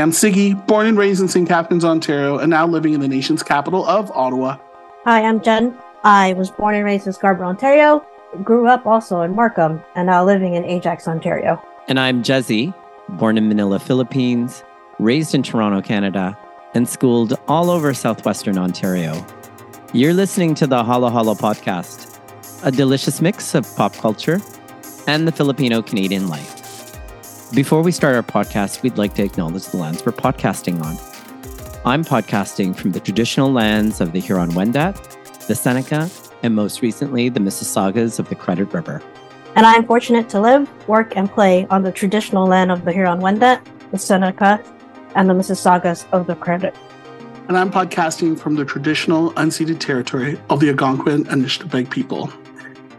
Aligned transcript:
I'm 0.00 0.12
Sigi, 0.12 0.54
born 0.66 0.86
and 0.86 0.96
raised 0.96 1.20
in 1.20 1.28
St. 1.28 1.48
Catharines, 1.48 1.84
Ontario, 1.84 2.38
and 2.38 2.50
now 2.50 2.66
living 2.66 2.92
in 2.92 3.00
the 3.00 3.08
nation's 3.08 3.42
capital 3.42 3.86
of 3.86 4.10
Ottawa. 4.12 4.56
Hi, 5.04 5.22
I'm 5.22 5.40
Jen. 5.40 5.76
I 6.04 6.34
was 6.34 6.50
born 6.50 6.74
and 6.74 6.84
raised 6.84 7.06
in 7.06 7.12
Scarborough, 7.12 7.48
Ontario, 7.48 8.04
grew 8.44 8.68
up 8.68 8.86
also 8.86 9.22
in 9.22 9.34
Markham, 9.34 9.82
and 9.94 10.06
now 10.06 10.24
living 10.24 10.54
in 10.54 10.64
Ajax, 10.64 11.08
Ontario. 11.08 11.62
And 11.88 11.98
I'm 11.98 12.22
Jezzie, 12.22 12.72
born 13.08 13.38
in 13.38 13.48
Manila, 13.48 13.78
Philippines, 13.78 14.62
raised 14.98 15.34
in 15.34 15.42
Toronto, 15.42 15.80
Canada, 15.80 16.38
and 16.74 16.88
schooled 16.88 17.38
all 17.48 17.70
over 17.70 17.94
southwestern 17.94 18.58
Ontario. 18.58 19.24
You're 19.92 20.14
listening 20.14 20.54
to 20.56 20.66
the 20.66 20.84
Halo 20.84 21.08
Halo 21.08 21.34
podcast, 21.34 22.18
a 22.62 22.70
delicious 22.70 23.20
mix 23.20 23.54
of 23.54 23.66
pop 23.74 23.94
culture 23.94 24.40
and 25.06 25.26
the 25.26 25.32
Filipino 25.32 25.80
Canadian 25.80 26.28
life. 26.28 26.57
Before 27.54 27.82
we 27.82 27.92
start 27.92 28.14
our 28.14 28.22
podcast, 28.22 28.82
we'd 28.82 28.98
like 28.98 29.14
to 29.14 29.24
acknowledge 29.24 29.64
the 29.68 29.78
lands 29.78 30.04
we're 30.04 30.12
podcasting 30.12 30.82
on. 30.82 30.98
I'm 31.86 32.04
podcasting 32.04 32.76
from 32.76 32.92
the 32.92 33.00
traditional 33.00 33.50
lands 33.50 34.02
of 34.02 34.12
the 34.12 34.20
Huron 34.20 34.50
Wendat, 34.50 35.46
the 35.46 35.54
Seneca, 35.54 36.10
and 36.42 36.54
most 36.54 36.82
recently, 36.82 37.30
the 37.30 37.40
Mississaugas 37.40 38.18
of 38.18 38.28
the 38.28 38.34
Credit 38.34 38.66
River. 38.74 39.02
And 39.56 39.64
I 39.64 39.72
am 39.76 39.86
fortunate 39.86 40.28
to 40.28 40.40
live, 40.40 40.68
work, 40.88 41.16
and 41.16 41.30
play 41.30 41.66
on 41.70 41.84
the 41.84 41.90
traditional 41.90 42.46
land 42.46 42.70
of 42.70 42.84
the 42.84 42.92
Huron 42.92 43.20
Wendat, 43.20 43.64
the 43.92 43.98
Seneca, 43.98 44.62
and 45.14 45.30
the 45.30 45.34
Mississaugas 45.34 46.04
of 46.12 46.26
the 46.26 46.36
Credit. 46.36 46.76
And 47.48 47.56
I'm 47.56 47.72
podcasting 47.72 48.38
from 48.38 48.56
the 48.56 48.64
traditional 48.66 49.32
unceded 49.32 49.80
territory 49.80 50.38
of 50.50 50.60
the 50.60 50.68
Algonquin 50.68 51.26
and 51.28 51.42
Anishinaabeg 51.46 51.88
people. 51.88 52.30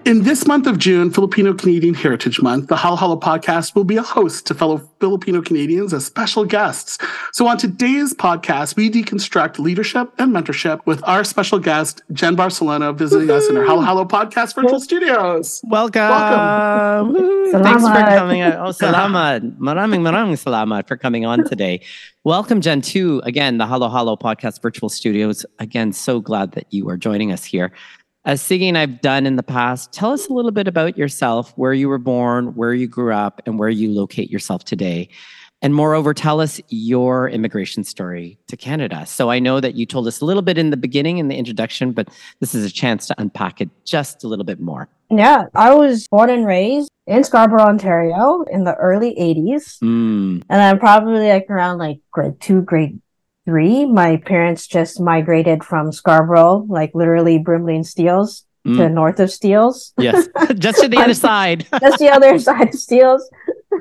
In 0.06 0.24
this 0.24 0.48
month 0.48 0.66
of 0.66 0.80
June, 0.80 1.12
Filipino 1.12 1.54
Canadian 1.54 1.94
Heritage 1.94 2.42
Month, 2.42 2.68
the 2.68 2.78
Halo 2.78 2.96
Halo 2.96 3.20
podcast 3.20 3.76
will 3.76 3.84
be 3.84 3.98
a 3.98 4.02
host 4.02 4.48
to 4.48 4.54
fellow 4.54 4.78
Filipino 5.02 5.42
Canadians 5.42 5.94
as 5.94 6.06
special 6.06 6.46
guests. 6.46 6.98
So 7.34 7.48
on 7.48 7.58
today's 7.58 8.14
podcast, 8.14 8.78
we 8.78 8.90
deconstruct 8.90 9.60
leadership 9.60 10.12
and 10.18 10.34
mentorship 10.34 10.80
with 10.86 11.06
our 11.08 11.26
special 11.26 11.60
guest, 11.60 12.02
Jen 12.14 12.36
Barcelona, 12.36 12.94
visiting 12.94 13.28
Woo-hoo! 13.28 13.40
us 13.40 13.50
in 13.50 13.58
our 13.58 13.66
Halo 13.66 13.82
Halo 13.82 14.06
podcast 14.06 14.56
virtual 14.56 14.80
studios. 14.80 15.60
Welcome. 15.66 16.02
Welcome. 16.02 17.62
Thanks 17.62 17.84
for 17.84 17.94
coming. 17.94 18.42
On. 18.42 18.54
Oh, 18.54 18.70
salamat. 18.72 19.58
Maraming 19.60 20.00
maraming 20.00 20.40
salamat 20.42 20.88
for 20.88 20.96
coming 20.96 21.26
on 21.26 21.44
today. 21.44 21.82
Welcome, 22.24 22.62
Jen, 22.62 22.82
to 22.94 23.22
again 23.26 23.58
the 23.58 23.68
Halo 23.68 23.90
Halo 23.90 24.16
podcast 24.16 24.62
virtual 24.62 24.88
studios. 24.88 25.46
Again, 25.60 25.92
so 25.92 26.20
glad 26.20 26.54
that 26.54 26.72
you 26.72 26.88
are 26.90 26.98
joining 26.98 27.32
us 27.32 27.44
here 27.44 27.72
as 28.26 28.42
Sigi 28.42 28.68
and 28.68 28.78
I've 28.78 29.02
done 29.02 29.26
in 29.26 29.36
the 29.38 29.44
past, 29.44 29.94
tell 29.94 30.12
us 30.12 30.28
a 30.28 30.34
little 30.34 30.52
bit 30.52 30.68
about 30.68 30.98
yourself, 30.98 31.54
where 31.56 31.74
you 31.74 31.90
were 31.90 31.98
born, 31.98 32.48
where 32.56 32.74
you 32.74 32.88
grew 32.88 33.14
up, 33.14 33.42
and 33.46 33.58
where 33.58 33.70
you 33.70 33.92
locate 33.92 34.30
yourself 34.30 34.66
today. 34.66 35.10
And 35.62 35.76
moreover, 35.76 36.14
tell 36.14 36.40
us 36.40 36.62
your 36.70 37.28
immigration 37.28 37.84
story 37.84 38.38
to 38.48 38.56
Canada. 38.56 39.06
So 39.06 39.30
I 39.30 39.40
know 39.40 39.60
that 39.60 39.76
you 39.76 39.86
told 39.86 40.08
us 40.08 40.22
a 40.22 40.26
little 40.26 40.42
bit 40.42 40.58
in 40.58 40.70
the 40.70 40.78
beginning 40.78 41.18
in 41.18 41.28
the 41.28 41.36
introduction, 41.36 41.92
but 41.92 42.10
this 42.40 42.56
is 42.56 42.64
a 42.64 42.72
chance 42.72 43.08
to 43.08 43.16
unpack 43.18 43.60
it 43.60 43.70
just 43.84 44.24
a 44.24 44.28
little 44.28 44.46
bit 44.46 44.62
more. 44.62 44.88
Yeah, 45.10 45.46
I 45.56 45.74
was 45.74 46.08
born 46.08 46.30
and 46.30 46.46
raised 46.46 46.90
in 47.08 47.24
Scarborough, 47.24 47.64
Ontario 47.64 48.44
in 48.44 48.64
the 48.64 48.76
early 48.76 49.16
80s. 49.16 49.80
Mm. 49.80 50.44
And 50.50 50.62
I'm 50.62 50.80
probably 50.80 51.28
like 51.28 51.48
around 51.50 51.80
like 51.80 52.00
grade 52.12 52.40
two, 52.40 52.62
grade 52.62 53.02
three, 53.50 53.84
my 53.84 54.18
parents 54.18 54.68
just 54.68 55.00
migrated 55.00 55.64
from 55.64 55.92
Scarborough, 55.92 56.68
like 56.70 56.92
literally 56.94 57.40
Brimley 57.40 57.76
and 57.76 57.86
Steeles, 57.86 58.46
mm. 58.66 58.78
to 58.78 58.90
north 58.90 59.20
of 59.20 59.32
Steeles. 59.32 59.92
Yes, 59.98 60.28
just 60.60 60.82
to 60.82 60.88
the 60.88 60.98
other 60.98 61.16
side. 61.16 61.66
just 61.80 61.98
the 61.98 62.10
other 62.10 62.38
side 62.38 62.70
of 62.70 62.76
Steeles, 62.76 63.28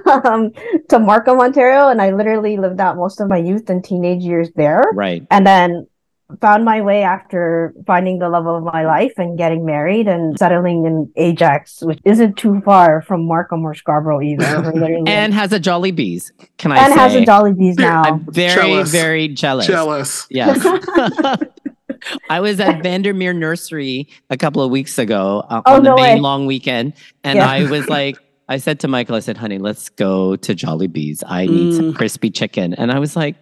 um, 0.06 0.52
to 0.88 0.98
Markham, 0.98 1.38
Ontario, 1.38 1.88
and 1.88 2.00
I 2.00 2.12
literally 2.12 2.56
lived 2.56 2.80
out 2.80 2.96
most 2.96 3.20
of 3.20 3.28
my 3.28 3.36
youth 3.36 3.68
and 3.68 3.84
teenage 3.84 4.22
years 4.22 4.48
there. 4.56 4.84
Right, 4.94 5.26
and 5.30 5.46
then 5.46 5.86
found 6.40 6.64
my 6.64 6.82
way 6.82 7.02
after 7.02 7.72
finding 7.86 8.18
the 8.18 8.28
love 8.28 8.46
of 8.46 8.62
my 8.62 8.84
life 8.84 9.12
and 9.16 9.38
getting 9.38 9.64
married 9.64 10.06
and 10.06 10.38
settling 10.38 10.84
in 10.84 11.10
Ajax, 11.16 11.82
which 11.82 11.98
isn't 12.04 12.36
too 12.36 12.60
far 12.64 13.00
from 13.02 13.26
Markham 13.26 13.64
or 13.64 13.74
Scarborough 13.74 14.20
either. 14.20 14.44
and 15.06 15.32
has 15.32 15.52
a 15.52 15.60
Jollibees. 15.60 16.30
Can 16.58 16.72
I 16.72 16.84
and 16.84 16.92
say? 16.92 17.00
has 17.00 17.14
a 17.14 17.20
Jollibees 17.24 17.78
now. 17.78 18.02
I'm 18.02 18.26
very, 18.30 18.54
jealous. 18.54 18.90
very 18.90 19.28
jealous. 19.28 19.66
Jealous. 19.66 20.26
Yes. 20.30 20.64
I 22.30 22.40
was 22.40 22.60
at 22.60 22.82
Vandermeer 22.82 23.32
Nursery 23.32 24.08
a 24.30 24.36
couple 24.36 24.62
of 24.62 24.70
weeks 24.70 24.98
ago 24.98 25.44
uh, 25.48 25.62
oh, 25.64 25.76
on 25.76 25.82
the 25.82 25.90
no 25.90 25.96
main 25.96 26.16
way. 26.16 26.20
long 26.20 26.46
weekend, 26.46 26.92
and 27.24 27.38
yeah. 27.38 27.50
I 27.50 27.64
was 27.64 27.88
like, 27.88 28.18
I 28.48 28.58
said 28.58 28.80
to 28.80 28.88
Michael, 28.88 29.16
I 29.16 29.20
said, 29.20 29.36
"Honey, 29.36 29.58
let's 29.58 29.88
go 29.88 30.36
to 30.36 30.54
Jollibees. 30.54 31.22
I 31.26 31.46
need 31.46 31.72
mm. 31.72 31.76
some 31.76 31.94
crispy 31.94 32.30
chicken." 32.30 32.74
And 32.74 32.92
I 32.92 32.98
was 32.98 33.16
like, 33.16 33.36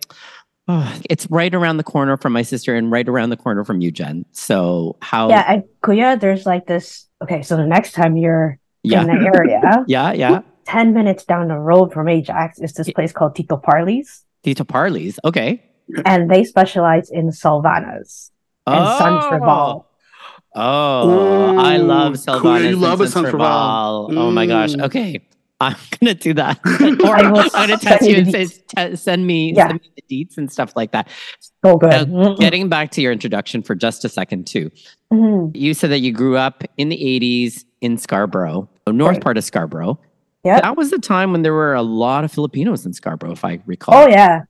Oh, 0.69 1.01
it's 1.11 1.31
right 1.31 1.55
around 1.55 1.77
the 1.77 1.85
corner 1.85 2.17
from 2.17 2.33
my 2.33 2.43
sister 2.43 2.75
and 2.75 2.91
right 2.91 3.09
around 3.09 3.31
the 3.31 3.37
corner 3.37 3.65
from 3.65 3.81
you, 3.81 3.91
Jen. 3.91 4.25
So 4.33 4.97
how? 5.03 5.29
Yeah, 5.29 5.45
at 5.47 5.81
Kuya, 5.83 6.21
there's 6.21 6.47
like 6.47 6.67
this. 6.67 7.07
Okay, 7.23 7.43
so 7.43 7.57
the 7.57 7.67
next 7.67 7.93
time 7.93 8.17
you're 8.17 8.59
yeah. 8.83 9.03
in 9.03 9.07
the 9.07 9.33
area, 9.35 9.85
yeah, 9.87 10.13
yeah, 10.13 10.41
ten 10.65 10.93
minutes 10.93 11.25
down 11.25 11.49
the 11.49 11.59
road 11.59 11.93
from 11.93 12.09
Ajax 12.09 12.59
is 12.61 12.73
this 12.75 12.91
place 12.91 13.13
called 13.13 13.35
Tito 13.35 13.57
Parley's. 13.57 14.25
Tito 14.43 14.65
Parley's, 14.65 15.19
okay. 15.25 15.63
And 16.05 16.31
they 16.31 16.45
specialize 16.45 17.11
in 17.11 17.29
Sylvanas 17.29 18.31
and 18.67 18.85
oh. 18.85 18.99
Sans 18.99 19.25
Rival. 19.33 19.89
Oh, 20.55 21.11
Ooh, 21.11 21.59
I 21.59 21.77
love 21.77 22.15
Sylvanas. 22.15 22.71
You 22.71 22.77
love 22.77 23.01
a 23.01 23.09
Sans 23.09 23.33
Rival. 23.33 24.11
Mm. 24.11 24.19
Oh 24.19 24.31
my 24.31 24.47
gosh. 24.47 24.73
Mm. 24.73 24.85
Okay. 24.85 25.21
I'm 25.61 25.77
gonna 25.99 26.15
do 26.15 26.35
that, 26.35 26.59
or 27.05 27.17
I'm 27.17 27.33
gonna 27.33 27.79
text 27.79 28.07
you 28.07 28.17
and 28.17 28.31
say, 28.31 28.47
t- 28.77 28.97
send 28.97 29.27
me, 29.27 29.55
yeah. 29.55 29.69
send 29.69 29.81
me 29.81 29.91
the 29.97 30.25
deets 30.25 30.37
and 30.37 30.53
stuff 30.53 30.77
like 30.77 30.93
that. 30.93 31.09
So 31.65 31.77
good. 31.77 32.11
Now, 32.11 32.35
getting 32.35 32.69
back 32.69 32.91
to 32.93 33.01
your 33.01 33.11
introduction 33.11 33.63
for 33.63 33.75
just 33.75 34.05
a 34.05 34.09
second, 34.11 34.47
too. 34.47 34.71
Mm-hmm. 35.13 35.57
You 35.57 35.73
said 35.73 35.91
that 35.91 36.01
you 36.01 36.13
grew 36.13 36.37
up 36.37 36.63
in 36.77 36.91
the 36.91 36.97
'80s 36.97 37.65
in 37.81 37.97
Scarborough, 37.97 38.69
north 38.87 39.15
right. 39.15 39.23
part 39.23 39.39
of 39.39 39.45
Scarborough. 39.45 39.99
Yeah, 40.45 40.61
that 40.61 40.77
was 40.77 40.91
the 40.91 40.99
time 40.99 41.33
when 41.33 41.41
there 41.41 41.55
were 41.55 41.75
a 41.75 41.83
lot 41.83 42.25
of 42.25 42.33
Filipinos 42.33 42.85
in 42.85 42.93
Scarborough, 42.93 43.33
if 43.33 43.45
I 43.45 43.61
recall. 43.65 43.95
Oh 43.95 44.09
yeah, 44.09 44.43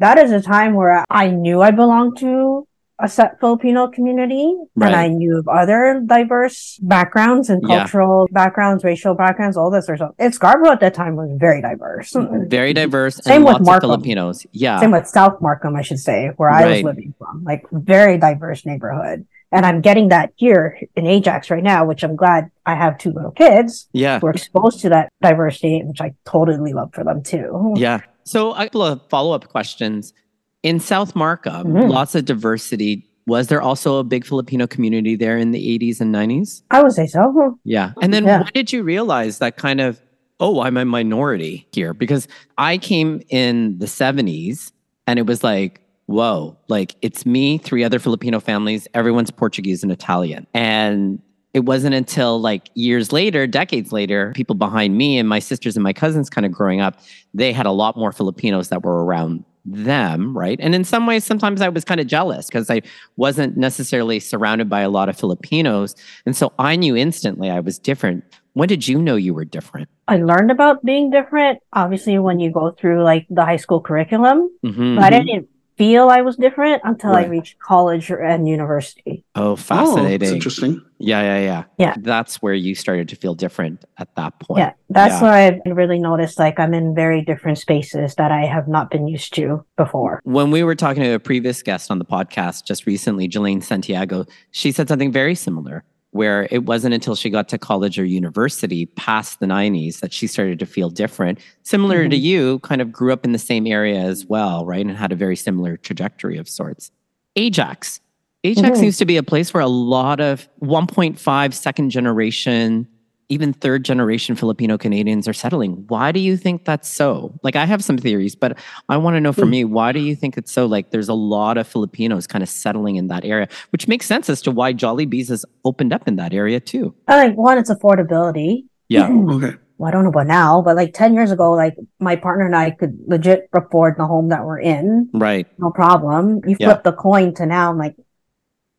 that 0.00 0.18
is 0.18 0.32
a 0.32 0.42
time 0.42 0.74
where 0.74 1.02
I 1.08 1.30
knew 1.30 1.62
I 1.62 1.70
belonged 1.70 2.18
to 2.18 2.68
a 3.02 3.08
set 3.08 3.40
Filipino 3.40 3.88
community 3.88 4.56
right. 4.76 4.86
and 4.86 4.96
I 4.96 5.08
knew 5.08 5.36
of 5.36 5.48
other 5.48 6.00
diverse 6.06 6.78
backgrounds 6.82 7.50
and 7.50 7.60
cultural 7.66 8.28
yeah. 8.30 8.44
backgrounds, 8.44 8.84
racial 8.84 9.14
backgrounds, 9.14 9.56
all 9.56 9.70
this 9.70 9.86
sort 9.86 10.00
of 10.00 10.14
stuff. 10.14 10.32
Scarborough 10.32 10.70
at 10.70 10.80
that 10.80 10.94
time 10.94 11.16
was 11.16 11.28
very 11.34 11.60
diverse. 11.60 12.12
Mm-hmm. 12.12 12.48
Very 12.48 12.70
mm-hmm. 12.70 12.84
diverse. 12.84 13.16
Same 13.16 13.42
with 13.42 13.60
Markham. 13.60 13.90
Filipinos. 13.90 14.46
Yeah. 14.52 14.78
Same 14.78 14.92
with 14.92 15.08
South 15.08 15.40
Markham, 15.40 15.74
I 15.74 15.82
should 15.82 15.98
say, 15.98 16.30
where 16.36 16.50
right. 16.50 16.64
I 16.64 16.70
was 16.70 16.82
living 16.84 17.12
from. 17.18 17.42
Like 17.42 17.66
very 17.72 18.18
diverse 18.18 18.64
neighborhood. 18.64 19.26
And 19.50 19.66
I'm 19.66 19.80
getting 19.80 20.08
that 20.08 20.32
here 20.36 20.80
in 20.96 21.06
Ajax 21.06 21.50
right 21.50 21.62
now, 21.62 21.84
which 21.84 22.04
I'm 22.04 22.16
glad 22.16 22.50
I 22.64 22.74
have 22.74 22.98
two 22.98 23.10
little 23.10 23.32
kids. 23.32 23.88
Yeah. 23.92 24.20
We're 24.22 24.30
exposed 24.30 24.80
to 24.80 24.88
that 24.90 25.12
diversity, 25.20 25.82
which 25.84 26.00
I 26.00 26.14
totally 26.24 26.72
love 26.72 26.94
for 26.94 27.04
them 27.04 27.22
too. 27.22 27.74
Yeah. 27.76 28.00
So 28.24 28.52
a 28.52 28.64
couple 28.64 28.82
of 28.82 29.02
follow-up 29.08 29.48
questions 29.48 30.14
in 30.62 30.80
South 30.80 31.14
Markham, 31.14 31.68
mm-hmm. 31.68 31.88
lots 31.88 32.14
of 32.14 32.24
diversity. 32.24 33.08
Was 33.26 33.48
there 33.48 33.62
also 33.62 33.98
a 33.98 34.04
big 34.04 34.24
Filipino 34.24 34.66
community 34.66 35.16
there 35.16 35.38
in 35.38 35.52
the 35.52 35.78
80s 35.78 36.00
and 36.00 36.14
90s? 36.14 36.62
I 36.70 36.82
would 36.82 36.92
say 36.92 37.06
so. 37.06 37.58
Yeah. 37.64 37.92
And 38.00 38.12
then 38.12 38.24
yeah. 38.24 38.42
when 38.42 38.50
did 38.52 38.72
you 38.72 38.82
realize 38.82 39.38
that 39.38 39.56
kind 39.56 39.80
of, 39.80 40.00
oh, 40.40 40.60
I'm 40.60 40.76
a 40.76 40.84
minority 40.84 41.68
here? 41.72 41.94
Because 41.94 42.26
I 42.58 42.78
came 42.78 43.22
in 43.28 43.78
the 43.78 43.86
70s 43.86 44.72
and 45.06 45.18
it 45.18 45.26
was 45.26 45.44
like, 45.44 45.80
whoa, 46.06 46.56
like 46.68 46.96
it's 47.00 47.24
me, 47.24 47.58
three 47.58 47.84
other 47.84 47.98
Filipino 47.98 48.40
families, 48.40 48.88
everyone's 48.92 49.30
Portuguese 49.30 49.82
and 49.82 49.92
Italian. 49.92 50.46
And 50.52 51.22
it 51.54 51.60
wasn't 51.60 51.94
until 51.94 52.40
like 52.40 52.70
years 52.74 53.12
later, 53.12 53.46
decades 53.46 53.92
later, 53.92 54.32
people 54.34 54.54
behind 54.54 54.96
me 54.96 55.18
and 55.18 55.28
my 55.28 55.38
sisters 55.38 55.76
and 55.76 55.84
my 55.84 55.92
cousins 55.92 56.30
kind 56.30 56.44
of 56.44 56.52
growing 56.52 56.80
up, 56.80 56.98
they 57.34 57.52
had 57.52 57.66
a 57.66 57.70
lot 57.70 57.96
more 57.96 58.10
Filipinos 58.10 58.68
that 58.68 58.82
were 58.82 59.04
around 59.04 59.44
them, 59.64 60.36
right? 60.36 60.58
And 60.60 60.74
in 60.74 60.84
some 60.84 61.06
ways, 61.06 61.24
sometimes 61.24 61.60
I 61.60 61.68
was 61.68 61.84
kind 61.84 62.00
of 62.00 62.06
jealous 62.06 62.46
because 62.46 62.68
I 62.70 62.82
wasn't 63.16 63.56
necessarily 63.56 64.20
surrounded 64.20 64.68
by 64.68 64.80
a 64.80 64.90
lot 64.90 65.08
of 65.08 65.16
Filipinos. 65.16 65.94
And 66.26 66.36
so 66.36 66.52
I 66.58 66.76
knew 66.76 66.96
instantly 66.96 67.50
I 67.50 67.60
was 67.60 67.78
different. 67.78 68.24
When 68.54 68.68
did 68.68 68.86
you 68.86 69.00
know 69.00 69.16
you 69.16 69.34
were 69.34 69.44
different? 69.44 69.88
I 70.08 70.18
learned 70.18 70.50
about 70.50 70.84
being 70.84 71.10
different, 71.10 71.60
obviously, 71.72 72.18
when 72.18 72.40
you 72.40 72.50
go 72.50 72.72
through 72.72 73.02
like 73.02 73.26
the 73.30 73.44
high 73.44 73.56
school 73.56 73.80
curriculum. 73.80 74.50
Mm-hmm, 74.64 74.96
but 74.96 75.12
I 75.12 75.18
mm-hmm. 75.18 75.26
didn't 75.26 75.48
feel 75.76 76.08
I 76.10 76.22
was 76.22 76.36
different 76.36 76.82
until 76.84 77.10
right. 77.10 77.26
I 77.26 77.28
reached 77.28 77.58
college 77.58 78.10
and 78.10 78.48
university. 78.48 79.24
Oh, 79.34 79.56
fascinating. 79.56 80.28
Oh, 80.28 80.32
interesting. 80.32 80.82
Yeah, 80.98 81.22
yeah, 81.22 81.40
yeah. 81.40 81.64
Yeah. 81.78 81.94
That's 81.98 82.40
where 82.40 82.54
you 82.54 82.74
started 82.74 83.08
to 83.08 83.16
feel 83.16 83.34
different 83.34 83.84
at 83.98 84.14
that 84.16 84.38
point. 84.38 84.60
Yeah. 84.60 84.72
That's 84.90 85.14
yeah. 85.14 85.22
where 85.22 85.62
I 85.66 85.70
really 85.70 85.98
noticed 85.98 86.38
like 86.38 86.60
I'm 86.60 86.74
in 86.74 86.94
very 86.94 87.22
different 87.22 87.58
spaces 87.58 88.14
that 88.16 88.30
I 88.30 88.44
have 88.44 88.68
not 88.68 88.90
been 88.90 89.08
used 89.08 89.34
to 89.34 89.64
before. 89.76 90.20
When 90.24 90.50
we 90.50 90.62
were 90.62 90.74
talking 90.74 91.02
to 91.02 91.14
a 91.14 91.18
previous 91.18 91.62
guest 91.62 91.90
on 91.90 91.98
the 91.98 92.04
podcast 92.04 92.64
just 92.64 92.86
recently, 92.86 93.26
Jelaine 93.26 93.62
Santiago, 93.62 94.26
she 94.50 94.72
said 94.72 94.88
something 94.88 95.10
very 95.10 95.34
similar. 95.34 95.84
Where 96.12 96.46
it 96.50 96.64
wasn't 96.64 96.94
until 96.94 97.16
she 97.16 97.30
got 97.30 97.48
to 97.48 97.58
college 97.58 97.98
or 97.98 98.04
university 98.04 98.86
past 98.86 99.40
the 99.40 99.46
90s 99.46 100.00
that 100.00 100.12
she 100.12 100.26
started 100.26 100.58
to 100.58 100.66
feel 100.66 100.90
different. 100.90 101.38
Similar 101.62 102.02
mm-hmm. 102.02 102.10
to 102.10 102.16
you, 102.16 102.58
kind 102.60 102.80
of 102.80 102.92
grew 102.92 103.12
up 103.12 103.24
in 103.24 103.32
the 103.32 103.38
same 103.38 103.66
area 103.66 103.98
as 103.98 104.26
well, 104.26 104.64
right? 104.66 104.84
And 104.84 104.96
had 104.96 105.10
a 105.10 105.16
very 105.16 105.36
similar 105.36 105.76
trajectory 105.76 106.36
of 106.36 106.48
sorts. 106.48 106.90
Ajax. 107.36 108.00
Ajax 108.44 108.68
mm-hmm. 108.68 108.80
seems 108.80 108.98
to 108.98 109.04
be 109.06 109.16
a 109.16 109.22
place 109.22 109.54
where 109.54 109.62
a 109.62 109.68
lot 109.68 110.20
of 110.20 110.48
1.5 110.60 111.54
second 111.54 111.90
generation 111.90 112.86
even 113.32 113.54
third 113.54 113.82
generation 113.82 114.36
Filipino 114.36 114.76
Canadians 114.76 115.26
are 115.26 115.32
settling. 115.32 115.84
Why 115.88 116.12
do 116.12 116.20
you 116.20 116.36
think 116.36 116.66
that's 116.66 116.88
so? 116.88 117.32
Like, 117.42 117.56
I 117.56 117.64
have 117.64 117.82
some 117.82 117.96
theories, 117.96 118.36
but 118.36 118.58
I 118.90 118.98
want 118.98 119.16
to 119.16 119.20
know 119.20 119.32
from 119.32 119.48
mm. 119.48 119.52
me, 119.52 119.64
why 119.64 119.92
do 119.92 120.00
you 120.00 120.14
think 120.14 120.36
it's 120.36 120.52
so? 120.52 120.66
Like, 120.66 120.90
there's 120.90 121.08
a 121.08 121.14
lot 121.14 121.56
of 121.56 121.66
Filipinos 121.66 122.26
kind 122.26 122.42
of 122.42 122.48
settling 122.50 122.96
in 122.96 123.08
that 123.08 123.24
area, 123.24 123.48
which 123.70 123.88
makes 123.88 124.04
sense 124.04 124.28
as 124.28 124.42
to 124.42 124.50
why 124.50 124.74
Jollibee's 124.74 125.30
has 125.30 125.46
opened 125.64 125.94
up 125.94 126.06
in 126.06 126.16
that 126.16 126.34
area 126.34 126.60
too. 126.60 126.94
I 127.08 127.24
think 127.24 127.38
one, 127.38 127.56
it's 127.56 127.70
affordability. 127.70 128.64
Yeah. 128.88 129.08
okay. 129.30 129.56
Well, 129.78 129.88
I 129.88 129.90
don't 129.90 130.04
know 130.04 130.10
about 130.10 130.26
now, 130.26 130.60
but 130.60 130.76
like 130.76 130.92
10 130.92 131.14
years 131.14 131.30
ago, 131.30 131.52
like 131.52 131.74
my 131.98 132.16
partner 132.16 132.44
and 132.44 132.54
I 132.54 132.70
could 132.70 132.98
legit 133.06 133.48
afford 133.54 133.96
the 133.96 134.06
home 134.06 134.28
that 134.28 134.44
we're 134.44 134.60
in. 134.60 135.08
Right. 135.14 135.48
No 135.58 135.70
problem. 135.70 136.40
You 136.46 136.56
flip 136.56 136.58
yeah. 136.58 136.82
the 136.84 136.92
coin 136.92 137.34
to 137.34 137.46
now, 137.46 137.70
I'm 137.70 137.78
like, 137.78 137.96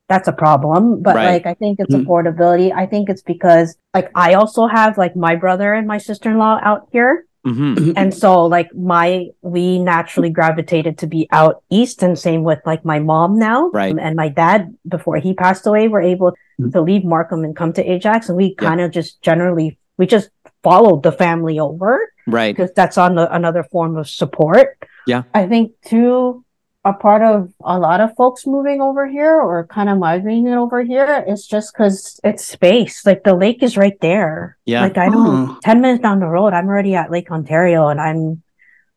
that's 0.09 0.27
a 0.27 0.33
problem. 0.33 1.01
But 1.01 1.15
right. 1.15 1.33
like, 1.33 1.45
I 1.45 1.53
think 1.53 1.79
it's 1.79 1.93
mm-hmm. 1.93 2.09
affordability. 2.09 2.73
I 2.73 2.85
think 2.85 3.09
it's 3.09 3.21
because 3.21 3.77
like 3.93 4.11
I 4.15 4.33
also 4.33 4.67
have 4.67 4.97
like 4.97 5.15
my 5.15 5.35
brother 5.35 5.73
and 5.73 5.87
my 5.87 5.97
sister 5.97 6.31
in 6.31 6.37
law 6.37 6.59
out 6.61 6.87
here. 6.91 7.25
Mm-hmm. 7.45 7.91
And 7.97 8.13
so 8.13 8.45
like 8.45 8.73
my, 8.73 9.27
we 9.41 9.79
naturally 9.79 10.29
gravitated 10.29 10.97
to 10.99 11.07
be 11.07 11.27
out 11.31 11.61
east 11.69 12.01
and 12.01 12.17
same 12.17 12.43
with 12.43 12.59
like 12.65 12.85
my 12.85 12.99
mom 12.99 13.37
now. 13.37 13.69
Right. 13.71 13.95
And 13.97 14.15
my 14.15 14.29
dad, 14.29 14.77
before 14.87 15.17
he 15.17 15.33
passed 15.33 15.67
away, 15.67 15.89
were 15.89 16.01
able 16.01 16.31
mm-hmm. 16.31 16.71
to 16.71 16.81
leave 16.81 17.03
Markham 17.03 17.43
and 17.43 17.55
come 17.55 17.73
to 17.73 17.83
Ajax. 17.83 18.29
And 18.29 18.37
we 18.37 18.55
kind 18.55 18.79
of 18.79 18.91
just 18.91 19.21
generally, 19.21 19.77
we 19.97 20.05
just 20.05 20.29
followed 20.63 21.03
the 21.03 21.11
family 21.11 21.59
over. 21.59 22.09
Right. 22.27 22.55
Because 22.55 22.71
that's 22.73 22.97
on 22.97 23.15
the, 23.15 23.33
another 23.33 23.63
form 23.63 23.97
of 23.97 24.07
support. 24.07 24.77
Yeah. 25.05 25.23
I 25.33 25.45
think 25.47 25.73
too, 25.85 26.45
a 26.85 26.93
part 26.93 27.21
of 27.21 27.51
a 27.63 27.79
lot 27.79 28.01
of 28.01 28.13
folks 28.15 28.45
moving 28.45 28.81
over 28.81 29.07
here 29.07 29.39
or 29.39 29.65
kind 29.67 29.89
of 29.89 29.97
migrating 29.97 30.47
over 30.49 30.83
here 30.83 31.23
is 31.27 31.47
just 31.47 31.73
because 31.73 32.19
it's 32.23 32.43
space. 32.43 33.05
Like 33.05 33.23
the 33.23 33.35
lake 33.35 33.63
is 33.63 33.77
right 33.77 33.97
there. 34.01 34.57
Yeah. 34.65 34.81
Like 34.81 34.97
I 34.97 35.09
don't, 35.09 35.49
oh. 35.49 35.57
10 35.63 35.79
minutes 35.79 36.03
down 36.03 36.19
the 36.19 36.27
road, 36.27 36.53
I'm 36.53 36.67
already 36.67 36.95
at 36.95 37.09
Lake 37.09 37.31
Ontario 37.31 37.87
and 37.87 38.01
I'm, 38.01 38.41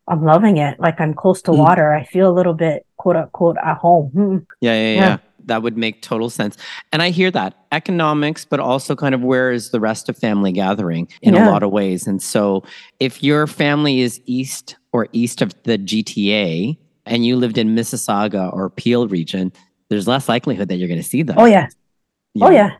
I'm 0.05 0.23
loving 0.23 0.57
it. 0.57 0.79
Like 0.79 0.99
I'm 0.99 1.13
close 1.13 1.41
to 1.43 1.51
mm. 1.51 1.59
water. 1.59 1.93
I 1.93 2.03
feel 2.03 2.29
a 2.29 2.35
little 2.35 2.53
bit 2.53 2.85
quote 2.97 3.15
unquote 3.15 3.57
at 3.63 3.77
home. 3.77 4.11
Mm. 4.13 4.45
Yeah, 4.59 4.73
yeah, 4.73 4.79
yeah, 4.79 4.99
yeah. 4.99 5.17
That 5.45 5.63
would 5.63 5.77
make 5.77 6.01
total 6.01 6.29
sense. 6.29 6.57
And 6.91 7.01
I 7.01 7.09
hear 7.09 7.31
that 7.31 7.55
economics, 7.71 8.43
but 8.43 8.59
also 8.59 8.97
kind 8.97 9.15
of 9.15 9.21
where 9.21 9.49
is 9.49 9.69
the 9.69 9.79
rest 9.79 10.09
of 10.09 10.17
family 10.17 10.51
gathering 10.51 11.07
in 11.21 11.35
yeah. 11.35 11.47
a 11.47 11.49
lot 11.49 11.63
of 11.63 11.71
ways. 11.71 12.05
And 12.05 12.21
so 12.21 12.63
if 12.99 13.23
your 13.23 13.47
family 13.47 14.01
is 14.01 14.19
east 14.25 14.75
or 14.91 15.07
east 15.13 15.41
of 15.41 15.53
the 15.63 15.77
GTA, 15.77 16.77
and 17.07 17.25
you 17.25 17.35
lived 17.35 17.57
in 17.57 17.75
Mississauga 17.75 18.53
or 18.53 18.69
Peel 18.69 19.07
region, 19.07 19.51
there's 19.89 20.07
less 20.07 20.27
likelihood 20.29 20.69
that 20.69 20.75
you're 20.75 20.87
going 20.87 21.01
to 21.01 21.07
see 21.07 21.23
them. 21.23 21.37
Oh 21.37 21.45
yeah, 21.45 21.67
oh 22.41 22.49
yeah. 22.49 22.77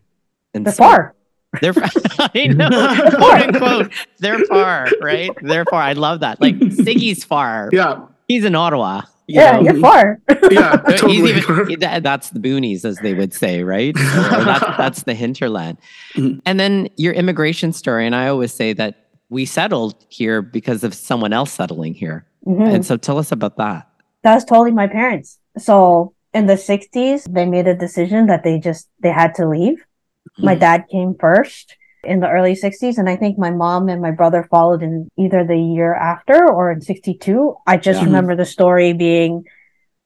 And 0.54 0.66
they're 0.66 0.74
so, 0.74 0.84
far. 0.84 1.14
They're 1.62 1.74
I 2.20 2.48
know, 2.48 2.70
quote 3.16 3.42
unquote. 3.42 3.94
They're 4.20 4.40
far, 4.46 4.90
right? 5.02 5.32
They're 5.42 5.66
far. 5.66 5.82
I 5.82 5.94
love 5.94 6.20
that. 6.20 6.42
Like 6.42 6.56
Sigi's 6.56 7.24
far. 7.24 7.70
Yeah, 7.72 8.06
he's 8.28 8.44
in 8.44 8.54
Ottawa. 8.54 9.04
You 9.28 9.42
yeah, 9.42 9.52
know? 9.54 9.62
you're 9.62 9.80
far. 9.80 10.20
yeah, 10.52 10.76
totally. 10.76 11.32
Even, 11.32 11.80
that's 11.80 12.30
the 12.30 12.40
boonies, 12.40 12.86
as 12.86 12.98
they 13.00 13.14
would 13.14 13.34
say, 13.34 13.62
right? 13.64 13.94
that's, 13.94 14.78
that's 14.78 15.04
the 15.04 15.14
hinterland. 15.14 15.80
Mm-hmm. 16.14 16.40
And 16.46 16.60
then 16.60 16.88
your 16.96 17.14
immigration 17.14 17.74
story, 17.74 18.06
and 18.06 18.16
I 18.16 18.30
always 18.30 18.54
say 18.54 18.72
that 18.74 19.10
we 19.30 19.46
settled 19.46 19.96
here 20.08 20.42
because 20.42 20.86
of 20.86 20.94
someone 20.94 21.34
else 21.34 21.52
settling 21.52 21.94
here. 21.94 22.26
Mm-hmm. 22.46 22.62
And 22.62 22.86
so, 22.86 22.96
tell 22.96 23.18
us 23.18 23.34
about 23.34 23.58
that 23.58 23.90
that's 24.32 24.46
totally 24.46 24.72
my 24.72 24.88
parents. 24.88 25.40
So 25.58 26.14
in 26.34 26.46
the 26.48 26.54
60s, 26.54 27.32
they 27.32 27.46
made 27.46 27.68
a 27.68 27.76
decision 27.76 28.28
that 28.28 28.44
they 28.44 28.60
just, 28.60 28.90
they 29.00 29.12
had 29.12 29.36
to 29.36 29.48
leave. 29.48 29.80
Mm-hmm. 29.80 30.46
My 30.46 30.56
dad 30.56 30.86
came 30.92 31.16
first 31.20 31.76
in 32.04 32.20
the 32.20 32.30
early 32.30 32.54
60s. 32.54 32.98
And 32.98 33.10
I 33.10 33.16
think 33.16 33.38
my 33.38 33.52
mom 33.52 33.90
and 33.90 34.02
my 34.02 34.12
brother 34.12 34.48
followed 34.50 34.84
in 34.84 35.10
either 35.18 35.46
the 35.46 35.58
year 35.58 35.94
after 35.94 36.50
or 36.50 36.72
in 36.72 36.82
62. 36.82 37.56
I 37.66 37.78
just 37.78 38.00
yeah. 38.00 38.06
remember 38.06 38.36
the 38.36 38.46
story 38.46 38.94
being 38.94 39.46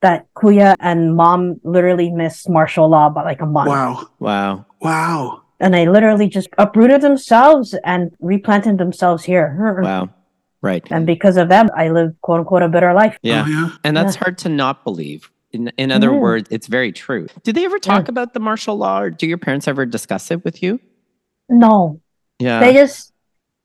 that 0.01 0.25
Kuya 0.33 0.75
and 0.79 1.15
mom 1.15 1.61
literally 1.63 2.11
missed 2.11 2.49
martial 2.49 2.89
law 2.89 3.09
by 3.09 3.23
like 3.23 3.41
a 3.41 3.45
month. 3.45 3.69
Wow. 3.69 4.09
Wow. 4.19 4.65
Wow. 4.81 5.43
And 5.59 5.73
they 5.73 5.87
literally 5.87 6.27
just 6.27 6.49
uprooted 6.57 7.01
themselves 7.01 7.75
and 7.83 8.11
replanted 8.19 8.79
themselves 8.79 9.23
here. 9.23 9.79
Wow. 9.81 10.09
Right. 10.61 10.85
And 10.91 11.05
because 11.05 11.37
of 11.37 11.49
them, 11.49 11.69
I 11.75 11.89
live 11.89 12.13
quote 12.21 12.39
unquote 12.39 12.61
a 12.61 12.69
better 12.69 12.93
life. 12.93 13.17
Yeah. 13.23 13.45
Oh, 13.45 13.49
yeah. 13.49 13.69
And 13.83 13.97
that's 13.97 14.15
yeah. 14.15 14.19
hard 14.19 14.37
to 14.39 14.49
not 14.49 14.83
believe. 14.83 15.31
In, 15.53 15.71
in 15.77 15.91
other 15.91 16.09
mm. 16.09 16.19
words, 16.19 16.47
it's 16.51 16.67
very 16.67 16.91
true. 16.91 17.27
Did 17.43 17.55
they 17.55 17.65
ever 17.65 17.79
talk 17.79 18.05
yeah. 18.05 18.11
about 18.11 18.33
the 18.33 18.39
martial 18.39 18.77
law 18.77 19.01
or 19.01 19.09
do 19.09 19.27
your 19.27 19.37
parents 19.37 19.67
ever 19.67 19.85
discuss 19.85 20.31
it 20.31 20.45
with 20.45 20.63
you? 20.63 20.79
No. 21.49 21.99
Yeah. 22.39 22.59
They 22.59 22.73
just, 22.73 23.11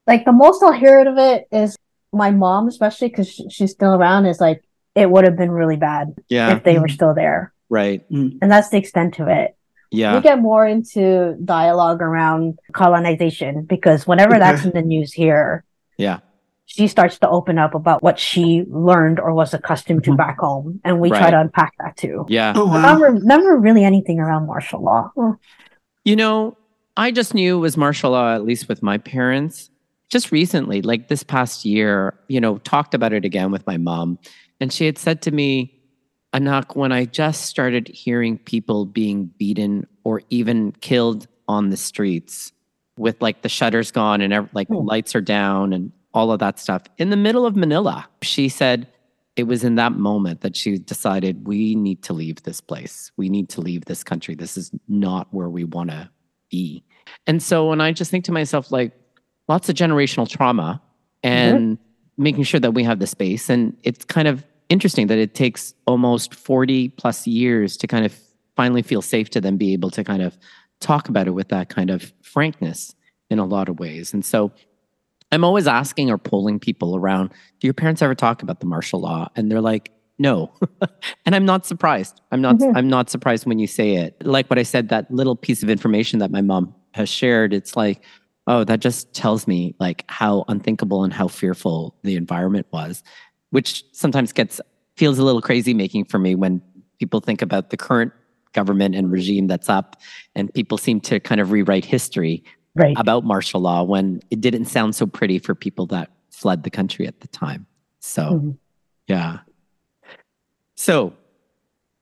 like, 0.06 0.24
the 0.24 0.32
most 0.32 0.62
I'll 0.62 0.72
hear 0.72 0.98
of 1.06 1.18
it 1.18 1.46
is 1.52 1.76
my 2.12 2.30
mom, 2.30 2.66
especially 2.66 3.08
because 3.08 3.28
she's 3.50 3.70
still 3.70 3.94
around, 3.94 4.26
is 4.26 4.40
like, 4.40 4.64
it 4.94 5.10
would 5.10 5.24
have 5.24 5.36
been 5.36 5.50
really 5.50 5.76
bad 5.76 6.14
yeah. 6.28 6.56
if 6.56 6.64
they 6.64 6.78
were 6.78 6.88
still 6.88 7.14
there. 7.14 7.52
Right. 7.68 8.10
Mm. 8.10 8.38
And 8.40 8.50
that's 8.50 8.70
the 8.70 8.78
extent 8.78 9.14
to 9.14 9.28
it. 9.28 9.56
Yeah. 9.92 10.16
We 10.16 10.22
get 10.22 10.40
more 10.40 10.66
into 10.66 11.36
dialogue 11.44 12.02
around 12.02 12.58
colonization 12.72 13.64
because 13.64 14.06
whenever 14.06 14.34
okay. 14.34 14.40
that's 14.40 14.64
in 14.64 14.72
the 14.72 14.82
news 14.82 15.12
here, 15.12 15.64
yeah, 15.96 16.18
she 16.66 16.88
starts 16.88 17.18
to 17.20 17.28
open 17.28 17.58
up 17.58 17.74
about 17.74 18.02
what 18.02 18.18
she 18.18 18.64
learned 18.68 19.20
or 19.20 19.32
was 19.32 19.54
accustomed 19.54 20.02
to 20.04 20.10
mm-hmm. 20.10 20.16
back 20.16 20.38
home. 20.40 20.80
And 20.84 21.00
we 21.00 21.10
right. 21.10 21.18
try 21.18 21.30
to 21.30 21.40
unpack 21.40 21.74
that 21.78 21.96
too. 21.96 22.26
Yeah. 22.28 22.52
Oh, 22.56 22.66
wow. 22.66 22.82
never, 22.82 23.12
never 23.12 23.56
really 23.56 23.84
anything 23.84 24.18
around 24.18 24.46
martial 24.46 24.82
law. 24.82 25.10
You 26.04 26.16
know, 26.16 26.56
I 26.96 27.12
just 27.12 27.34
knew 27.34 27.56
it 27.56 27.60
was 27.60 27.76
martial 27.76 28.10
law, 28.10 28.34
at 28.34 28.44
least 28.44 28.68
with 28.68 28.82
my 28.82 28.98
parents. 28.98 29.70
Just 30.08 30.32
recently, 30.32 30.82
like 30.82 31.08
this 31.08 31.22
past 31.22 31.64
year, 31.64 32.18
you 32.28 32.40
know, 32.40 32.58
talked 32.58 32.94
about 32.94 33.12
it 33.12 33.24
again 33.24 33.50
with 33.50 33.66
my 33.66 33.76
mom. 33.76 34.18
And 34.60 34.72
she 34.72 34.86
had 34.86 34.98
said 34.98 35.22
to 35.22 35.30
me, 35.30 35.72
Anak, 36.32 36.74
when 36.76 36.92
I 36.92 37.04
just 37.04 37.46
started 37.46 37.88
hearing 37.88 38.38
people 38.38 38.86
being 38.86 39.26
beaten 39.38 39.86
or 40.04 40.22
even 40.30 40.72
killed 40.80 41.26
on 41.48 41.70
the 41.70 41.76
streets 41.76 42.52
with 42.98 43.20
like 43.20 43.42
the 43.42 43.48
shutters 43.48 43.90
gone 43.90 44.20
and 44.20 44.48
like 44.52 44.68
mm. 44.68 44.84
lights 44.84 45.14
are 45.14 45.20
down 45.20 45.72
and 45.72 45.92
all 46.16 46.32
of 46.32 46.38
that 46.38 46.58
stuff 46.58 46.82
in 46.96 47.10
the 47.10 47.16
middle 47.16 47.44
of 47.44 47.54
Manila. 47.54 48.08
She 48.22 48.48
said 48.48 48.88
it 49.36 49.42
was 49.42 49.62
in 49.62 49.74
that 49.74 49.92
moment 49.92 50.40
that 50.40 50.56
she 50.56 50.78
decided 50.78 51.46
we 51.46 51.74
need 51.74 52.02
to 52.04 52.14
leave 52.14 52.42
this 52.42 52.62
place. 52.62 53.12
We 53.18 53.28
need 53.28 53.50
to 53.50 53.60
leave 53.60 53.84
this 53.84 54.02
country. 54.02 54.34
This 54.34 54.56
is 54.56 54.70
not 54.88 55.28
where 55.30 55.50
we 55.50 55.64
want 55.64 55.90
to 55.90 56.08
be. 56.50 56.82
And 57.26 57.42
so 57.42 57.68
when 57.68 57.82
I 57.82 57.92
just 57.92 58.10
think 58.10 58.24
to 58.24 58.32
myself, 58.32 58.72
like, 58.72 58.92
lots 59.46 59.68
of 59.68 59.74
generational 59.74 60.26
trauma 60.26 60.80
and 61.22 61.76
mm-hmm. 61.76 62.22
making 62.22 62.44
sure 62.44 62.60
that 62.60 62.72
we 62.72 62.82
have 62.82 62.98
the 62.98 63.06
space. 63.06 63.50
And 63.50 63.76
it's 63.82 64.06
kind 64.06 64.26
of 64.26 64.42
interesting 64.70 65.08
that 65.08 65.18
it 65.18 65.34
takes 65.34 65.74
almost 65.86 66.34
40 66.34 66.88
plus 66.90 67.26
years 67.26 67.76
to 67.76 67.86
kind 67.86 68.06
of 68.06 68.18
finally 68.56 68.80
feel 68.80 69.02
safe 69.02 69.28
to 69.30 69.40
then 69.42 69.58
be 69.58 69.74
able 69.74 69.90
to 69.90 70.02
kind 70.02 70.22
of 70.22 70.38
talk 70.80 71.10
about 71.10 71.26
it 71.28 71.32
with 71.32 71.48
that 71.50 71.68
kind 71.68 71.90
of 71.90 72.14
frankness 72.22 72.94
in 73.28 73.38
a 73.38 73.44
lot 73.44 73.68
of 73.68 73.78
ways. 73.78 74.14
And 74.14 74.24
so 74.24 74.50
I'm 75.32 75.44
always 75.44 75.66
asking 75.66 76.10
or 76.10 76.18
polling 76.18 76.58
people 76.58 76.96
around, 76.96 77.30
do 77.60 77.66
your 77.66 77.74
parents 77.74 78.02
ever 78.02 78.14
talk 78.14 78.42
about 78.42 78.60
the 78.60 78.66
martial 78.66 79.00
law? 79.00 79.28
And 79.34 79.50
they're 79.50 79.60
like, 79.60 79.90
no. 80.18 80.52
and 81.26 81.34
I'm 81.34 81.44
not 81.44 81.66
surprised. 81.66 82.20
I'm 82.32 82.40
not 82.40 82.56
mm-hmm. 82.56 82.76
I'm 82.76 82.88
not 82.88 83.10
surprised 83.10 83.46
when 83.46 83.58
you 83.58 83.66
say 83.66 83.96
it. 83.96 84.16
Like 84.24 84.48
what 84.48 84.58
I 84.58 84.62
said, 84.62 84.88
that 84.88 85.10
little 85.10 85.36
piece 85.36 85.62
of 85.62 85.68
information 85.68 86.20
that 86.20 86.30
my 86.30 86.40
mom 86.40 86.74
has 86.92 87.08
shared, 87.08 87.52
it's 87.52 87.76
like, 87.76 88.02
oh, 88.46 88.64
that 88.64 88.80
just 88.80 89.12
tells 89.12 89.46
me 89.46 89.74
like 89.78 90.04
how 90.08 90.44
unthinkable 90.48 91.04
and 91.04 91.12
how 91.12 91.28
fearful 91.28 91.94
the 92.02 92.16
environment 92.16 92.66
was, 92.70 93.02
which 93.50 93.84
sometimes 93.92 94.32
gets 94.32 94.60
feels 94.96 95.18
a 95.18 95.24
little 95.24 95.42
crazy 95.42 95.74
making 95.74 96.04
for 96.06 96.18
me 96.18 96.34
when 96.34 96.62
people 96.98 97.20
think 97.20 97.42
about 97.42 97.70
the 97.70 97.76
current 97.76 98.12
government 98.52 98.94
and 98.94 99.12
regime 99.12 99.46
that's 99.46 99.68
up 99.68 100.00
and 100.34 100.52
people 100.54 100.78
seem 100.78 100.98
to 100.98 101.20
kind 101.20 101.40
of 101.42 101.50
rewrite 101.50 101.84
history 101.84 102.42
right. 102.76 102.96
about 102.98 103.24
martial 103.24 103.60
law 103.60 103.82
when 103.82 104.20
it 104.30 104.40
didn't 104.40 104.66
sound 104.66 104.94
so 104.94 105.06
pretty 105.06 105.38
for 105.38 105.54
people 105.54 105.86
that 105.86 106.10
fled 106.30 106.62
the 106.62 106.70
country 106.70 107.06
at 107.06 107.20
the 107.20 107.28
time. 107.28 107.66
So, 108.00 108.22
mm-hmm. 108.22 108.50
yeah. 109.08 109.38
So, 110.76 111.14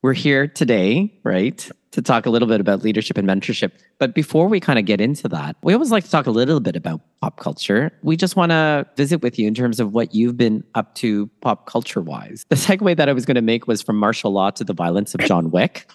we're 0.03 0.13
here 0.13 0.47
today, 0.47 1.11
right, 1.23 1.67
to 1.93 2.03
talk 2.03 2.27
a 2.27 2.31
little 2.31 2.47
bit 2.47 2.61
about 2.61 2.83
leadership 2.83 3.17
and 3.17 3.27
mentorship. 3.27 3.73
But 3.99 4.15
before 4.15 4.49
we 4.49 4.61
kind 4.61 4.79
of 4.79 4.85
get 4.85 5.01
into 5.01 5.29
that, 5.29 5.57
we 5.63 5.73
always 5.73 5.91
like 5.91 6.05
to 6.05 6.11
talk 6.11 6.27
a 6.27 6.31
little 6.31 6.61
bit 6.61 6.77
about 6.77 7.01
pop 7.23 7.39
culture. 7.39 7.91
We 8.03 8.17
just 8.17 8.37
want 8.37 8.51
to 8.51 8.87
visit 8.97 9.23
with 9.23 9.39
you 9.39 9.49
in 9.49 9.55
terms 9.55 9.81
of 9.81 9.95
what 9.95 10.15
you've 10.15 10.37
been 10.37 10.63
up 10.75 10.95
to 10.97 11.29
pop 11.41 11.65
culture 11.65 12.03
wise. 12.03 12.45
The 12.51 12.57
segue 12.57 12.97
that 12.99 13.09
I 13.09 13.15
was 13.15 13.25
going 13.25 13.37
to 13.37 13.43
make 13.43 13.67
was 13.67 13.81
from 13.81 13.97
martial 13.97 14.31
law 14.31 14.51
to 14.51 14.63
the 14.63 14.75
violence 14.75 15.15
of 15.15 15.21
John 15.21 15.51
Wick. 15.51 15.89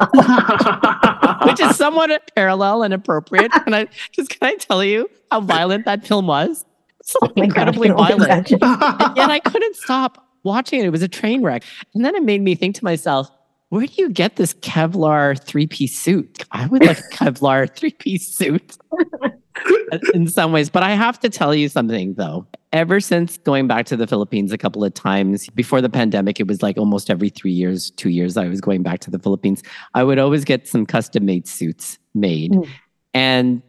which 1.44 1.60
is 1.60 1.76
somewhat 1.76 2.10
parallel 2.34 2.82
and 2.82 2.94
appropriate. 2.94 3.52
And 3.66 3.74
I 3.74 3.86
just 4.12 4.30
can 4.30 4.48
I 4.48 4.54
tell 4.56 4.82
you 4.82 5.08
how 5.30 5.40
violent 5.40 5.84
that 5.84 6.06
film 6.06 6.26
was? 6.26 6.64
It's 7.00 7.16
like 7.20 7.32
oh 7.36 7.42
incredibly 7.42 7.88
God, 7.88 8.08
violent. 8.08 8.52
and 8.52 9.16
yet 9.16 9.30
I 9.30 9.40
couldn't 9.40 9.76
stop 9.76 10.26
watching 10.42 10.80
it. 10.80 10.86
It 10.86 10.90
was 10.90 11.02
a 11.02 11.08
train 11.08 11.42
wreck. 11.42 11.64
And 11.94 12.04
then 12.04 12.14
it 12.14 12.22
made 12.22 12.42
me 12.42 12.54
think 12.54 12.76
to 12.76 12.84
myself, 12.84 13.30
where 13.70 13.86
do 13.86 13.92
you 13.96 14.10
get 14.10 14.36
this 14.36 14.52
Kevlar 14.54 15.42
three 15.42 15.66
piece 15.66 15.96
suit? 15.96 16.44
I 16.50 16.66
would 16.66 16.84
like 16.84 16.98
a 16.98 17.02
Kevlar 17.12 17.74
three 17.74 17.92
piece 17.92 18.28
suit 18.28 18.76
in 20.14 20.26
some 20.28 20.52
ways. 20.52 20.68
But 20.68 20.82
I 20.82 20.90
have 20.90 21.18
to 21.20 21.28
tell 21.28 21.54
you 21.54 21.68
something 21.68 22.14
though. 22.14 22.46
Ever 22.72 23.00
since 23.00 23.38
going 23.38 23.66
back 23.66 23.86
to 23.86 23.96
the 23.96 24.06
Philippines 24.06 24.52
a 24.52 24.58
couple 24.58 24.84
of 24.84 24.94
times 24.94 25.48
before 25.50 25.80
the 25.80 25.88
pandemic, 25.88 26.38
it 26.38 26.46
was 26.46 26.62
like 26.62 26.78
almost 26.78 27.10
every 27.10 27.28
three 27.28 27.52
years, 27.52 27.90
two 27.92 28.10
years, 28.10 28.36
I 28.36 28.48
was 28.48 28.60
going 28.60 28.82
back 28.82 29.00
to 29.00 29.10
the 29.10 29.18
Philippines. 29.18 29.62
I 29.94 30.04
would 30.04 30.18
always 30.18 30.44
get 30.44 30.68
some 30.68 30.84
custom 30.84 31.24
made 31.24 31.48
suits 31.48 31.98
made. 32.14 32.52
Mm. 32.52 32.68
And 33.14 33.62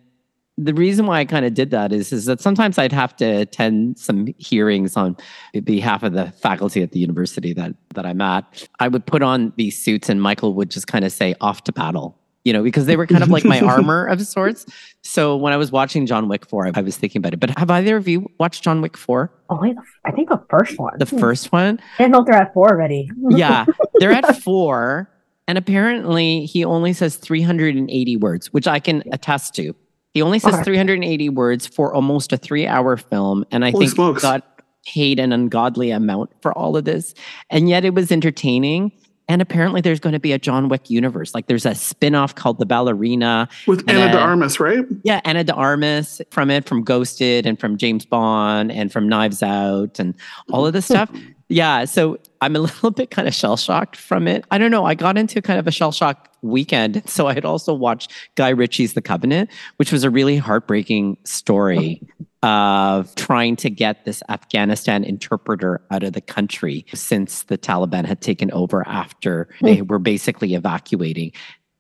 the 0.63 0.74
reason 0.74 1.08
why 1.08 1.20
I 1.20 1.25
kind 1.25 1.46
of 1.46 1.53
did 1.53 1.72
that 1.72 1.91
is, 1.91 2.12
is 2.12 2.25
that 2.25 2.39
sometimes 2.39 2.77
I'd 2.77 2.91
have 2.91 3.15
to 3.18 3.25
attend 3.25 3.98
some 3.98 4.27
hearings 4.38 4.96
on 4.96 5.18
behalf 5.63 6.03
of 6.03 6.13
the 6.13 6.32
faculty 6.32 6.84
at 6.84 6.91
the 6.91 7.00
university 7.00 7.53
that, 7.53 7.74
that 7.96 8.06
I'm 8.06 8.22
at. 8.22 8.68
I 8.80 8.88
would 8.88 9.06
put 9.06 9.24
on 9.24 9.53
these 9.58 9.82
suits 9.82 10.10
and 10.10 10.22
Michael 10.22 10.53
would 10.53 10.70
just 10.70 10.88
kind 10.88 11.03
of 11.03 11.12
say, 11.12 11.34
off 11.41 11.63
to 11.63 11.72
battle, 11.72 12.18
you 12.44 12.53
know, 12.53 12.63
because 12.63 12.86
they 12.86 12.96
were 12.96 13.08
kind 13.08 13.24
of 13.24 13.30
like 13.30 13.44
my 13.44 13.60
armor 13.62 14.06
of 14.06 14.22
sorts. 14.25 14.65
So 15.01 15.36
when 15.36 15.51
I 15.51 15.58
was 15.58 15.72
watching 15.72 16.06
John 16.06 16.27
Wick 16.27 16.46
4, 16.46 16.72
I 16.75 16.82
was 16.82 16.96
thinking 16.96 17.20
about 17.20 17.34
it. 17.34 17.39
But 17.39 17.58
have 17.58 17.72
either 17.72 17.98
of 17.98 18.08
you 18.08 18.30
watched 18.39 18.63
John 18.63 18.82
Wick 18.82 18.98
4? 18.98 19.32
Oh, 19.50 19.75
I 20.06 20.12
think 20.12 20.30
the 20.30 20.44
first 20.50 20.77
one. 20.77 20.94
The 21.00 21.06
first 21.08 21.51
one? 21.51 21.80
I 21.98 22.03
didn't 22.03 22.13
know 22.13 22.24
they're 22.24 22.36
at 22.36 22.53
four 22.53 22.70
already. 22.70 23.10
yeah, 23.30 23.65
they're 23.96 24.12
at 24.12 24.38
four. 24.41 25.10
And 25.48 25.58
apparently 25.58 26.46
he 26.46 26.63
only 26.63 26.94
says 26.94 27.15
380 27.18 28.15
words, 28.18 28.53
which 28.53 28.68
I 28.68 28.80
can 28.80 29.03
attest 29.12 29.56
to. 29.56 29.75
He 30.13 30.22
only 30.22 30.39
says 30.39 30.56
okay. 30.56 30.63
380 30.63 31.30
words 31.30 31.68
for 31.68 31.94
almost 31.94 32.34
a 32.34 32.38
three 32.38 32.68
hour 32.68 32.98
film. 32.98 33.46
And 33.51 33.63
I 33.63 33.72
Holy 33.72 33.86
think 33.86 33.96
smokes. 33.96 34.22
got 34.22 34.46
paid 34.86 35.20
an 35.20 35.32
ungodly 35.32 35.91
amount 35.91 36.32
for 36.41 36.58
all 36.58 36.75
of 36.75 36.86
this. 36.86 37.13
And 37.50 37.70
yet 37.70 37.86
it 37.86 37.94
was 37.94 38.12
entertaining. 38.12 38.91
And 39.30 39.41
apparently 39.41 39.80
there's 39.80 40.01
going 40.01 40.13
to 40.13 40.20
be 40.20 40.34
a 40.34 40.39
John 40.39 40.68
Wick 40.68 40.89
universe. 40.89 41.34
Like 41.34 41.48
there's 41.48 41.65
a 41.65 41.74
spin-off 41.74 42.36
called 42.36 42.60
The 42.60 42.65
Ballerina. 42.65 43.48
With 43.65 43.89
Ana 43.89 44.08
a, 44.08 44.12
de 44.12 44.20
Armas, 44.20 44.60
right? 44.60 44.84
Yeah, 45.03 45.22
Ana 45.24 45.46
de 45.46 45.53
Armas 45.53 46.22
from 46.32 46.51
it, 46.51 46.68
from 46.68 46.84
Ghosted 46.84 47.46
and 47.46 47.58
from 47.58 47.77
James 47.77 48.06
Bond 48.06 48.74
and 48.74 48.91
from 48.91 49.08
Knives 49.08 49.41
Out 49.41 50.00
and 50.00 50.15
all 50.51 50.65
of 50.65 50.74
this 50.74 50.88
hmm. 50.88 50.96
stuff. 50.96 51.12
Yeah, 51.48 51.86
so 51.86 52.18
I'm 52.41 52.55
a 52.55 52.60
little 52.62 52.91
bit 52.91 53.12
kind 53.12 53.27
of 53.27 53.33
shell 53.33 53.55
shocked 53.55 53.95
from 53.95 54.27
it. 54.27 54.45
I 54.51 54.57
don't 54.57 54.71
know. 54.71 54.83
I 54.83 54.95
got 54.95 55.17
into 55.17 55.41
kind 55.41 55.60
of 55.60 55.67
a 55.67 55.71
shell 55.71 55.91
shock 55.91 56.29
weekend. 56.41 57.03
So 57.12 57.27
I 57.27 57.33
had 57.33 57.45
also 57.45 57.74
watched 57.74 58.12
Guy 58.36 58.50
Ritchie's 58.50 58.93
The 58.93 59.01
Covenant, 59.01 59.50
which 59.75 59.91
was 59.91 60.03
a 60.03 60.10
really 60.10 60.38
heartbreaking 60.38 61.17
story 61.25 62.01
of 62.41 63.13
trying 63.15 63.55
to 63.57 63.69
get 63.69 64.05
this 64.05 64.24
Afghanistan 64.29 65.03
interpreter 65.03 65.81
out 65.91 66.03
of 66.03 66.13
the 66.13 66.21
country 66.21 66.86
since 66.93 67.43
the 67.43 67.57
Taliban 67.57 68.05
had 68.05 68.21
taken 68.21 68.50
over 68.51 68.88
after 68.88 69.50
they 69.62 69.77
hmm. 69.77 69.88
were 69.88 70.00
basically 70.00 70.55
evacuating. 70.55 71.33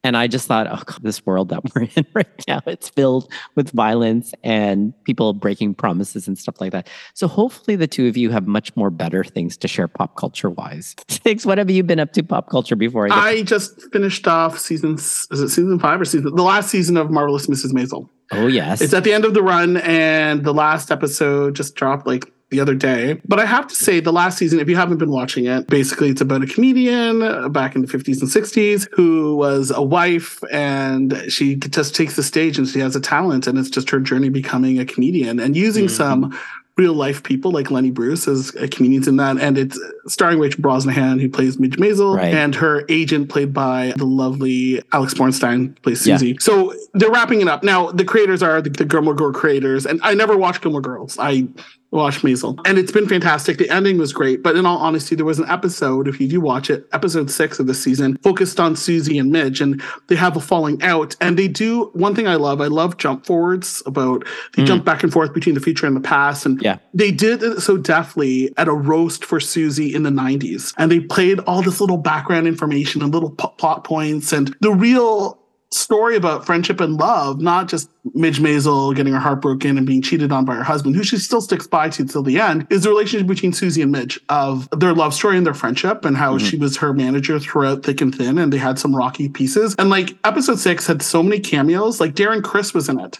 And 0.03 0.17
I 0.17 0.27
just 0.27 0.47
thought, 0.47 0.67
oh, 0.67 0.81
God, 0.83 0.99
this 1.03 1.25
world 1.25 1.49
that 1.49 1.61
we're 1.75 1.87
in 1.95 2.05
right 2.13 2.27
now, 2.47 2.61
it's 2.65 2.89
filled 2.89 3.31
with 3.55 3.69
violence 3.71 4.33
and 4.43 4.93
people 5.03 5.33
breaking 5.33 5.75
promises 5.75 6.27
and 6.27 6.37
stuff 6.37 6.59
like 6.59 6.71
that. 6.71 6.89
So 7.13 7.27
hopefully 7.27 7.75
the 7.75 7.87
two 7.87 8.07
of 8.07 8.17
you 8.17 8.31
have 8.31 8.47
much 8.47 8.75
more 8.75 8.89
better 8.89 9.23
things 9.23 9.57
to 9.57 9.67
share 9.67 9.87
pop 9.87 10.15
culture 10.15 10.49
wise. 10.49 10.95
Sigs, 11.07 11.45
what 11.45 11.57
have 11.57 11.69
you 11.69 11.83
been 11.83 11.99
up 11.99 12.13
to 12.13 12.23
pop 12.23 12.49
culture 12.49 12.75
before? 12.75 13.11
I, 13.11 13.29
I 13.29 13.43
just 13.43 13.91
finished 13.91 14.27
off 14.27 14.57
season, 14.57 14.95
is 14.95 15.27
it 15.31 15.49
season 15.49 15.79
five 15.79 16.01
or 16.01 16.05
season, 16.05 16.35
the 16.35 16.43
last 16.43 16.69
season 16.69 16.97
of 16.97 17.11
Marvelous 17.11 17.47
Mrs. 17.47 17.71
Maisel. 17.71 18.09
Oh, 18.31 18.47
yes. 18.47 18.81
It's 18.81 18.93
at 18.93 19.03
the 19.03 19.13
end 19.13 19.25
of 19.25 19.33
the 19.33 19.43
run 19.43 19.77
and 19.77 20.43
the 20.43 20.53
last 20.53 20.89
episode 20.89 21.55
just 21.55 21.75
dropped 21.75 22.07
like 22.07 22.31
the 22.51 22.59
other 22.59 22.75
day. 22.75 23.19
But 23.27 23.39
I 23.39 23.45
have 23.45 23.65
to 23.67 23.75
say, 23.75 23.99
the 24.01 24.11
last 24.11 24.37
season, 24.37 24.59
if 24.59 24.69
you 24.69 24.75
haven't 24.75 24.97
been 24.97 25.09
watching 25.09 25.45
it, 25.45 25.67
basically 25.67 26.09
it's 26.09 26.21
about 26.21 26.43
a 26.43 26.45
comedian 26.45 27.51
back 27.51 27.75
in 27.75 27.81
the 27.81 27.87
50s 27.87 28.21
and 28.21 28.29
60s 28.29 28.87
who 28.91 29.35
was 29.37 29.71
a 29.71 29.81
wife 29.81 30.43
and 30.51 31.23
she 31.29 31.55
just 31.55 31.95
takes 31.95 32.17
the 32.17 32.23
stage 32.23 32.57
and 32.57 32.67
she 32.67 32.79
has 32.79 32.95
a 32.95 33.01
talent. 33.01 33.47
And 33.47 33.57
it's 33.57 33.69
just 33.69 33.89
her 33.89 33.99
journey 33.99 34.29
becoming 34.29 34.79
a 34.79 34.85
comedian 34.85 35.39
and 35.39 35.55
using 35.55 35.85
mm-hmm. 35.85 35.95
some 35.95 36.39
real 36.77 36.93
life 36.93 37.23
people 37.23 37.51
like 37.51 37.69
Lenny 37.69 37.91
Bruce 37.91 38.27
as 38.27 38.53
a 38.55 38.67
comedians 38.67 39.07
in 39.07 39.17
that. 39.17 39.37
And 39.37 39.57
it's 39.57 39.79
starring 40.07 40.39
Rachel 40.39 40.61
Brosnahan, 40.61 41.21
who 41.21 41.29
plays 41.29 41.59
Midge 41.59 41.77
Maisel, 41.77 42.17
right. 42.17 42.33
and 42.33 42.55
her 42.55 42.83
agent, 42.89 43.29
played 43.29 43.53
by 43.53 43.93
the 43.97 44.05
lovely 44.05 44.81
Alex 44.91 45.13
Borstein, 45.13 45.79
plays 45.83 46.01
Susie. 46.01 46.29
Yeah. 46.29 46.35
So 46.39 46.73
they're 46.93 47.11
wrapping 47.11 47.41
it 47.41 47.47
up. 47.47 47.63
Now, 47.63 47.91
the 47.91 48.05
creators 48.05 48.41
are 48.41 48.61
the, 48.61 48.69
the 48.69 48.85
Gilmore 48.85 49.13
Girl 49.13 49.31
creators. 49.31 49.85
And 49.85 49.99
I 50.03 50.13
never 50.15 50.37
watched 50.37 50.61
Gilmore 50.61 50.81
Girls. 50.81 51.17
I 51.19 51.47
watch 51.91 52.21
Maisel. 52.21 52.59
And 52.65 52.77
it's 52.77 52.91
been 52.91 53.07
fantastic. 53.07 53.57
The 53.57 53.69
ending 53.69 53.97
was 53.97 54.13
great. 54.13 54.41
But 54.41 54.55
in 54.55 54.65
all 54.65 54.77
honesty, 54.77 55.15
there 55.15 55.25
was 55.25 55.39
an 55.39 55.49
episode, 55.49 56.07
if 56.07 56.19
you 56.19 56.27
do 56.27 56.39
watch 56.39 56.69
it, 56.69 56.87
episode 56.93 57.29
six 57.29 57.59
of 57.59 57.67
the 57.67 57.73
season, 57.73 58.17
focused 58.17 58.59
on 58.59 58.75
Susie 58.75 59.17
and 59.17 59.31
Midge, 59.31 59.61
and 59.61 59.81
they 60.07 60.15
have 60.15 60.37
a 60.37 60.39
falling 60.39 60.81
out. 60.81 61.15
And 61.19 61.37
they 61.37 61.47
do 61.47 61.89
one 61.93 62.15
thing 62.15 62.27
I 62.27 62.35
love, 62.35 62.61
I 62.61 62.67
love 62.67 62.97
jump 62.97 63.25
forwards 63.25 63.83
about 63.85 64.25
they 64.55 64.63
mm. 64.63 64.67
jump 64.67 64.85
back 64.85 65.03
and 65.03 65.11
forth 65.11 65.33
between 65.33 65.55
the 65.55 65.61
future 65.61 65.85
and 65.85 65.95
the 65.95 66.01
past. 66.01 66.45
And 66.45 66.61
yeah. 66.61 66.77
they 66.93 67.11
did 67.11 67.43
it 67.43 67.59
so 67.59 67.77
deftly 67.77 68.53
at 68.57 68.67
a 68.67 68.73
roast 68.73 69.25
for 69.25 69.39
Susie 69.39 69.93
in 69.93 70.03
the 70.03 70.09
90s. 70.09 70.73
And 70.77 70.91
they 70.91 71.01
played 71.01 71.39
all 71.41 71.61
this 71.61 71.81
little 71.81 71.97
background 71.97 72.47
information 72.47 73.01
and 73.01 73.13
little 73.13 73.31
p- 73.31 73.47
plot 73.57 73.83
points 73.83 74.31
and 74.31 74.55
the 74.61 74.71
real 74.71 75.40
story 75.73 76.15
about 76.15 76.45
friendship 76.45 76.81
and 76.81 76.97
love, 76.97 77.39
not 77.39 77.67
just 77.67 77.89
Midge 78.13 78.39
Maisel 78.39 78.95
getting 78.95 79.13
her 79.13 79.19
heart 79.19 79.41
broken 79.41 79.77
and 79.77 79.87
being 79.87 80.01
cheated 80.01 80.31
on 80.31 80.45
by 80.45 80.55
her 80.55 80.63
husband, 80.63 80.95
who 80.95 81.03
she 81.03 81.17
still 81.17 81.41
sticks 81.41 81.67
by 81.67 81.89
to 81.89 82.05
till 82.05 82.23
the 82.23 82.39
end, 82.39 82.67
is 82.69 82.83
the 82.83 82.89
relationship 82.89 83.27
between 83.27 83.53
Susie 83.53 83.81
and 83.81 83.91
Midge 83.91 84.19
of 84.29 84.67
their 84.77 84.93
love 84.93 85.13
story 85.13 85.37
and 85.37 85.45
their 85.45 85.53
friendship 85.53 86.05
and 86.05 86.17
how 86.17 86.37
mm-hmm. 86.37 86.45
she 86.45 86.57
was 86.57 86.77
her 86.77 86.93
manager 86.93 87.39
throughout 87.39 87.83
thick 87.83 88.01
and 88.01 88.13
thin 88.13 88.37
and 88.37 88.51
they 88.51 88.57
had 88.57 88.79
some 88.79 88.95
rocky 88.95 89.29
pieces. 89.29 89.75
And 89.77 89.89
like 89.89 90.15
episode 90.23 90.59
six 90.59 90.87
had 90.87 91.01
so 91.01 91.23
many 91.23 91.39
cameos, 91.39 91.99
like 91.99 92.13
Darren 92.13 92.43
Criss 92.43 92.73
was 92.73 92.89
in 92.89 92.99
it. 92.99 93.19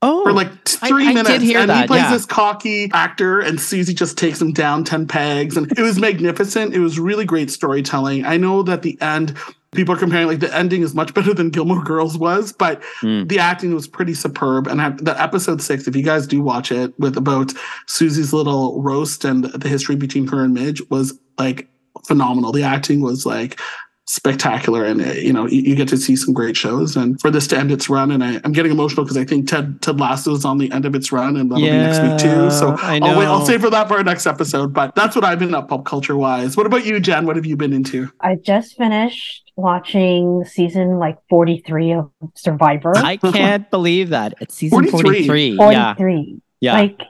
Oh, 0.00 0.22
for 0.22 0.32
like 0.32 0.64
three 0.64 1.08
I, 1.08 1.12
minutes, 1.12 1.30
I 1.30 1.34
and 1.60 1.70
that, 1.70 1.82
he 1.82 1.86
plays 1.88 2.02
yeah. 2.02 2.12
this 2.12 2.24
cocky 2.24 2.88
actor, 2.92 3.40
and 3.40 3.60
Susie 3.60 3.94
just 3.94 4.16
takes 4.16 4.40
him 4.40 4.52
down 4.52 4.84
ten 4.84 5.08
pegs, 5.08 5.56
and 5.56 5.70
it 5.76 5.82
was 5.82 5.98
magnificent. 6.00 6.72
It 6.72 6.78
was 6.78 7.00
really 7.00 7.24
great 7.24 7.50
storytelling. 7.50 8.24
I 8.24 8.36
know 8.36 8.62
that 8.62 8.82
the 8.82 8.96
end 9.00 9.36
people 9.72 9.94
are 9.94 9.98
comparing 9.98 10.26
like 10.26 10.40
the 10.40 10.54
ending 10.54 10.82
is 10.82 10.94
much 10.94 11.12
better 11.14 11.34
than 11.34 11.50
Gilmore 11.50 11.82
Girls 11.82 12.16
was, 12.16 12.52
but 12.52 12.82
mm. 13.02 13.28
the 13.28 13.38
acting 13.38 13.74
was 13.74 13.86
pretty 13.86 14.14
superb. 14.14 14.66
And 14.66 14.98
the 14.98 15.20
episode 15.20 15.60
six, 15.60 15.86
if 15.86 15.94
you 15.94 16.02
guys 16.02 16.26
do 16.26 16.42
watch 16.42 16.72
it, 16.72 16.98
with 16.98 17.16
about 17.16 17.52
Susie's 17.86 18.32
little 18.32 18.80
roast 18.80 19.24
and 19.24 19.44
the 19.44 19.68
history 19.68 19.96
between 19.96 20.26
her 20.28 20.44
and 20.44 20.54
Midge, 20.54 20.80
was 20.90 21.18
like 21.38 21.68
phenomenal. 22.06 22.52
The 22.52 22.62
acting 22.62 23.00
was 23.00 23.26
like 23.26 23.60
spectacular 24.08 24.86
and 24.86 25.02
uh, 25.02 25.12
you 25.12 25.34
know 25.34 25.46
you, 25.46 25.60
you, 25.60 25.76
get 25.76 25.86
to 25.86 25.98
see 25.98 26.16
some 26.16 26.32
great 26.32 26.56
shows 26.56 26.96
and 26.96 27.20
for 27.20 27.30
this 27.30 27.46
to 27.46 27.54
end 27.54 27.70
its 27.70 27.90
run 27.90 28.10
and 28.10 28.24
I, 28.24 28.40
am 28.42 28.52
getting 28.52 28.72
emotional 28.72 29.04
because 29.04 29.18
I 29.18 29.24
think 29.26 29.46
Ted 29.46 29.82
Ted 29.82 30.00
Lasso 30.00 30.32
is 30.34 30.46
on 30.46 30.56
the 30.56 30.72
end 30.72 30.86
of 30.86 30.94
its 30.94 31.12
run 31.12 31.36
and 31.36 31.50
that'll 31.50 31.62
yeah, 31.62 31.72
be 31.72 31.76
next 31.76 32.24
week 32.24 32.32
too 32.32 32.50
so 32.50 32.74
I'll 32.78 33.18
wait 33.18 33.26
I'll 33.26 33.44
save 33.44 33.60
for 33.60 33.68
that 33.68 33.86
for 33.86 33.98
our 33.98 34.02
next 34.02 34.26
episode 34.26 34.72
but 34.72 34.94
that's 34.94 35.14
what 35.14 35.26
I've 35.26 35.38
been 35.38 35.54
up 35.54 35.68
pop 35.68 35.84
culture 35.84 36.16
wise 36.16 36.56
what 36.56 36.64
about 36.64 36.86
you 36.86 36.98
Jen 37.00 37.26
what 37.26 37.36
have 37.36 37.44
you 37.44 37.54
been 37.54 37.74
into 37.74 38.10
I 38.18 38.36
just 38.36 38.78
finished 38.78 39.52
watching 39.56 40.42
season 40.46 40.98
like 40.98 41.18
43 41.28 41.92
of 41.92 42.10
Survivor 42.34 42.96
I 42.96 43.16
can't 43.32 43.70
believe 43.70 44.08
that 44.08 44.32
it's 44.40 44.54
season 44.54 44.88
43 44.88 45.26
43, 45.26 45.56
43. 45.58 46.40
Yeah. 46.60 46.72
yeah 46.72 46.80
like 46.80 47.02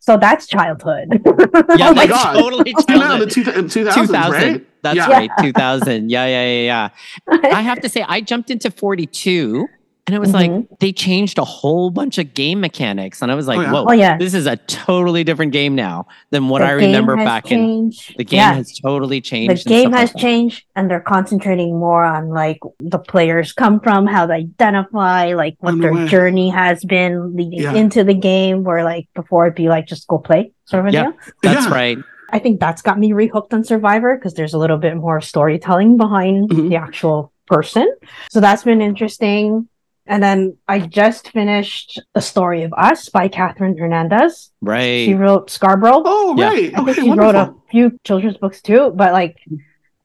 so 0.00 0.16
that's 0.16 0.46
childhood. 0.46 1.22
Yeah, 1.76 1.90
oh 1.90 1.94
my 1.94 2.06
God. 2.06 2.32
totally 2.34 2.74
childhood. 2.86 3.28
the 3.28 3.32
two, 3.32 3.44
2000s, 3.44 3.72
2000, 3.72 4.32
right? 4.32 4.66
That's 4.82 4.96
yeah. 4.96 5.08
right, 5.08 5.30
2000. 5.40 6.10
Yeah, 6.10 6.26
yeah, 6.26 6.46
yeah, 6.46 6.90
yeah. 7.28 7.38
I 7.52 7.62
have 7.62 7.80
to 7.80 7.88
say, 7.88 8.04
I 8.08 8.20
jumped 8.20 8.50
into 8.50 8.70
42 8.70 9.66
and 10.10 10.16
it 10.16 10.18
was 10.18 10.32
mm-hmm. 10.32 10.54
like 10.56 10.78
they 10.80 10.92
changed 10.92 11.38
a 11.38 11.44
whole 11.44 11.88
bunch 11.90 12.18
of 12.18 12.34
game 12.34 12.60
mechanics. 12.60 13.22
And 13.22 13.30
I 13.30 13.36
was 13.36 13.46
like, 13.46 13.58
oh, 13.58 13.62
yeah. 13.62 13.70
whoa, 13.70 13.84
oh, 13.88 13.92
yeah. 13.92 14.18
this 14.18 14.34
is 14.34 14.46
a 14.46 14.56
totally 14.56 15.22
different 15.22 15.52
game 15.52 15.76
now 15.76 16.08
than 16.30 16.48
what 16.48 16.62
the 16.62 16.66
I 16.66 16.70
remember 16.72 17.14
back 17.14 17.44
changed. 17.44 18.10
in 18.10 18.16
the 18.18 18.24
game 18.24 18.38
yeah. 18.38 18.54
has 18.54 18.76
totally 18.80 19.20
changed. 19.20 19.66
The 19.66 19.68
game 19.68 19.92
has 19.92 20.12
like 20.12 20.20
changed 20.20 20.64
and 20.74 20.90
they're 20.90 20.98
concentrating 20.98 21.78
more 21.78 22.02
on 22.02 22.30
like 22.30 22.58
the 22.80 22.98
players 22.98 23.52
come 23.52 23.78
from, 23.78 24.08
how 24.08 24.26
they 24.26 24.34
identify, 24.34 25.34
like 25.34 25.54
what 25.60 25.80
their 25.80 26.08
journey 26.08 26.48
has 26.48 26.84
been 26.84 27.36
leading 27.36 27.60
yeah. 27.60 27.74
into 27.74 28.02
the 28.02 28.14
game, 28.14 28.64
where 28.64 28.82
like 28.82 29.08
before 29.14 29.46
it'd 29.46 29.54
be 29.54 29.68
like 29.68 29.86
just 29.86 30.08
go 30.08 30.18
play 30.18 30.50
sort 30.64 30.80
of 30.80 30.88
a 30.88 30.90
deal. 30.90 31.12
That's 31.44 31.68
right. 31.68 31.98
I 32.32 32.38
think 32.38 32.60
that's 32.60 32.82
got 32.82 32.98
me 32.98 33.10
rehooked 33.10 33.52
on 33.52 33.64
Survivor 33.64 34.16
because 34.16 34.34
there's 34.34 34.54
a 34.54 34.58
little 34.58 34.78
bit 34.78 34.96
more 34.96 35.20
storytelling 35.20 35.96
behind 35.96 36.50
mm-hmm. 36.50 36.68
the 36.68 36.76
actual 36.76 37.32
person. 37.46 37.92
So 38.30 38.40
that's 38.40 38.62
been 38.62 38.80
interesting. 38.80 39.68
And 40.06 40.22
then 40.22 40.56
I 40.66 40.80
just 40.80 41.28
finished 41.28 42.00
The 42.14 42.20
Story 42.20 42.62
of 42.64 42.72
Us 42.72 43.08
by 43.10 43.28
Catherine 43.28 43.76
Hernandez. 43.78 44.50
Right. 44.60 45.04
She 45.04 45.14
wrote 45.14 45.50
Scarborough. 45.50 46.02
Oh, 46.04 46.34
right. 46.36 46.72
I 46.72 46.76
think 46.76 46.88
okay, 46.88 47.00
she 47.02 47.08
wonderful. 47.08 47.32
wrote 47.32 47.36
a 47.36 47.54
few 47.70 47.98
children's 48.02 48.36
books 48.36 48.60
too, 48.60 48.92
but 48.94 49.12
like 49.12 49.36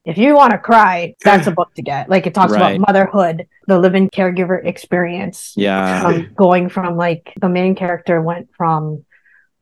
if 0.06 0.20
you 0.20 0.36
want 0.36 0.52
to 0.52 0.60
cry, 0.60 1.16
that's 1.24 1.48
a 1.48 1.52
book 1.60 1.74
to 1.76 1.82
get. 1.82 2.10
Like 2.10 2.28
it 2.28 2.34
talks 2.34 2.54
Right. 2.54 2.76
about 2.76 2.88
motherhood, 2.88 3.48
the 3.68 3.80
living 3.80 4.10
caregiver 4.10 4.64
experience. 4.64 5.54
Yeah. 5.56 6.06
Um, 6.06 6.34
going 6.36 6.70
from 6.70 6.98
like 6.98 7.34
the 7.42 7.50
main 7.50 7.76
character 7.76 8.22
went 8.22 8.50
from 8.56 9.06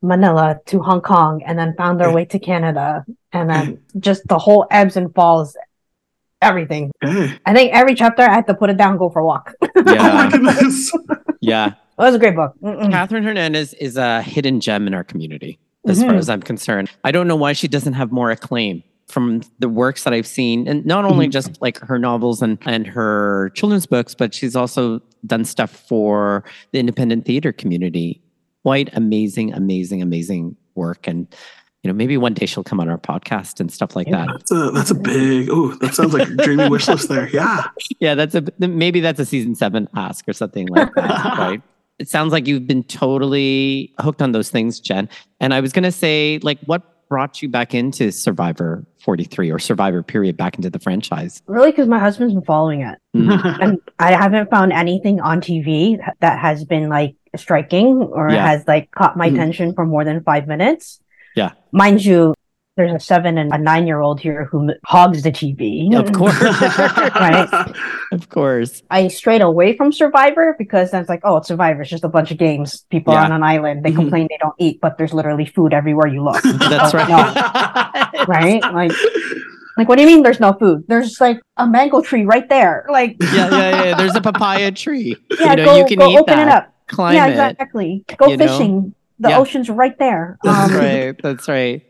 Manila 0.04 0.60
to 0.68 0.80
Hong 0.82 1.02
Kong 1.02 1.42
and 1.46 1.58
then 1.58 1.74
found 1.76 2.00
their 2.00 2.12
way 2.12 2.26
to 2.26 2.38
Canada 2.38 3.04
and 3.32 3.50
then 3.50 3.80
just 4.00 4.28
the 4.28 4.38
whole 4.38 4.68
ebbs 4.70 4.96
and 4.98 5.14
falls, 5.16 5.56
everything. 6.42 6.92
I 7.02 7.54
think 7.54 7.72
every 7.74 7.96
chapter 7.96 8.22
I 8.22 8.34
had 8.34 8.46
to 8.48 8.54
put 8.54 8.70
it 8.70 8.78
down, 8.78 8.98
go 8.98 9.10
for 9.10 9.20
a 9.20 9.26
walk. 9.26 9.54
it 9.62 9.72
Oh 9.76 9.84
my 9.86 9.94
Yeah. 9.96 10.30
goodness. 10.30 10.92
Yeah. 11.42 11.68
It 11.68 11.76
was 11.98 12.16
a 12.16 12.20
great 12.20 12.36
book. 12.36 12.54
Mm-mm. 12.62 12.92
Catherine 12.92 13.24
Hernandez 13.24 13.74
is 13.76 13.98
a 13.98 14.22
hidden 14.22 14.60
gem 14.60 14.88
in 14.88 14.94
our 14.94 15.04
community, 15.04 15.58
as 15.88 16.02
far 16.04 16.12
Mhm. 16.14 16.18
as 16.18 16.30
I'm 16.30 16.42
concerned. 16.42 16.90
I 17.04 17.12
don't 17.12 17.28
know 17.28 17.36
why 17.36 17.54
she 17.54 17.68
doesn't 17.68 17.94
have 17.94 18.12
more 18.12 18.30
acclaim 18.32 18.84
from 19.08 19.42
the 19.60 19.70
works 19.70 20.04
that 20.04 20.14
I've 20.14 20.26
seen, 20.28 20.68
and 20.68 20.86
not 20.86 21.06
only 21.06 21.28
Mhm. 21.28 21.32
just 21.32 21.62
like 21.62 21.80
her 21.80 22.00
novels 22.00 22.42
and 22.42 22.58
and 22.66 22.88
her 22.88 23.52
children's 23.54 23.86
books, 23.86 24.16
but 24.16 24.34
she's 24.34 24.56
also 24.56 25.02
done 25.26 25.46
stuff 25.46 25.70
for 25.88 26.44
the 26.72 26.80
independent 26.80 27.26
theater 27.26 27.52
community. 27.54 28.22
Quite 28.64 28.90
amazing, 28.94 29.54
amazing, 29.54 30.02
amazing 30.02 30.56
work, 30.76 31.08
and 31.08 31.28
you 31.84 31.90
know 31.90 31.94
maybe 31.94 32.16
one 32.18 32.34
day 32.34 32.46
she'll 32.46 32.64
come 32.64 32.80
on 32.80 32.88
our 32.90 32.98
podcast 32.98 33.60
and 33.60 33.70
stuff 33.72 33.96
like 33.96 34.08
Yeah. 34.08 34.26
that. 34.26 34.34
That's 34.40 34.52
a 34.52 34.72
that's 34.72 34.92
a 34.92 34.96
big. 34.96 35.50
Oh, 35.52 35.74
that 35.76 35.94
sounds 35.94 36.14
like 36.14 36.30
a 36.30 36.36
dreamy 36.36 36.70
wish 36.70 36.88
list 36.88 37.10
there. 37.10 37.28
Yeah. 37.30 37.64
Yeah, 38.00 38.16
that's 38.16 38.36
a 38.36 38.44
maybe 38.60 39.00
that's 39.02 39.20
a 39.20 39.26
season 39.26 39.56
seven 39.56 39.88
ask 39.96 40.28
or 40.28 40.34
something 40.34 40.68
like 40.68 40.94
that, 40.96 41.10
right? 41.38 41.62
It 42.00 42.10
sounds 42.10 42.32
like 42.34 42.48
you've 42.48 42.66
been 42.68 42.84
totally 42.84 43.94
hooked 44.00 44.22
on 44.22 44.32
those 44.32 44.50
things, 44.50 44.80
Jen. 44.80 45.08
And 45.40 45.54
I 45.54 45.60
was 45.60 45.72
gonna 45.74 45.92
say, 45.92 46.40
like, 46.42 46.60
what 46.66 47.08
brought 47.10 47.42
you 47.42 47.50
back 47.50 47.74
into 47.76 48.12
Survivor 48.12 48.86
43 49.04 49.52
or 49.52 49.60
Survivor 49.60 50.02
period 50.02 50.36
back 50.36 50.56
into 50.56 50.70
the 50.70 50.80
franchise? 50.80 51.42
Really, 51.48 51.72
because 51.72 51.88
my 51.88 52.00
husband's 52.00 52.34
been 52.34 52.44
following 52.44 52.82
it. 52.82 52.98
Mm, 53.16 53.62
and 53.62 53.80
I 54.00 54.12
haven't 54.14 54.50
found 54.50 54.74
anything 54.74 55.20
on 55.22 55.40
TV 55.42 55.98
that 56.22 56.40
has 56.40 56.66
been 56.66 56.90
like 56.90 57.16
striking 57.36 57.98
or 58.12 58.30
Yeah. 58.30 58.48
has 58.48 58.68
like 58.68 58.92
caught 58.92 59.18
my 59.18 59.30
Mhm. 59.30 59.34
attention 59.34 59.74
for 59.74 59.86
more 59.86 60.04
than 60.06 60.22
five 60.24 60.48
minutes. 60.48 61.00
Yeah. 61.36 61.52
Mind 61.72 62.04
you, 62.06 62.34
there's 62.78 62.92
a 62.94 63.00
seven 63.00 63.38
and 63.38 63.54
a 63.54 63.58
nine 63.58 63.86
year 63.86 64.02
old 64.02 64.20
here 64.20 64.46
who 64.52 64.72
hogs 64.86 65.22
the 65.24 65.32
TV. 65.32 65.94
Of 65.96 66.12
course. 66.12 66.34
Right. 67.14 67.48
of 68.12 68.30
course. 68.30 68.82
I 68.90 69.08
strayed 69.10 69.42
away 69.42 69.78
from 69.78 69.92
Survivor 69.92 70.56
because 70.58 70.92
then 70.92 71.02
it's 71.02 71.10
like, 71.10 71.22
oh, 71.24 71.38
it's 71.38 71.48
Survivor. 71.48 71.82
It's 71.82 71.90
just 71.92 72.04
a 72.04 72.10
bunch 72.10 72.32
of 72.32 72.38
games. 72.38 72.86
People 72.90 73.14
Yeah. 73.14 73.26
on 73.26 73.32
an 73.32 73.44
island. 73.44 73.84
They 73.84 73.92
Mhm. 73.92 73.96
complain 73.96 74.28
they 74.30 74.38
don't 74.42 74.56
eat, 74.58 74.80
but 74.82 74.98
there's 74.98 75.14
literally 75.14 75.46
food 75.46 75.74
everywhere 75.74 76.08
you 76.08 76.24
look. 76.24 76.42
That's 76.44 76.94
Oh, 76.94 76.98
right. 76.98 77.10
no. 77.10 78.24
right? 78.28 78.62
Like, 78.74 78.92
like, 79.78 79.88
what 79.90 79.96
do 79.98 80.02
you 80.02 80.08
mean 80.08 80.22
there's 80.24 80.40
no 80.40 80.54
food? 80.54 80.84
There's 80.88 81.20
like 81.22 81.40
a 81.58 81.66
mango 81.68 82.02
tree 82.02 82.26
right 82.26 82.48
there. 82.50 82.86
Like, 82.92 83.18
yeah, 83.22 83.50
yeah, 83.50 83.84
yeah. 83.86 83.96
There's 83.98 84.16
a 84.16 84.22
papaya 84.22 84.72
tree. 84.72 85.16
yeah, 85.40 85.52
you 85.52 85.56
know, 85.58 85.66
go, 85.66 85.76
you 85.78 85.86
can 85.86 85.98
go 86.00 86.10
eat 86.10 86.18
open 86.18 86.36
that. 86.36 86.48
it 86.48 86.52
up. 86.52 86.73
Climb 86.94 87.16
yeah, 87.16 87.28
exactly. 87.28 88.06
Go 88.18 88.28
you 88.30 88.38
know? 88.38 88.48
fishing. 88.48 88.94
The 89.20 89.30
Yeah. 89.30 89.40
ocean's 89.40 89.70
right 89.70 89.98
there. 90.00 90.38
That's 90.44 90.72
Um, 90.74 90.78
right. 90.80 91.16
That's 91.22 91.48
right. 91.48 91.82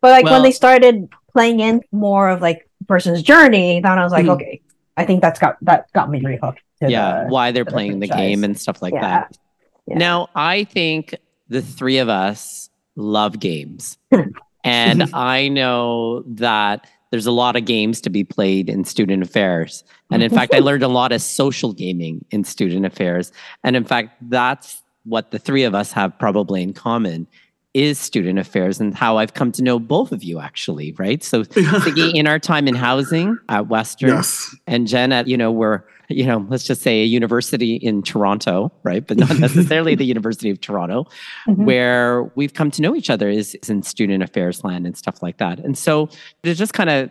But 0.00 0.10
like 0.12 0.24
Well- 0.24 0.34
when 0.34 0.42
they 0.42 0.52
started 0.52 1.08
playing 1.32 1.60
in 1.60 1.80
more 1.92 2.28
of 2.28 2.40
like 2.40 2.68
person's 2.88 3.22
journey, 3.22 3.80
then 3.80 3.98
I 3.98 4.04
was 4.04 4.12
like, 4.12 4.26
Mhm. 4.26 4.34
okay, 4.34 4.60
I 4.96 5.04
think 5.06 5.20
that's 5.22 5.38
got 5.40 5.56
that 5.62 5.86
got 5.94 6.10
me 6.10 6.20
really 6.20 6.38
hooked. 6.42 6.60
to 6.80 6.90
yeah, 6.90 7.24
the- 7.24 7.30
why 7.30 7.50
they're 7.52 7.64
the 7.64 7.70
playing 7.70 8.00
the 8.00 8.06
franchise. 8.08 8.26
game 8.28 8.44
and 8.44 8.58
stuff 8.58 8.82
like 8.82 8.92
Yeah. 8.94 9.00
that. 9.00 9.38
Yeah. 9.86 9.98
Now, 9.98 10.28
I 10.34 10.64
think 10.64 11.14
the 11.48 11.62
three 11.62 11.98
of 11.98 12.08
us 12.08 12.70
love 12.96 13.38
games. 13.38 13.98
and 14.64 15.02
I 15.14 15.48
know 15.48 16.22
that 16.26 16.86
there's 17.12 17.26
a 17.26 17.30
lot 17.30 17.56
of 17.56 17.66
games 17.66 18.00
to 18.00 18.10
be 18.10 18.24
played 18.24 18.70
in 18.70 18.84
student 18.84 19.22
affairs. 19.22 19.84
And 20.10 20.22
in 20.22 20.30
fact, 20.30 20.54
I 20.54 20.58
learned 20.60 20.82
a 20.82 20.88
lot 20.88 21.12
of 21.12 21.20
social 21.20 21.74
gaming 21.74 22.24
in 22.30 22.42
student 22.42 22.86
affairs. 22.86 23.32
And 23.62 23.76
in 23.76 23.84
fact, 23.84 24.16
that's 24.22 24.82
what 25.04 25.30
the 25.30 25.38
three 25.38 25.62
of 25.64 25.74
us 25.74 25.92
have 25.92 26.18
probably 26.18 26.62
in 26.62 26.72
common 26.72 27.26
is 27.74 27.98
student 27.98 28.38
affairs 28.38 28.80
and 28.80 28.94
how 28.94 29.18
I've 29.18 29.34
come 29.34 29.52
to 29.52 29.62
know 29.62 29.78
both 29.78 30.10
of 30.10 30.24
you 30.24 30.40
actually, 30.40 30.92
right? 30.92 31.22
So 31.22 31.42
Sigi, 31.44 32.14
in 32.14 32.26
our 32.26 32.38
time 32.38 32.66
in 32.66 32.74
housing 32.74 33.38
at 33.50 33.68
Western 33.68 34.10
yes. 34.10 34.56
and 34.66 34.86
Jen 34.86 35.12
at, 35.12 35.28
you 35.28 35.36
know, 35.36 35.52
we're, 35.52 35.84
you 36.16 36.24
know, 36.26 36.46
let's 36.48 36.64
just 36.64 36.82
say 36.82 37.02
a 37.02 37.06
university 37.06 37.76
in 37.76 38.02
Toronto, 38.02 38.72
right? 38.82 39.06
But 39.06 39.18
not 39.18 39.38
necessarily 39.38 39.94
the 39.94 40.04
University 40.04 40.50
of 40.50 40.60
Toronto, 40.60 41.06
Mhm. 41.48 41.64
where 41.64 42.24
we've 42.34 42.54
come 42.54 42.70
to 42.72 42.82
know 42.82 42.94
each 42.94 43.10
other 43.10 43.28
is, 43.28 43.54
is 43.56 43.70
in 43.70 43.82
student 43.82 44.22
affairs 44.22 44.64
land 44.64 44.86
and 44.86 44.96
stuff 44.96 45.22
like 45.22 45.38
that. 45.38 45.58
And 45.58 45.76
so 45.76 46.08
to 46.42 46.54
just 46.54 46.72
kind 46.74 46.90
of 46.90 47.10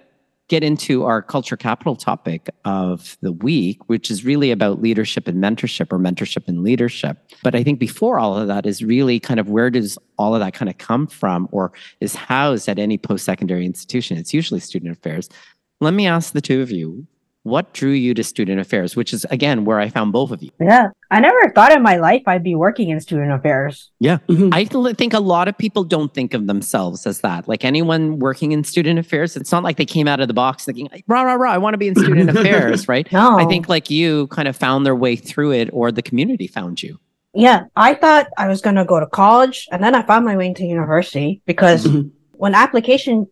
get 0.49 0.63
into 0.65 1.05
our 1.05 1.21
culture 1.21 1.55
capital 1.55 1.95
topic 1.95 2.49
of 2.65 3.17
the 3.21 3.31
week, 3.31 3.79
which 3.87 4.11
is 4.11 4.25
really 4.25 4.51
about 4.51 4.81
leadership 4.81 5.25
and 5.29 5.41
mentorship 5.41 5.93
or 5.93 5.97
mentorship 5.97 6.45
and 6.49 6.61
leadership. 6.61 7.17
But 7.41 7.55
I 7.55 7.63
think 7.63 7.79
before 7.79 8.19
all 8.19 8.37
of 8.37 8.49
that 8.49 8.65
is 8.65 8.83
really 8.83 9.17
kind 9.17 9.39
of 9.39 9.49
where 9.49 9.69
does 9.69 9.97
all 10.17 10.35
of 10.35 10.41
that 10.41 10.53
kind 10.53 10.67
of 10.67 10.77
come 10.77 11.07
from 11.07 11.47
or 11.53 11.71
is 12.01 12.15
housed 12.15 12.67
at 12.67 12.79
any 12.79 12.97
post 12.97 13.23
secondary 13.23 13.65
institution? 13.65 14.17
It's 14.17 14.33
usually 14.33 14.59
student 14.59 14.91
affairs. 14.91 15.29
Let 15.79 15.93
me 15.93 16.05
ask 16.05 16.33
the 16.33 16.41
two 16.41 16.61
of 16.61 16.69
you, 16.69 17.07
what 17.43 17.73
drew 17.73 17.89
you 17.91 18.13
to 18.13 18.23
student 18.23 18.59
affairs, 18.59 18.95
which 18.95 19.13
is 19.13 19.25
again 19.31 19.65
where 19.65 19.79
I 19.79 19.89
found 19.89 20.11
both 20.13 20.31
of 20.31 20.43
you? 20.43 20.51
Yeah, 20.59 20.89
I 21.09 21.19
never 21.19 21.51
thought 21.55 21.71
in 21.71 21.81
my 21.81 21.97
life 21.97 22.21
I'd 22.27 22.43
be 22.43 22.53
working 22.55 22.89
in 22.89 22.99
student 22.99 23.31
affairs. 23.31 23.89
Mhm. 24.01 24.53
I 24.53 24.63
th- 24.65 24.95
think 24.95 25.13
a 25.13 25.19
lot 25.19 25.47
of 25.47 25.57
people 25.57 25.83
don't 25.83 26.13
think 26.13 26.33
of 26.35 26.45
themselves 26.47 27.07
as 27.07 27.21
that. 27.21 27.47
Like 27.47 27.65
anyone 27.65 28.19
working 28.19 28.51
in 28.51 28.63
student 28.63 28.99
affairs, 28.99 29.35
it's 29.35 29.51
not 29.51 29.63
like 29.63 29.77
they 29.77 29.85
came 29.85 30.07
out 30.07 30.19
of 30.19 30.27
the 30.27 30.33
box 30.35 30.65
thinking, 30.65 30.87
rah, 31.07 31.23
rah, 31.23 31.33
rah, 31.33 31.51
I 31.51 31.57
want 31.57 31.73
to 31.73 31.77
be 31.79 31.87
in 31.87 31.95
student 31.95 32.29
affairs, 32.37 32.87
right? 32.87 33.11
No, 33.11 33.37
I 33.39 33.45
think 33.45 33.67
like 33.67 33.89
you 33.89 34.27
kind 34.27 34.47
of 34.47 34.55
found 34.55 34.85
their 34.85 34.95
way 34.95 35.15
through 35.15 35.51
it 35.53 35.69
or 35.73 35.91
the 35.91 36.03
community 36.03 36.45
found 36.47 36.83
you. 36.83 36.99
Yeah, 37.33 37.63
I 37.75 37.93
thought 37.95 38.27
I 38.37 38.47
was 38.49 38.61
gonna 38.61 38.85
go 38.85 38.99
to 38.99 39.07
college, 39.07 39.67
and 39.71 39.81
then 39.83 39.95
I 39.95 40.03
found 40.03 40.25
my 40.25 40.35
way 40.37 40.47
into 40.47 40.65
university 40.65 41.41
because 41.45 41.87
Mhm. 41.87 42.11
when 42.33 42.53
application 42.53 43.25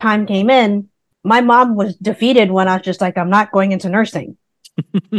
time 0.00 0.26
came 0.26 0.48
in, 0.50 0.88
my 1.24 1.40
mom 1.40 1.74
was 1.76 1.96
defeated 1.96 2.50
when 2.50 2.68
I 2.68 2.76
was 2.76 2.84
just 2.84 3.00
like, 3.00 3.16
I'm 3.18 3.30
not 3.30 3.52
going 3.52 3.72
into 3.72 3.88
nursing. 3.88 4.36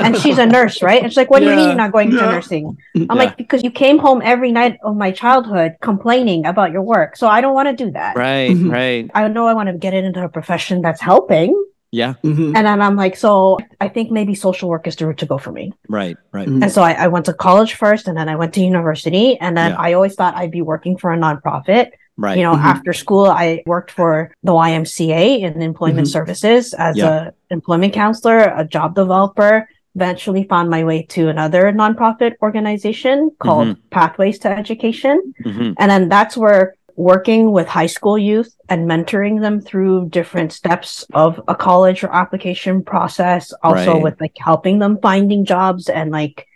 And 0.00 0.16
she's 0.16 0.38
a 0.38 0.46
nurse, 0.46 0.82
right? 0.82 1.02
And 1.02 1.10
she's 1.12 1.16
like, 1.16 1.30
What 1.30 1.40
do 1.40 1.44
you 1.46 1.50
mean 1.50 1.58
Yeah, 1.60 1.66
you're 1.66 1.74
not 1.76 1.92
going 1.92 2.10
into 2.10 2.22
yeah. 2.24 2.30
nursing? 2.30 2.76
I'm 2.94 3.02
Yeah. 3.08 3.12
like, 3.14 3.36
Because 3.36 3.62
you 3.62 3.70
came 3.70 3.98
home 3.98 4.22
every 4.24 4.52
night 4.52 4.78
of 4.82 4.96
my 4.96 5.10
childhood 5.10 5.74
complaining 5.80 6.46
about 6.46 6.72
your 6.72 6.82
work. 6.82 7.16
So 7.16 7.26
I 7.28 7.40
don't 7.40 7.54
want 7.54 7.68
to 7.76 7.84
do 7.84 7.90
that. 7.92 8.16
Right, 8.16 8.50
Mhm. 8.50 8.72
right. 8.72 9.10
I 9.14 9.28
know 9.28 9.46
I 9.46 9.54
want 9.54 9.68
to 9.68 9.74
get 9.74 9.94
into 9.94 10.22
a 10.24 10.28
profession 10.28 10.82
that's 10.82 11.00
helping. 11.00 11.54
Yeah, 11.92 12.14
Mhm. 12.24 12.56
And 12.56 12.66
then 12.66 12.82
I'm 12.82 12.96
like, 12.96 13.16
So 13.16 13.58
I 13.80 13.88
think 13.88 14.10
maybe 14.10 14.34
social 14.34 14.68
work 14.68 14.86
is 14.88 14.96
the 14.96 15.06
route 15.06 15.18
to 15.18 15.26
go 15.26 15.38
for 15.38 15.52
me. 15.52 15.72
right, 15.88 16.16
right. 16.32 16.48
Mhm. 16.48 16.62
And 16.62 16.72
so 16.72 16.82
I, 16.82 16.92
I 16.92 17.06
went 17.08 17.26
to 17.26 17.34
college 17.34 17.74
first 17.74 18.08
and 18.08 18.16
then 18.18 18.28
I 18.28 18.34
went 18.36 18.52
to 18.54 18.60
university. 18.64 19.38
And 19.38 19.56
then 19.56 19.70
Yeah. 19.72 19.78
I 19.86 19.92
always 19.92 20.14
thought 20.16 20.34
I'd 20.36 20.50
be 20.50 20.62
working 20.62 20.96
for 20.96 21.12
a 21.12 21.16
nonprofit. 21.18 21.90
Right. 22.16 22.36
You 22.38 22.44
know, 22.44 22.54
Mhm. 22.54 22.62
after 22.62 22.92
school, 22.92 23.26
I 23.26 23.62
worked 23.66 23.90
for 23.90 24.30
the 24.42 24.52
YMCA 24.54 25.40
in 25.40 25.60
employment 25.60 26.06
Mhm. 26.06 26.12
services 26.12 26.72
as 26.74 26.96
Yeah. 26.96 27.30
a 27.30 27.52
employment 27.52 27.92
counselor, 27.92 28.52
a 28.56 28.64
job 28.64 28.94
developer. 28.94 29.68
Eventually, 29.96 30.44
found 30.44 30.70
my 30.70 30.82
way 30.84 31.02
to 31.10 31.28
another 31.28 31.72
nonprofit 31.72 32.32
organization 32.42 33.30
called 33.38 33.68
Mm-hmm. 33.68 33.88
Pathways 33.90 34.38
to 34.40 34.48
Education, 34.50 35.34
Mhm. 35.44 35.74
and 35.78 35.90
then 35.90 36.08
that's 36.08 36.36
where 36.36 36.74
working 36.96 37.50
with 37.50 37.66
high 37.66 37.86
school 37.86 38.16
youth 38.16 38.54
and 38.68 38.88
mentoring 38.88 39.40
them 39.40 39.60
through 39.60 40.08
different 40.10 40.52
steps 40.52 41.04
of 41.12 41.40
a 41.48 41.54
college 41.54 42.04
or 42.04 42.14
application 42.14 42.82
process. 42.84 43.52
Also, 43.64 43.94
Right. 43.94 44.02
with 44.02 44.20
like 44.20 44.36
helping 44.38 44.78
them 44.78 44.98
finding 45.02 45.44
jobs 45.44 45.88
and 45.88 46.12
like 46.12 46.46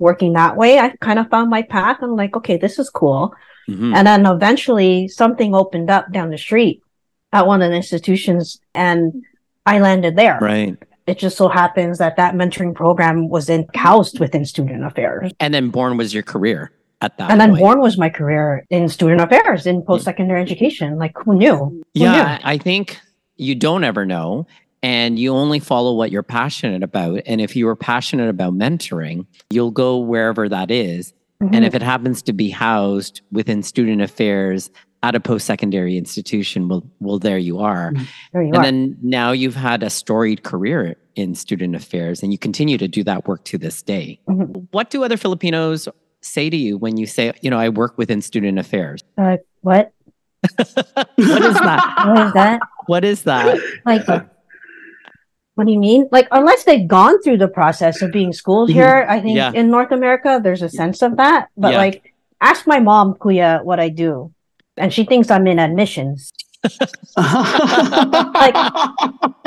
working 0.00 0.32
that 0.32 0.56
way, 0.56 0.80
I 0.80 0.88
kind 1.00 1.20
of 1.20 1.28
found 1.30 1.48
my 1.50 1.62
path. 1.62 1.98
I'm 2.02 2.16
like, 2.16 2.36
okay, 2.36 2.56
this 2.56 2.80
is 2.80 2.90
cool. 2.90 3.32
Mhm. 3.68 3.94
And 3.94 4.06
then 4.06 4.26
eventually 4.26 5.08
something 5.08 5.54
opened 5.54 5.90
up 5.90 6.12
down 6.12 6.30
the 6.30 6.38
street 6.38 6.82
at 7.32 7.46
one 7.46 7.62
of 7.62 7.70
the 7.70 7.76
institutions 7.76 8.60
and 8.74 9.12
I 9.66 9.78
landed 9.80 10.16
there. 10.16 10.38
Right. 10.40 10.76
It 11.06 11.18
just 11.18 11.36
so 11.36 11.48
happens 11.48 11.98
that 11.98 12.16
that 12.16 12.34
mentoring 12.34 12.74
program 12.74 13.28
was 13.28 13.48
in 13.50 13.66
housed 13.74 14.20
within 14.20 14.44
student 14.44 14.84
affairs. 14.84 15.32
And 15.40 15.52
then 15.52 15.68
born 15.70 15.96
was 15.96 16.14
your 16.14 16.22
career 16.22 16.70
at 17.00 17.18
that 17.18 17.30
and 17.30 17.40
then 17.40 17.50
point. 17.50 17.60
born 17.60 17.80
was 17.80 17.98
my 17.98 18.08
career 18.08 18.64
in 18.70 18.88
student 18.88 19.20
affairs 19.20 19.66
in 19.66 19.82
post-secondary 19.82 20.40
education. 20.40 20.96
Like 20.96 21.12
who 21.24 21.34
knew? 21.34 21.56
Who 21.56 21.84
Yeah, 21.92 22.38
I 22.42 22.54
I 22.54 22.58
think 22.58 22.98
you 23.36 23.54
don't 23.54 23.84
ever 23.84 24.06
know. 24.06 24.46
And 24.82 25.18
you 25.18 25.32
only 25.32 25.60
follow 25.60 25.94
what 25.94 26.12
you're 26.12 26.22
passionate 26.22 26.82
about. 26.82 27.22
And 27.24 27.40
if 27.40 27.56
you 27.56 27.66
are 27.68 27.76
passionate 27.76 28.28
about 28.28 28.52
mentoring, 28.52 29.24
you'll 29.48 29.70
go 29.70 29.96
wherever 29.96 30.46
that 30.46 30.70
is. 30.70 31.14
Knew? 31.44 31.56
And 31.56 31.64
mm-hmm. 31.64 31.64
if 31.64 31.74
it 31.74 31.82
happens 31.82 32.22
to 32.22 32.32
be 32.32 32.50
housed 32.50 33.20
within 33.32 33.62
student 33.62 34.02
affairs 34.02 34.70
at 35.02 35.14
a 35.14 35.20
post 35.20 35.46
secondary 35.46 35.96
institution, 35.96 36.68
well, 36.68 36.82
well, 37.00 37.18
there 37.18 37.38
you 37.38 37.60
are. 37.60 37.92
Mm-hmm. 37.92 38.04
there 38.32 38.42
you 38.42 38.48
And 38.48 38.56
are. 38.56 38.62
then 38.62 38.96
now 39.02 39.32
you've 39.32 39.54
had 39.54 39.82
a 39.82 39.90
storied 39.90 40.42
career 40.42 40.96
in 41.14 41.34
student 41.34 41.74
affairs 41.76 42.22
and 42.22 42.32
you 42.32 42.38
continue 42.38 42.78
to 42.78 42.88
do 42.88 43.04
that 43.04 43.28
work 43.28 43.44
to 43.44 43.58
this 43.58 43.82
day. 43.82 44.18
Mhm. 44.28 44.66
What 44.72 44.90
do 44.90 45.04
other 45.04 45.16
Filipinos 45.16 45.88
say 46.22 46.50
to 46.50 46.56
you 46.56 46.78
when 46.78 46.96
you 46.96 47.06
say, 47.06 47.32
you 47.40 47.50
know, 47.50 47.58
I 47.58 47.68
work 47.68 47.98
within 47.98 48.22
student 48.22 48.58
affairs? 48.58 49.02
Like, 49.16 49.42
what? 49.60 49.92
what 50.56 51.42
is 51.42 51.54
that? 51.54 51.90
What 52.06 52.24
is 52.24 52.32
that? 52.34 52.60
what 52.86 53.04
is 53.04 53.22
that? 53.22 53.58
Like, 53.86 54.06
what 55.54 55.66
do 55.66 55.72
you 55.72 55.78
mean? 55.78 56.08
Like, 56.10 56.26
unless 56.30 56.64
they've 56.64 56.86
gone 56.86 57.20
through 57.22 57.38
the 57.38 57.48
process 57.48 58.02
of 58.02 58.10
being 58.12 58.32
schooled 58.32 58.70
Mhm. 58.70 58.74
here, 58.74 59.06
I 59.08 59.20
think 59.20 59.36
Yeah. 59.36 59.52
in 59.54 59.70
North 59.70 59.92
America, 59.92 60.40
there's 60.42 60.62
a 60.62 60.68
sense 60.68 61.02
of 61.02 61.16
that. 61.16 61.48
But 61.56 61.72
Yeah. 61.72 61.78
like, 61.78 62.12
ask 62.40 62.66
my 62.66 62.80
mom, 62.80 63.14
Kuya, 63.14 63.62
what 63.64 63.78
I 63.78 63.88
do. 63.88 64.32
And 64.76 64.92
she 64.92 65.04
thinks 65.04 65.30
I'm 65.30 65.46
in 65.46 65.58
admissions. 65.60 66.32
like, 67.16 68.56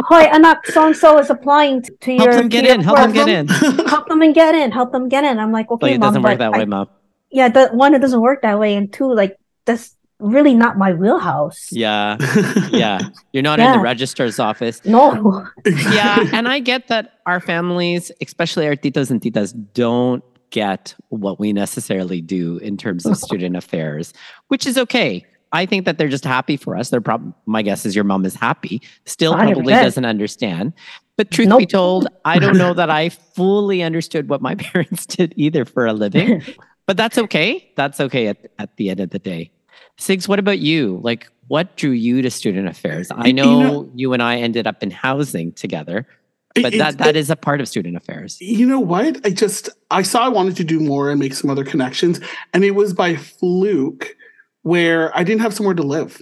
Hoy, 0.08 0.24
anak, 0.32 0.66
so 0.68 0.88
and 0.88 0.96
so 0.96 1.18
is 1.20 1.30
applying 1.30 1.82
t- 1.82 1.92
to 2.00 2.12
Help 2.16 2.26
your. 2.26 2.34
them 2.36 2.48
get 2.48 2.62
to 2.62 2.68
your 2.68 2.76
in. 2.76 2.82
Help 2.82 2.98
them 2.98 3.12
get 3.12 3.28
in. 3.28 3.48
Help 3.92 4.08
them 4.08 4.22
and 4.22 4.34
get 4.34 4.56
in. 4.56 4.72
Help 4.72 4.92
them 4.94 5.10
get 5.10 5.24
in. 5.26 5.40
I'm 5.40 5.52
like, 5.52 5.70
okay, 5.70 5.80
But 5.82 5.92
it 5.92 6.00
mom, 6.00 6.08
doesn't 6.10 6.22
work 6.24 6.38
that 6.40 6.54
I- 6.54 6.58
way, 6.60 6.66
mom. 6.66 6.88
yeah, 7.32 7.50
the 7.50 7.68
one, 7.74 7.94
it 7.94 8.00
doesn't 8.00 8.22
work 8.22 8.42
that 8.44 8.58
way, 8.60 8.76
and 8.76 8.88
two, 8.94 9.12
like 9.12 9.36
that's 9.66 9.97
really 10.20 10.54
not 10.54 10.78
my 10.78 10.94
wheelhouse. 10.94 11.72
Yeah. 11.72 12.18
Yeah. 12.72 13.00
You're 13.34 13.44
not 13.44 13.60
in 13.60 13.72
the 13.72 13.80
registrar's 13.80 14.40
office. 14.40 14.84
No. 14.86 15.48
yeah, 15.66 16.30
and 16.34 16.48
I 16.48 16.60
get 16.60 16.88
that 16.90 17.20
our 17.26 17.40
families, 17.40 18.12
especially 18.22 18.68
our 18.68 18.76
titos 18.76 19.10
and 19.10 19.22
titas, 19.22 19.54
don't 19.74 20.24
get 20.50 20.96
what 21.10 21.40
we 21.40 21.54
necessarily 21.54 22.22
do 22.22 22.58
in 22.58 22.78
terms 22.78 23.06
of 23.06 23.18
student 23.18 23.56
affairs, 23.56 24.14
which 24.50 24.68
is 24.68 24.78
okay. 24.78 25.26
I 25.54 25.66
think 25.66 25.86
that 25.86 25.98
they're 25.98 26.10
just 26.10 26.26
happy 26.26 26.58
for 26.58 26.76
us. 26.76 26.90
They're 26.90 27.02
probably 27.02 27.34
my 27.46 27.62
guess 27.62 27.86
is 27.86 27.96
your 27.96 28.04
mom 28.04 28.26
is 28.26 28.36
happy. 28.36 28.82
Still 29.06 29.34
probably 29.34 29.74
100%. 29.74 29.82
doesn't 29.82 30.06
understand. 30.06 30.74
But 31.16 31.32
truth 31.32 31.58
be 31.58 31.66
told, 31.66 32.08
I 32.26 32.38
don't 32.38 32.58
know 32.58 32.74
that 32.74 32.90
I 32.92 33.10
fully 33.36 33.82
understood 33.82 34.30
what 34.30 34.42
my 34.42 34.56
parents 34.56 35.06
did 35.06 35.34
either 35.36 35.66
for 35.66 35.86
a 35.88 35.94
living. 35.94 36.44
But 36.86 36.96
that's 36.96 37.18
okay. 37.18 37.72
That's 37.76 38.00
okay 38.00 38.28
at, 38.28 38.38
at 38.60 38.76
the 38.78 38.90
end 38.90 39.00
of 39.00 39.10
the 39.10 39.20
day. 39.20 39.52
Sigs, 40.00 40.28
what 40.28 40.40
about 40.40 40.60
you? 40.60 41.00
Like, 41.04 41.28
what 41.48 41.76
drew 41.76 41.92
you 41.92 42.22
to 42.22 42.30
student 42.30 42.68
affairs? 42.68 43.10
I 43.12 43.28
You 43.28 43.34
know, 43.34 43.60
know- 43.60 43.90
you 43.96 44.14
and 44.14 44.22
I 44.22 44.38
ended 44.38 44.68
up 44.68 44.84
in 44.84 44.92
housing 44.92 45.52
together, 45.54 46.06
but 46.56 46.74
It- 46.74 46.78
that, 46.78 46.98
that 47.00 47.16
is 47.16 47.30
a 47.30 47.36
part 47.36 47.62
of 47.62 47.68
student 47.68 47.98
affairs. 47.98 48.38
You 48.40 48.66
know 48.66 48.80
what? 48.80 49.26
I 49.26 49.30
just 49.32 49.70
I 49.90 50.02
saw 50.04 50.24
I 50.26 50.30
wanted 50.30 50.56
to 50.58 50.64
do 50.64 50.80
more 50.80 51.10
and 51.10 51.20
make 51.20 51.34
some 51.34 51.50
other 51.50 51.64
connections, 51.64 52.20
and 52.54 52.64
it 52.64 52.72
was 52.76 52.94
by 52.94 53.16
fluke 53.16 54.16
where 54.62 55.16
I 55.18 55.24
didn't 55.24 55.42
have 55.42 55.54
somewhere 55.54 55.76
to 55.76 55.84
live. 55.84 56.22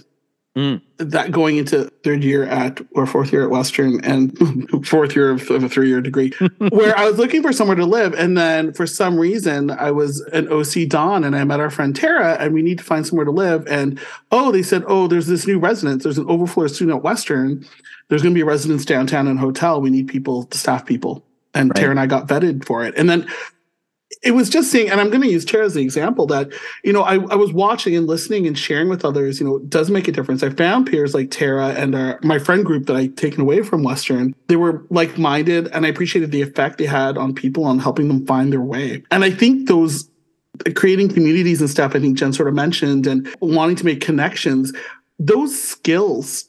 Mm. 0.56 0.80
That 0.96 1.32
going 1.32 1.58
into 1.58 1.84
third 2.02 2.24
year 2.24 2.44
at 2.44 2.80
or 2.92 3.04
fourth 3.04 3.30
year 3.30 3.44
at 3.44 3.50
Western 3.50 4.02
and 4.02 4.86
fourth 4.86 5.14
year 5.14 5.30
of, 5.30 5.50
of 5.50 5.62
a 5.62 5.68
three 5.68 5.88
year 5.88 6.00
degree, 6.00 6.30
where 6.70 6.98
I 6.98 7.04
was 7.04 7.18
looking 7.18 7.42
for 7.42 7.52
somewhere 7.52 7.76
to 7.76 7.84
live, 7.84 8.14
and 8.14 8.38
then 8.38 8.72
for 8.72 8.86
some 8.86 9.18
reason 9.18 9.70
I 9.70 9.90
was 9.90 10.22
an 10.32 10.48
OC 10.48 10.88
Don, 10.88 11.24
and 11.24 11.36
I 11.36 11.44
met 11.44 11.60
our 11.60 11.68
friend 11.68 11.94
Tara, 11.94 12.38
and 12.40 12.54
we 12.54 12.62
need 12.62 12.78
to 12.78 12.84
find 12.84 13.06
somewhere 13.06 13.26
to 13.26 13.30
live, 13.30 13.66
and 13.66 14.00
oh, 14.32 14.50
they 14.50 14.62
said, 14.62 14.82
oh, 14.86 15.06
there's 15.08 15.26
this 15.26 15.46
new 15.46 15.58
residence, 15.58 16.04
there's 16.04 16.16
an 16.16 16.30
overflow 16.30 16.68
student 16.68 16.96
at 16.96 17.02
Western, 17.02 17.62
there's 18.08 18.22
going 18.22 18.32
to 18.32 18.38
be 18.38 18.42
a 18.42 18.46
residence 18.46 18.86
downtown 18.86 19.28
and 19.28 19.38
hotel, 19.38 19.82
we 19.82 19.90
need 19.90 20.08
people 20.08 20.44
to 20.44 20.56
staff 20.56 20.86
people, 20.86 21.22
and 21.52 21.68
Right. 21.68 21.76
Tara 21.76 21.90
and 21.90 22.00
I 22.00 22.06
got 22.06 22.28
vetted 22.28 22.64
for 22.64 22.82
it, 22.82 22.94
and 22.96 23.10
then 23.10 23.28
it 24.22 24.32
was 24.32 24.48
just 24.48 24.70
seeing, 24.70 24.90
and 24.90 25.00
I'm 25.00 25.10
going 25.10 25.22
to 25.22 25.30
use 25.30 25.44
Tara 25.44 25.66
as 25.66 25.74
the 25.74 25.82
example 25.82 26.26
that, 26.28 26.52
you 26.82 26.92
know, 26.92 27.02
I, 27.02 27.14
I 27.14 27.34
was 27.34 27.52
watching 27.52 27.94
and 27.94 28.06
listening 28.06 28.46
and 28.46 28.58
sharing 28.58 28.88
with 28.88 29.04
others, 29.04 29.40
you 29.40 29.46
know, 29.46 29.56
it 29.56 29.70
does 29.70 29.90
make 29.90 30.08
a 30.08 30.12
difference. 30.12 30.42
I 30.42 30.50
found 30.50 30.86
peers 30.86 31.14
like 31.14 31.30
Tara 31.30 31.68
and 31.68 31.94
our, 31.94 32.18
my 32.22 32.38
friend 32.38 32.64
group 32.64 32.86
that 32.86 32.96
I'd 32.96 33.16
taken 33.16 33.40
away 33.40 33.62
from 33.62 33.82
Western. 33.82 34.34
They 34.48 34.56
were 34.56 34.84
like 34.90 35.18
minded, 35.18 35.68
and 35.68 35.84
I 35.84 35.88
appreciated 35.88 36.32
the 36.32 36.42
effect 36.42 36.78
they 36.78 36.86
had 36.86 37.18
on 37.18 37.34
people 37.34 37.64
on 37.64 37.78
helping 37.78 38.08
them 38.08 38.26
find 38.26 38.52
their 38.52 38.60
way. 38.60 39.02
And 39.10 39.22
I 39.22 39.30
think 39.30 39.68
those 39.68 40.08
creating 40.74 41.12
communities 41.12 41.60
and 41.60 41.68
stuff, 41.68 41.94
I 41.94 42.00
think 42.00 42.16
Jen 42.16 42.32
sort 42.32 42.48
of 42.48 42.54
mentioned, 42.54 43.06
and 43.06 43.28
wanting 43.40 43.76
to 43.76 43.84
make 43.84 44.00
connections, 44.00 44.72
those 45.18 45.60
skills 45.60 46.48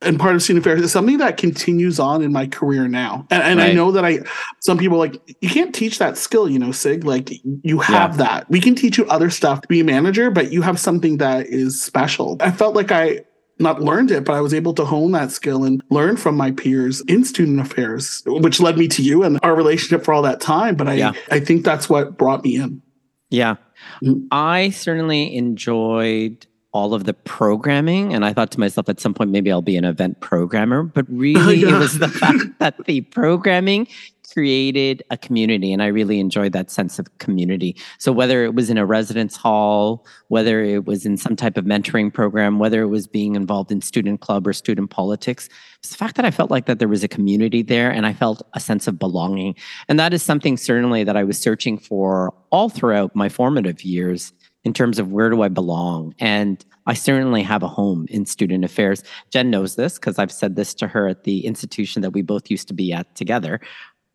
and 0.00 0.18
part 0.18 0.34
of 0.36 0.42
student 0.42 0.64
affairs 0.64 0.80
is 0.80 0.92
something 0.92 1.18
that 1.18 1.36
continues 1.36 1.98
on 1.98 2.22
in 2.22 2.32
my 2.32 2.46
career 2.46 2.86
now. 2.86 3.26
And, 3.30 3.42
and 3.42 3.60
I 3.60 3.72
know 3.72 3.90
that 3.92 4.04
I, 4.04 4.20
some 4.60 4.78
people 4.78 4.96
are 4.96 5.08
like, 5.08 5.36
you 5.40 5.48
can't 5.48 5.74
teach 5.74 5.98
that 5.98 6.16
skill, 6.16 6.48
you 6.48 6.58
know, 6.58 6.70
Sig, 6.70 7.04
like 7.04 7.30
you 7.62 7.80
have 7.80 8.18
that. 8.18 8.48
We 8.48 8.60
can 8.60 8.74
teach 8.76 8.96
you 8.96 9.06
other 9.06 9.28
stuff 9.28 9.60
to 9.62 9.68
be 9.68 9.80
a 9.80 9.84
manager, 9.84 10.30
but 10.30 10.52
you 10.52 10.62
have 10.62 10.78
something 10.78 11.16
that 11.18 11.46
is 11.46 11.82
special. 11.82 12.36
I 12.40 12.52
felt 12.52 12.76
like 12.76 12.92
I, 12.92 13.24
not 13.60 13.82
learned 13.82 14.12
it, 14.12 14.24
but 14.24 14.34
I 14.34 14.40
was 14.40 14.54
able 14.54 14.72
to 14.74 14.84
hone 14.84 15.10
that 15.12 15.32
skill 15.32 15.64
and 15.64 15.82
learn 15.90 16.16
from 16.16 16.36
my 16.36 16.52
peers 16.52 17.00
in 17.08 17.24
student 17.24 17.58
affairs, 17.58 18.22
which 18.24 18.60
led 18.60 18.78
me 18.78 18.86
to 18.86 19.02
you 19.02 19.24
and 19.24 19.40
our 19.42 19.56
relationship 19.56 20.04
for 20.04 20.14
all 20.14 20.22
that 20.22 20.40
time. 20.40 20.76
But 20.76 20.86
I, 20.86 20.94
Yeah. 20.94 21.12
I 21.32 21.40
think 21.40 21.64
that's 21.64 21.88
what 21.88 22.16
brought 22.16 22.44
me 22.44 22.54
in. 22.54 22.82
Yeah. 23.30 23.56
Mm. 24.02 24.28
I 24.30 24.70
certainly 24.70 25.34
enjoyed 25.36 26.46
all 26.78 26.94
of 26.94 27.04
the 27.04 27.14
programming. 27.14 28.14
And 28.14 28.24
I 28.24 28.32
thought 28.32 28.52
to 28.52 28.60
myself 28.60 28.88
at 28.88 29.00
some 29.00 29.12
point, 29.12 29.30
maybe 29.30 29.50
I'll 29.50 29.62
be 29.62 29.76
an 29.76 29.84
event 29.84 30.20
programmer. 30.20 30.84
But 30.84 31.06
really, 31.24 31.62
it 31.62 31.68
Yeah. 31.68 31.78
was 31.78 31.98
the 31.98 32.08
fact 32.08 32.44
that 32.60 32.84
the 32.86 33.00
programming 33.00 33.88
created 34.32 35.02
a 35.10 35.16
community. 35.16 35.72
And 35.72 35.82
I 35.82 35.86
really 35.86 36.20
enjoyed 36.20 36.52
that 36.52 36.70
sense 36.70 36.98
of 36.98 37.06
community. 37.18 37.74
So 37.98 38.12
whether 38.12 38.44
it 38.44 38.54
was 38.54 38.68
in 38.70 38.76
a 38.78 38.84
residence 38.86 39.36
hall, 39.36 40.06
whether 40.28 40.62
it 40.62 40.84
was 40.84 41.04
in 41.06 41.16
some 41.16 41.34
type 41.34 41.56
of 41.56 41.64
mentoring 41.64 42.12
program, 42.12 42.58
whether 42.58 42.82
it 42.82 42.88
was 42.88 43.06
being 43.06 43.34
involved 43.34 43.72
in 43.72 43.80
student 43.80 44.20
club 44.20 44.46
or 44.46 44.52
student 44.52 44.90
politics, 44.90 45.48
it's 45.80 45.90
the 45.90 45.96
fact 45.96 46.14
that 46.16 46.26
I 46.26 46.30
felt 46.30 46.50
like 46.50 46.66
that 46.66 46.78
there 46.78 46.88
was 46.88 47.02
a 47.02 47.08
community 47.08 47.62
there 47.62 47.90
and 47.90 48.04
I 48.06 48.12
felt 48.12 48.42
a 48.54 48.60
sense 48.60 48.86
of 48.86 48.98
belonging. 48.98 49.56
And 49.88 49.98
that 49.98 50.12
is 50.12 50.22
something 50.22 50.56
certainly 50.58 51.04
that 51.04 51.16
I 51.16 51.24
was 51.24 51.38
searching 51.38 51.78
for 51.78 52.34
all 52.50 52.68
throughout 52.68 53.16
my 53.16 53.28
formative 53.30 53.82
years 53.82 54.32
in 54.64 54.74
terms 54.74 54.98
of 54.98 55.10
where 55.10 55.30
do 55.30 55.40
I 55.42 55.48
belong. 55.48 56.14
And 56.18 56.62
I 56.88 56.94
certainly 56.94 57.42
have 57.42 57.62
a 57.62 57.68
home 57.68 58.06
in 58.08 58.24
student 58.24 58.64
affairs. 58.64 59.04
Jen 59.30 59.50
knows 59.50 59.76
this 59.76 59.98
because 59.98 60.18
I've 60.18 60.32
said 60.32 60.56
this 60.56 60.74
to 60.74 60.88
her 60.88 61.06
at 61.06 61.24
the 61.24 61.44
institution 61.44 62.02
that 62.02 62.10
we 62.10 62.22
both 62.22 62.50
used 62.50 62.66
to 62.68 62.74
be 62.74 62.92
at 62.92 63.14
together. 63.14 63.60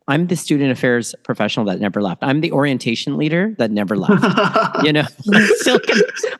I'm 0.08 0.28
the 0.28 0.36
student 0.36 0.72
affairs 0.72 1.16
professional 1.24 1.66
that 1.68 1.80
never 1.80 2.02
left. 2.02 2.24
I'm 2.24 2.42
the 2.42 2.52
orientation 2.52 3.16
leader 3.16 3.56
that 3.58 3.72
never 3.72 3.96
left. 3.96 4.84
you 4.84 4.92
know, 4.92 5.06
I'm 5.34 5.48
still, 5.56 5.80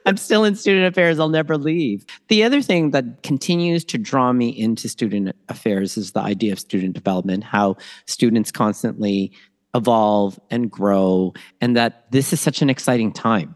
I'm 0.06 0.18
still 0.18 0.44
in 0.44 0.56
student 0.56 0.86
affairs. 0.88 1.20
I'll 1.20 1.30
never 1.30 1.58
leave. 1.58 2.06
The 2.28 2.44
other 2.44 2.62
thing 2.62 2.92
that 2.92 3.24
continues 3.24 3.86
to 3.86 3.98
draw 3.98 4.34
me 4.34 4.50
into 4.50 4.90
student 4.90 5.36
affairs 5.48 5.98
is 5.98 6.12
the 6.12 6.20
idea 6.20 6.52
of 6.52 6.60
student 6.60 6.94
development, 6.94 7.44
how 7.46 7.78
students 8.06 8.52
constantly 8.52 9.32
evolve 9.76 10.40
and 10.50 10.70
grow, 10.70 11.34
and 11.62 11.76
that 11.78 12.12
this 12.12 12.34
is 12.34 12.42
such 12.42 12.62
an 12.62 12.70
exciting 12.70 13.12
time. 13.12 13.56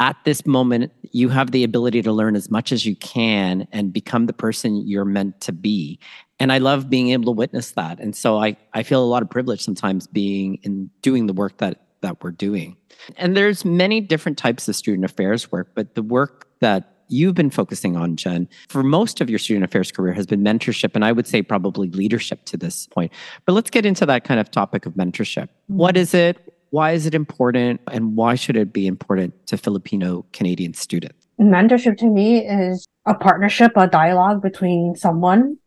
At 0.00 0.16
this 0.24 0.46
moment, 0.46 0.92
you 1.12 1.28
have 1.28 1.52
the 1.52 1.62
ability 1.62 2.02
to 2.02 2.12
learn 2.12 2.34
as 2.34 2.50
much 2.50 2.72
as 2.72 2.84
you 2.84 2.96
can 2.96 3.68
and 3.70 3.92
become 3.92 4.26
the 4.26 4.32
person 4.32 4.86
you're 4.86 5.04
meant 5.04 5.40
to 5.42 5.52
be. 5.52 6.00
And 6.40 6.50
I 6.50 6.58
love 6.58 6.90
being 6.90 7.10
able 7.10 7.26
to 7.26 7.30
witness 7.38 7.72
that. 7.72 8.00
And 8.00 8.16
so 8.16 8.42
I, 8.42 8.56
I 8.72 8.82
feel 8.82 9.02
a 9.02 9.06
lot 9.06 9.22
of 9.22 9.30
privilege 9.30 9.60
sometimes 9.60 10.08
being 10.08 10.56
in 10.62 10.90
doing 11.02 11.26
the 11.26 11.32
work 11.32 11.58
that 11.58 11.82
that 12.02 12.22
we're 12.22 12.32
doing. 12.32 12.76
And 13.16 13.36
there's 13.36 13.64
many 13.64 14.00
different 14.00 14.36
types 14.36 14.68
of 14.68 14.76
student 14.76 15.04
affairs 15.04 15.50
work, 15.50 15.70
but 15.74 15.94
the 15.94 16.02
work 16.02 16.48
that 16.60 16.92
you've 17.08 17.34
been 17.34 17.50
focusing 17.50 17.96
on, 17.96 18.16
Jen, 18.16 18.48
for 18.68 18.82
most 18.82 19.20
of 19.20 19.30
your 19.30 19.38
student 19.38 19.64
affairs 19.64 19.90
career 19.92 20.12
has 20.12 20.26
been 20.26 20.42
mentorship, 20.42 20.94
and 20.94 21.04
I 21.04 21.12
would 21.12 21.26
say 21.26 21.42
probably 21.42 21.88
leadership 21.90 22.44
to 22.46 22.56
this 22.56 22.86
point. 22.88 23.12
But 23.44 23.52
let's 23.52 23.70
get 23.70 23.86
into 23.86 24.06
that 24.06 24.24
kind 24.24 24.40
of 24.40 24.50
topic 24.50 24.86
of 24.86 24.94
mentorship. 24.94 25.48
What 25.66 25.94
mm-hmm. 25.94 26.02
is 26.02 26.14
it? 26.14 26.54
Why 26.72 26.92
is 26.92 27.04
it 27.04 27.14
important? 27.14 27.82
And 27.92 28.16
why 28.16 28.34
should 28.34 28.56
it 28.56 28.72
be 28.72 28.86
important 28.86 29.46
to 29.48 29.58
Filipino 29.58 30.24
Canadian 30.32 30.72
students? 30.72 31.26
Mentorship 31.38 31.98
to 31.98 32.06
me 32.06 32.38
is 32.46 32.86
a 33.04 33.12
partnership, 33.12 33.72
a 33.76 33.86
dialogue 33.86 34.40
between 34.40 34.96
someone 34.96 35.58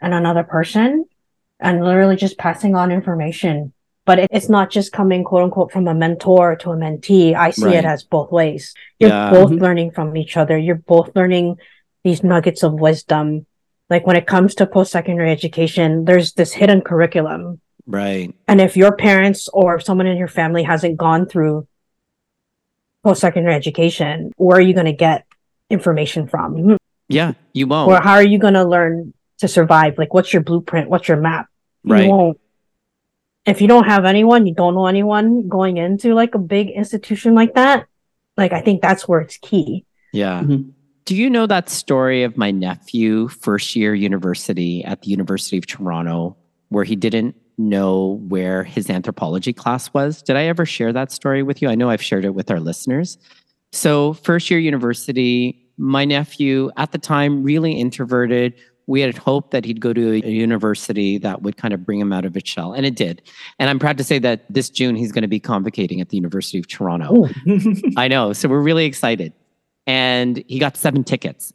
and 0.00 0.14
another 0.14 0.42
person, 0.44 1.04
and 1.60 1.84
literally 1.84 2.16
just 2.16 2.38
passing 2.38 2.74
on 2.74 2.90
information. 2.90 3.74
But 4.06 4.18
it- 4.20 4.30
it's 4.30 4.48
not 4.48 4.70
just 4.70 4.92
coming, 4.92 5.24
quote 5.24 5.42
unquote, 5.44 5.72
from 5.72 5.86
a 5.88 5.94
mentor 5.94 6.56
to 6.56 6.70
a 6.70 6.76
mentee. 6.76 7.34
I 7.34 7.50
see 7.50 7.66
Right. 7.66 7.74
it 7.74 7.84
as 7.84 8.02
both 8.02 8.32
ways. 8.32 8.72
You're 8.98 9.10
Yeah. 9.10 9.30
both 9.30 9.50
Mhm. 9.50 9.60
learning 9.60 9.90
from 9.90 10.16
each 10.16 10.38
other. 10.38 10.56
You're 10.56 10.82
both 10.86 11.14
learning 11.14 11.58
these 12.02 12.24
nuggets 12.24 12.62
of 12.62 12.72
wisdom. 12.80 13.44
Like 13.90 14.06
when 14.06 14.16
it 14.16 14.26
comes 14.26 14.54
to 14.54 14.66
post 14.66 14.90
secondary 14.90 15.30
education, 15.32 16.06
there's 16.06 16.32
this 16.32 16.54
hidden 16.54 16.80
curriculum. 16.80 17.60
Right. 17.86 18.34
And 18.48 18.60
if 18.60 18.76
your 18.76 18.96
parents 18.96 19.48
or 19.52 19.78
someone 19.80 20.06
in 20.06 20.16
your 20.16 20.28
family 20.28 20.62
hasn't 20.64 20.96
gone 20.96 21.26
through 21.26 21.66
post 23.04 23.20
secondary 23.20 23.54
education, 23.54 24.32
where 24.36 24.58
are 24.58 24.62
you 24.62 24.74
going 24.74 24.86
to 24.86 24.92
get 24.92 25.24
information 25.70 26.26
from? 26.26 26.76
Yeah, 27.08 27.34
you 27.52 27.66
won't. 27.68 27.90
Or 27.90 28.00
how 28.00 28.14
are 28.14 28.22
you 28.24 28.38
going 28.38 28.54
to 28.54 28.64
learn 28.64 29.14
to 29.38 29.48
survive? 29.48 29.98
Like, 29.98 30.12
what's 30.12 30.32
your 30.32 30.42
blueprint? 30.42 30.90
What's 30.90 31.06
your 31.06 31.18
map? 31.18 31.46
Right. 31.84 32.04
You 32.04 32.10
won't. 32.10 32.40
If 33.44 33.60
you 33.60 33.68
don't 33.68 33.84
have 33.84 34.04
anyone, 34.04 34.44
you 34.46 34.54
don't 34.54 34.74
know 34.74 34.86
anyone 34.86 35.48
going 35.48 35.76
into 35.76 36.14
like 36.14 36.34
a 36.34 36.38
big 36.38 36.70
institution 36.70 37.34
like 37.34 37.54
that. 37.54 37.86
Like, 38.36 38.52
I 38.52 38.60
think 38.60 38.82
that's 38.82 39.06
where 39.06 39.20
it's 39.20 39.38
key. 39.38 39.84
Yeah. 40.12 40.42
Mhm. 40.42 40.72
Do 41.04 41.14
you 41.14 41.30
know 41.30 41.46
that 41.46 41.70
story 41.70 42.24
of 42.24 42.36
my 42.36 42.50
nephew, 42.50 43.28
first 43.28 43.76
year 43.76 43.94
university 43.94 44.84
at 44.84 45.02
the 45.02 45.10
University 45.10 45.58
of 45.58 45.66
Toronto, 45.66 46.36
where 46.70 46.82
he 46.82 46.96
didn't 46.96 47.36
know 47.58 48.20
where 48.28 48.64
his 48.64 48.90
anthropology 48.90 49.52
class 49.52 49.92
was? 49.92 50.22
Did 50.22 50.36
I 50.36 50.44
ever 50.44 50.66
share 50.66 50.92
that 50.92 51.12
story 51.12 51.42
with 51.42 51.62
you? 51.62 51.68
I 51.68 51.74
know 51.74 51.90
I've 51.90 52.02
shared 52.02 52.24
it 52.24 52.34
with 52.34 52.50
our 52.50 52.60
listeners. 52.60 53.18
So, 53.72 54.14
first 54.14 54.50
year 54.50 54.60
university, 54.60 55.70
my 55.76 56.04
nephew 56.04 56.70
at 56.76 56.92
the 56.92 56.98
time, 56.98 57.42
really 57.42 57.72
introverted, 57.72 58.54
we 58.86 59.00
had 59.00 59.16
hoped 59.18 59.50
that 59.50 59.64
he'd 59.64 59.80
go 59.80 59.92
to 59.92 60.24
a 60.24 60.28
university 60.28 61.18
that 61.18 61.42
would 61.42 61.56
kind 61.56 61.74
of 61.74 61.84
bring 61.84 61.98
him 61.98 62.12
out 62.12 62.24
of 62.24 62.36
its 62.36 62.48
shell, 62.48 62.72
and 62.72 62.86
it 62.86 62.94
did. 62.94 63.22
And 63.58 63.68
I'm 63.68 63.78
proud 63.78 63.98
to 63.98 64.04
say 64.04 64.18
that 64.20 64.44
this 64.48 64.70
June 64.70 64.94
he's 64.94 65.12
going 65.12 65.22
to 65.22 65.28
be 65.28 65.40
convocating 65.40 66.00
at 66.00 66.10
the 66.10 66.16
University 66.16 66.58
of 66.58 66.68
Toronto. 66.68 67.26
Oh. 67.26 67.28
I 67.96 68.08
know, 68.08 68.32
so 68.32 68.48
we're 68.48 68.60
really 68.60 68.84
excited. 68.84 69.32
And 69.86 70.42
he 70.48 70.58
got 70.58 70.76
seven 70.76 71.04
tickets. 71.04 71.52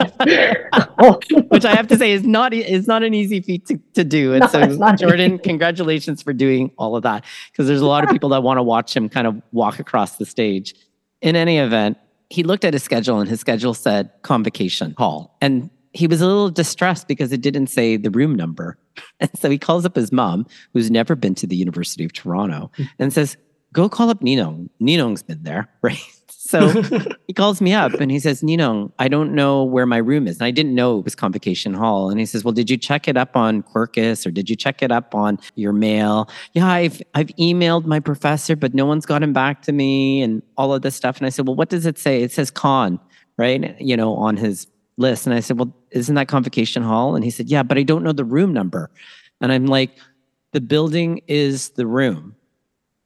Which 0.00 1.64
I 1.64 1.74
have 1.74 1.86
to 1.88 1.96
say 1.96 2.12
is 2.12 2.24
not 2.24 2.52
is 2.52 2.86
not 2.86 3.02
an 3.02 3.14
easy 3.14 3.40
feat 3.40 3.66
to, 3.66 3.78
to 3.94 4.04
do. 4.04 4.34
And 4.34 4.40
no, 4.40 4.48
so 4.48 4.92
Jordan, 4.96 5.38
congratulations 5.38 6.20
for 6.20 6.32
doing 6.32 6.72
all 6.78 6.96
of 6.96 7.04
that. 7.04 7.24
Because 7.50 7.68
there's 7.68 7.80
a 7.80 7.86
lot 7.86 8.02
of 8.04 8.10
people 8.10 8.28
that 8.30 8.42
want 8.42 8.58
to 8.58 8.62
watch 8.62 8.94
him 8.96 9.08
kind 9.08 9.26
of 9.26 9.40
walk 9.52 9.78
across 9.78 10.16
the 10.16 10.26
stage. 10.26 10.74
In 11.22 11.36
any 11.36 11.58
event, 11.58 11.96
he 12.28 12.42
looked 12.42 12.64
at 12.64 12.72
his 12.72 12.82
schedule 12.82 13.20
and 13.20 13.28
his 13.28 13.40
schedule 13.40 13.72
said 13.72 14.10
convocation 14.22 14.94
hall. 14.98 15.36
And 15.40 15.70
he 15.92 16.08
was 16.08 16.20
a 16.20 16.26
little 16.26 16.50
distressed 16.50 17.06
because 17.06 17.32
it 17.32 17.40
didn't 17.40 17.68
say 17.68 17.96
the 17.96 18.10
room 18.10 18.34
number. 18.34 18.76
And 19.20 19.30
so 19.38 19.48
he 19.48 19.58
calls 19.58 19.86
up 19.86 19.96
his 19.96 20.12
mom, 20.12 20.46
who's 20.72 20.90
never 20.90 21.14
been 21.14 21.34
to 21.36 21.46
the 21.46 21.56
University 21.56 22.04
of 22.04 22.12
Toronto, 22.12 22.70
and 22.98 23.12
says, 23.12 23.36
Go 23.72 23.88
call 23.88 24.08
up 24.10 24.20
Ninong. 24.20 24.70
Ninong's 24.80 25.22
been 25.22 25.42
there, 25.42 25.68
right? 25.82 25.98
So 26.54 26.82
he 27.26 27.32
calls 27.32 27.60
me 27.60 27.72
up 27.72 27.94
and 27.94 28.12
he 28.12 28.20
says, 28.20 28.40
Ninong, 28.40 28.92
I 29.00 29.08
don't 29.08 29.34
know 29.34 29.64
where 29.64 29.86
my 29.86 29.96
room 29.96 30.28
is. 30.28 30.36
And 30.36 30.46
I 30.46 30.52
didn't 30.52 30.76
know 30.76 31.00
it 31.00 31.04
was 31.04 31.16
Convocation 31.16 31.74
Hall. 31.74 32.10
And 32.10 32.20
he 32.20 32.26
says, 32.26 32.44
Well, 32.44 32.52
did 32.52 32.70
you 32.70 32.76
check 32.76 33.08
it 33.08 33.16
up 33.16 33.36
on 33.36 33.64
Quercus 33.64 34.24
or 34.24 34.30
did 34.30 34.48
you 34.48 34.54
check 34.54 34.80
it 34.80 34.92
up 34.92 35.16
on 35.16 35.40
your 35.56 35.72
mail? 35.72 36.30
Yeah, 36.52 36.68
I've 36.68 37.02
I've 37.14 37.26
emailed 37.38 37.86
my 37.86 37.98
professor, 37.98 38.54
but 38.54 38.72
no 38.72 38.86
one's 38.86 39.04
gotten 39.04 39.32
back 39.32 39.62
to 39.62 39.72
me 39.72 40.22
and 40.22 40.42
all 40.56 40.72
of 40.72 40.82
this 40.82 40.94
stuff. 40.94 41.18
And 41.18 41.26
I 41.26 41.30
said, 41.30 41.48
Well, 41.48 41.56
what 41.56 41.70
does 41.70 41.86
it 41.86 41.98
say? 41.98 42.22
It 42.22 42.30
says 42.30 42.52
con, 42.52 43.00
right? 43.36 43.74
You 43.80 43.96
know, 43.96 44.14
on 44.14 44.36
his 44.36 44.68
list. 44.96 45.26
And 45.26 45.34
I 45.34 45.40
said, 45.40 45.58
Well, 45.58 45.74
isn't 45.90 46.14
that 46.14 46.28
Convocation 46.28 46.84
Hall? 46.84 47.16
And 47.16 47.24
he 47.24 47.30
said, 47.30 47.48
Yeah, 47.48 47.64
but 47.64 47.78
I 47.78 47.82
don't 47.82 48.04
know 48.04 48.12
the 48.12 48.24
room 48.24 48.52
number. 48.52 48.90
And 49.40 49.50
I'm 49.50 49.66
like, 49.66 49.90
The 50.52 50.60
building 50.60 51.20
is 51.26 51.70
the 51.70 51.86
room. 51.86 52.36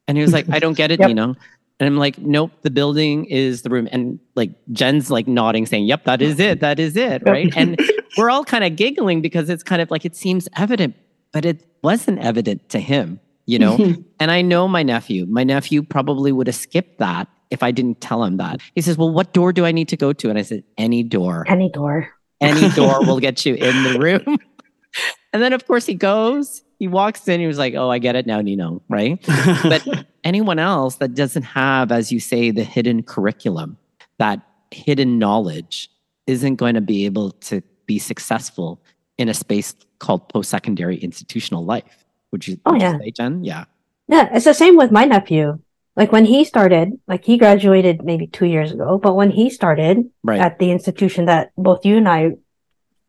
And 0.07 0.17
he 0.17 0.23
was 0.23 0.33
like, 0.33 0.49
I 0.51 0.59
don't 0.59 0.77
get 0.77 0.91
it, 0.91 1.01
yep. 1.01 1.11
Ninong. 1.11 1.37
And 1.81 1.87
I'm 1.87 1.97
like, 1.97 2.19
nope, 2.19 2.51
the 2.63 2.71
building 2.71 3.27
is 3.27 3.63
the 3.63 3.71
room. 3.71 3.89
And 3.93 4.19
like 4.35 4.51
Jen's 4.73 5.11
like 5.11 5.29
nodding, 5.29 5.65
saying, 5.65 5.85
yep, 5.85 6.05
that 6.05 6.21
is 6.21 6.41
it. 6.41 6.61
That 6.61 6.81
is 6.81 6.97
it. 6.97 7.23
Right. 7.25 7.53
and 7.57 7.79
we're 8.17 8.31
all 8.31 8.45
kind 8.45 8.65
of 8.65 8.75
giggling 8.75 9.21
because 9.21 9.49
it's 9.49 9.63
kind 9.63 9.81
of 9.81 9.91
like 9.91 10.05
it 10.05 10.17
seems 10.17 10.49
evident, 10.57 10.97
but 11.33 11.45
it 11.45 11.65
wasn't 11.83 12.19
evident 12.19 12.69
to 12.71 12.81
him, 12.81 13.21
you 13.47 13.61
know? 13.61 13.77
and 14.21 14.31
I 14.31 14.43
know 14.43 14.67
my 14.67 14.83
nephew, 14.83 15.27
my 15.27 15.45
nephew 15.45 15.83
probably 15.85 16.33
would 16.33 16.49
have 16.49 16.57
skipped 16.57 16.99
that 16.99 17.29
if 17.51 17.63
I 17.63 17.71
didn't 17.71 18.01
tell 18.01 18.25
him 18.25 18.39
that. 18.39 18.61
He 18.75 18.81
says, 18.81 18.99
well, 18.99 19.11
what 19.11 19.33
door 19.33 19.53
do 19.53 19.65
I 19.65 19.73
need 19.73 19.89
to 19.89 19.97
go 19.97 20.13
to? 20.13 20.29
And 20.29 20.39
I 20.39 20.43
said, 20.43 20.65
any 20.77 21.05
door. 21.05 21.45
Any 21.49 21.71
door. 21.71 22.13
Any 22.41 22.69
door 22.71 23.05
will 23.05 23.21
get 23.29 23.47
you 23.47 23.55
in 23.55 23.83
the 23.85 23.99
room. 23.99 24.39
and 25.33 25.43
then, 25.43 25.53
of 25.53 25.67
course, 25.67 25.87
he 25.87 25.95
goes 25.95 26.63
he 26.79 26.89
walks 26.89 27.27
in, 27.29 27.41
he 27.41 27.47
was 27.47 27.59
like, 27.59 27.75
Oh, 27.75 27.91
I 27.91 27.99
get 27.99 28.17
it 28.17 28.27
now, 28.27 28.41
Nino, 28.41 28.83
right? 28.89 29.19
but 29.63 30.07
anyone 30.25 30.59
else 30.59 30.97
that 30.97 31.15
doesn't 31.15 31.43
have, 31.43 31.93
as 31.93 32.13
you 32.13 32.21
say, 32.21 32.51
the 32.51 32.65
hidden 32.65 33.03
curriculum, 33.03 33.77
that 34.19 34.41
hidden 34.71 35.19
knowledge, 35.19 35.91
isn't 36.27 36.57
going 36.57 36.75
to 36.75 36.81
be 36.81 37.07
able 37.07 37.33
to 37.33 37.63
be 37.87 37.99
successful 37.99 38.81
in 39.17 39.29
a 39.29 39.35
space 39.35 39.75
called 39.99 40.29
post 40.29 40.51
secondary 40.51 40.97
institutional 40.97 41.65
life. 41.65 42.05
Would 42.31 42.47
you, 42.47 42.61
oh, 42.67 42.73
would 42.73 42.83
yeah. 42.83 42.93
You 42.93 42.99
say, 42.99 43.11
Jen? 43.11 43.45
Yeah. 43.45 43.65
Yeah, 44.09 44.29
it's 44.33 44.45
the 44.45 44.55
same 44.55 44.77
with 44.77 44.93
my 44.93 45.05
nephew. 45.05 45.59
Like 45.97 46.13
when 46.13 46.27
he 46.27 46.45
started, 46.45 47.01
like 47.09 47.25
he 47.25 47.39
graduated 47.39 48.05
maybe 48.05 48.29
two 48.29 48.47
years 48.47 48.71
ago, 48.71 48.99
but 48.99 49.15
when 49.15 49.31
he 49.31 49.51
started 49.51 50.09
right. 50.23 50.41
at 50.41 50.59
the 50.59 50.71
institution 50.71 51.25
that 51.25 51.51
both 51.57 51.85
you 51.85 51.97
and 51.97 52.09
I 52.09 52.33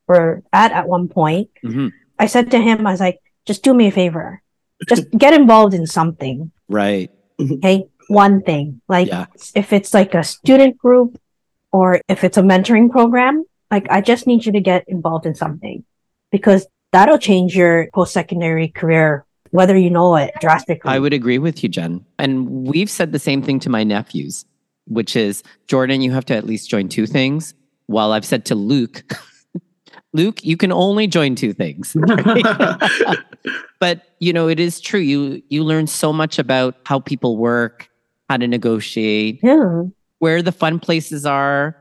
were 0.07 0.41
at 0.51 0.71
at 0.71 0.87
one 0.87 1.07
point, 1.07 1.49
mm-hmm. 1.63 1.89
I 2.17 2.25
said 2.25 2.49
to 2.51 2.59
him, 2.59 2.87
I 2.87 2.91
was 2.91 2.99
like, 2.99 3.19
just 3.49 3.63
do 3.63 3.73
me 3.73 3.87
a 3.87 3.91
favor. 3.91 4.43
Just 4.87 5.09
get 5.09 5.33
involved 5.33 5.73
in 5.73 5.87
something. 5.87 6.51
Right. 6.69 7.09
Okay. 7.41 7.85
One 8.09 8.41
thing. 8.41 8.81
Like 8.89 9.07
yeah. 9.07 9.27
if 9.55 9.71
it's 9.71 9.93
like 9.93 10.13
a 10.13 10.23
student 10.25 10.77
group 10.77 11.17
or 11.71 12.01
if 12.09 12.25
it's 12.25 12.37
a 12.37 12.41
mentoring 12.41 12.91
program, 12.91 13.45
like 13.71 13.87
I 13.89 14.01
just 14.01 14.27
need 14.27 14.45
you 14.45 14.51
to 14.51 14.59
get 14.59 14.83
involved 14.89 15.25
in 15.25 15.35
something 15.35 15.85
because 16.31 16.67
that'll 16.91 17.17
change 17.17 17.55
your 17.55 17.87
post 17.93 18.11
secondary 18.11 18.67
career, 18.67 19.25
whether 19.51 19.77
you 19.77 19.89
know 19.89 20.17
it 20.17 20.33
drastically. 20.41 20.91
I 20.91 20.99
would 20.99 21.13
agree 21.13 21.37
with 21.37 21.63
you, 21.63 21.69
Jen. 21.69 22.03
And 22.17 22.67
we've 22.67 22.89
said 22.89 23.13
the 23.13 23.19
same 23.19 23.41
thing 23.41 23.57
to 23.61 23.69
my 23.69 23.85
nephews, 23.85 24.43
which 24.87 25.15
is 25.15 25.41
Jordan, 25.67 26.01
you 26.01 26.11
have 26.11 26.25
to 26.25 26.35
at 26.35 26.45
least 26.45 26.69
join 26.69 26.89
two 26.89 27.07
things. 27.07 27.53
While 27.85 28.11
I've 28.11 28.25
said 28.25 28.43
to 28.45 28.55
Luke, 28.55 29.03
Luke, 30.13 30.43
you 30.43 30.57
can 30.57 30.71
only 30.71 31.07
join 31.07 31.35
two 31.35 31.53
things. 31.53 31.95
But 33.79 34.03
you 34.19 34.33
know, 34.33 34.47
it 34.47 34.59
is 34.59 34.79
true. 34.79 34.99
You 34.99 35.41
you 35.49 35.63
learn 35.63 35.87
so 35.87 36.11
much 36.11 36.37
about 36.37 36.75
how 36.85 36.99
people 36.99 37.37
work, 37.37 37.89
how 38.29 38.37
to 38.37 38.47
negotiate, 38.47 39.39
yeah. 39.41 39.83
where 40.19 40.41
the 40.41 40.51
fun 40.51 40.79
places 40.79 41.25
are, 41.25 41.77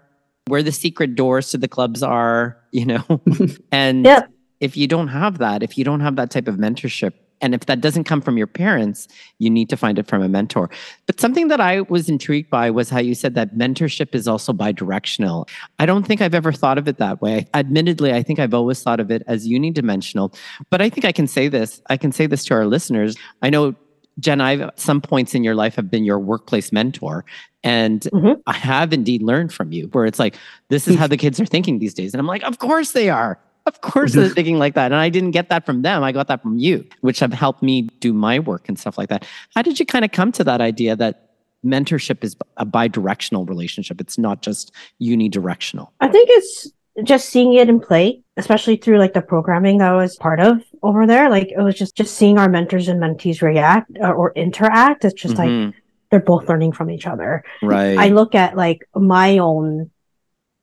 where 0.46 0.62
the 0.62 0.72
secret 0.72 1.16
doors 1.16 1.50
to 1.50 1.58
the 1.58 1.68
clubs 1.68 2.02
are, 2.02 2.56
you 2.70 2.86
know. 2.86 3.04
and 3.72 4.04
yep. 4.04 4.30
if 4.60 4.76
you 4.76 4.86
don't 4.86 5.08
have 5.08 5.38
that, 5.38 5.62
if 5.62 5.76
you 5.76 5.84
don't 5.84 6.00
have 6.00 6.16
that 6.16 6.30
type 6.30 6.46
of 6.46 6.56
mentorship, 6.56 7.12
and 7.40 7.55
if 7.55 7.66
that 7.66 7.81
doesn't 7.81 8.05
come 8.05 8.20
from 8.20 8.37
your 8.37 8.46
parents, 8.46 9.09
you 9.38 9.51
need 9.51 9.68
to 9.70 9.77
find 9.77 9.98
it 9.98 10.07
from 10.07 10.22
a 10.22 10.29
mentor. 10.29 10.70
But 11.07 11.20
something 11.20 11.48
that 11.48 11.61
I 11.61 11.83
was 11.83 12.09
intrigued 12.09 12.51
by 12.51 12.70
was 12.70 12.90
how 12.90 13.01
you 13.01 13.14
said 13.14 13.35
that 13.35 13.57
mentorship 13.57 14.14
is 14.14 14.27
also 14.27 14.53
bi-directional. 14.53 15.48
I 15.79 15.87
don't 15.87 16.07
think 16.07 16.20
I've 16.20 16.35
ever 16.35 16.53
thought 16.53 16.79
of 16.79 16.88
it 16.88 16.98
that 16.98 17.20
way. 17.22 17.46
Admittedly, 17.55 18.12
I 18.12 18.22
think 18.22 18.38
I've 18.38 18.55
always 18.55 18.83
thought 18.83 19.01
of 19.01 19.11
it 19.11 19.22
as 19.27 19.46
unidimensional. 19.46 20.35
But 20.70 20.81
I 20.81 20.90
think 20.90 21.05
I 21.05 21.12
can 21.12 21.27
say 21.27 21.48
this. 21.48 21.81
I 21.88 21.96
can 21.96 22.12
say 22.12 22.27
this 22.27 22.44
to 22.46 22.55
our 22.55 22.66
listeners. 22.66 23.16
I 23.42 23.51
know 23.51 23.74
Jen, 24.18 24.40
I've 24.40 24.70
some 24.74 25.01
points 25.01 25.35
in 25.35 25.44
your 25.44 25.55
life 25.55 25.77
have 25.77 25.90
been 25.90 26.05
your 26.05 26.18
workplace 26.18 26.72
mentor. 26.72 27.24
And 27.62 28.01
mm-hmm. 28.01 28.40
I 28.46 28.53
have 28.53 28.92
indeed 28.92 29.22
learned 29.22 29.53
from 29.53 29.72
you 29.72 29.88
where 29.88 30.07
it's 30.07 30.18
like, 30.18 30.37
this 30.68 30.88
is 30.88 30.96
how 30.96 31.07
the 31.09 31.16
kids 31.16 31.40
are 31.40 31.46
thinking 31.46 31.79
these 31.79 31.94
days. 31.94 32.14
And 32.14 32.20
I'm 32.20 32.27
like, 32.27 32.42
of 32.42 32.59
course 32.59 32.92
they 32.92 33.11
are. 33.11 33.38
Of 33.78 33.83
course, 33.83 34.14
they're 34.14 34.31
thinking 34.31 34.59
like 34.59 34.74
that. 34.74 34.87
And 34.87 34.94
I 34.94 35.11
didn't 35.11 35.33
get 35.33 35.50
that 35.50 35.66
from 35.66 35.83
them. 35.83 36.02
I 36.02 36.11
got 36.11 36.26
that 36.28 36.40
from 36.40 36.57
you, 36.57 36.87
which 37.02 37.20
have 37.20 37.35
helped 37.35 37.62
me 37.62 37.83
do 38.00 38.14
my 38.14 38.38
work 38.38 38.66
and 38.66 38.78
stuff 38.78 38.96
like 38.96 39.11
that. 39.11 39.26
How 39.54 39.61
did 39.61 39.78
you 39.78 39.85
kind 39.85 40.07
of 40.07 40.11
come 40.11 40.33
to 40.33 40.44
that 40.44 40.62
idea 40.62 40.96
that 40.96 41.33
mentorship 41.64 42.24
is 42.24 42.35
a 42.57 42.64
bi-directional 42.64 43.44
relationship? 43.44 44.00
It's 44.00 44.16
not 44.16 44.40
just 44.40 44.72
unidirectional. 45.02 45.88
I 46.00 46.09
think 46.09 46.31
it's 46.33 46.72
just 47.04 47.28
seeing 47.28 47.52
it 47.54 47.68
in 47.68 47.78
play, 47.78 48.22
especially 48.38 48.76
through 48.76 48.98
like 48.98 49.12
the 49.12 49.22
programming 49.22 49.78
that 49.78 49.90
I 49.90 49.96
was 49.96 50.16
part 50.16 50.40
of 50.40 50.62
over 50.83 51.07
there. 51.07 51.28
Like 51.28 51.48
it 51.48 51.61
was 51.61 51.74
just 51.74 51.94
just 51.94 52.14
seeing 52.16 52.38
our 52.38 52.48
mentors 52.48 52.88
and 52.88 53.00
mentees 53.00 53.42
react 53.42 53.90
uh, 54.02 54.11
or 54.12 54.33
interact. 54.35 55.04
It's 55.04 55.14
just 55.14 55.35
mm-hmm. 55.35 55.66
like 55.66 55.74
they're 56.11 56.20
both 56.20 56.48
learning 56.48 56.72
from 56.72 56.90
each 56.90 57.07
other. 57.07 57.44
Right. 57.62 57.98
I 57.98 58.09
look 58.09 58.35
at 58.35 58.57
like 58.57 58.88
my 58.94 59.38
own 59.38 59.90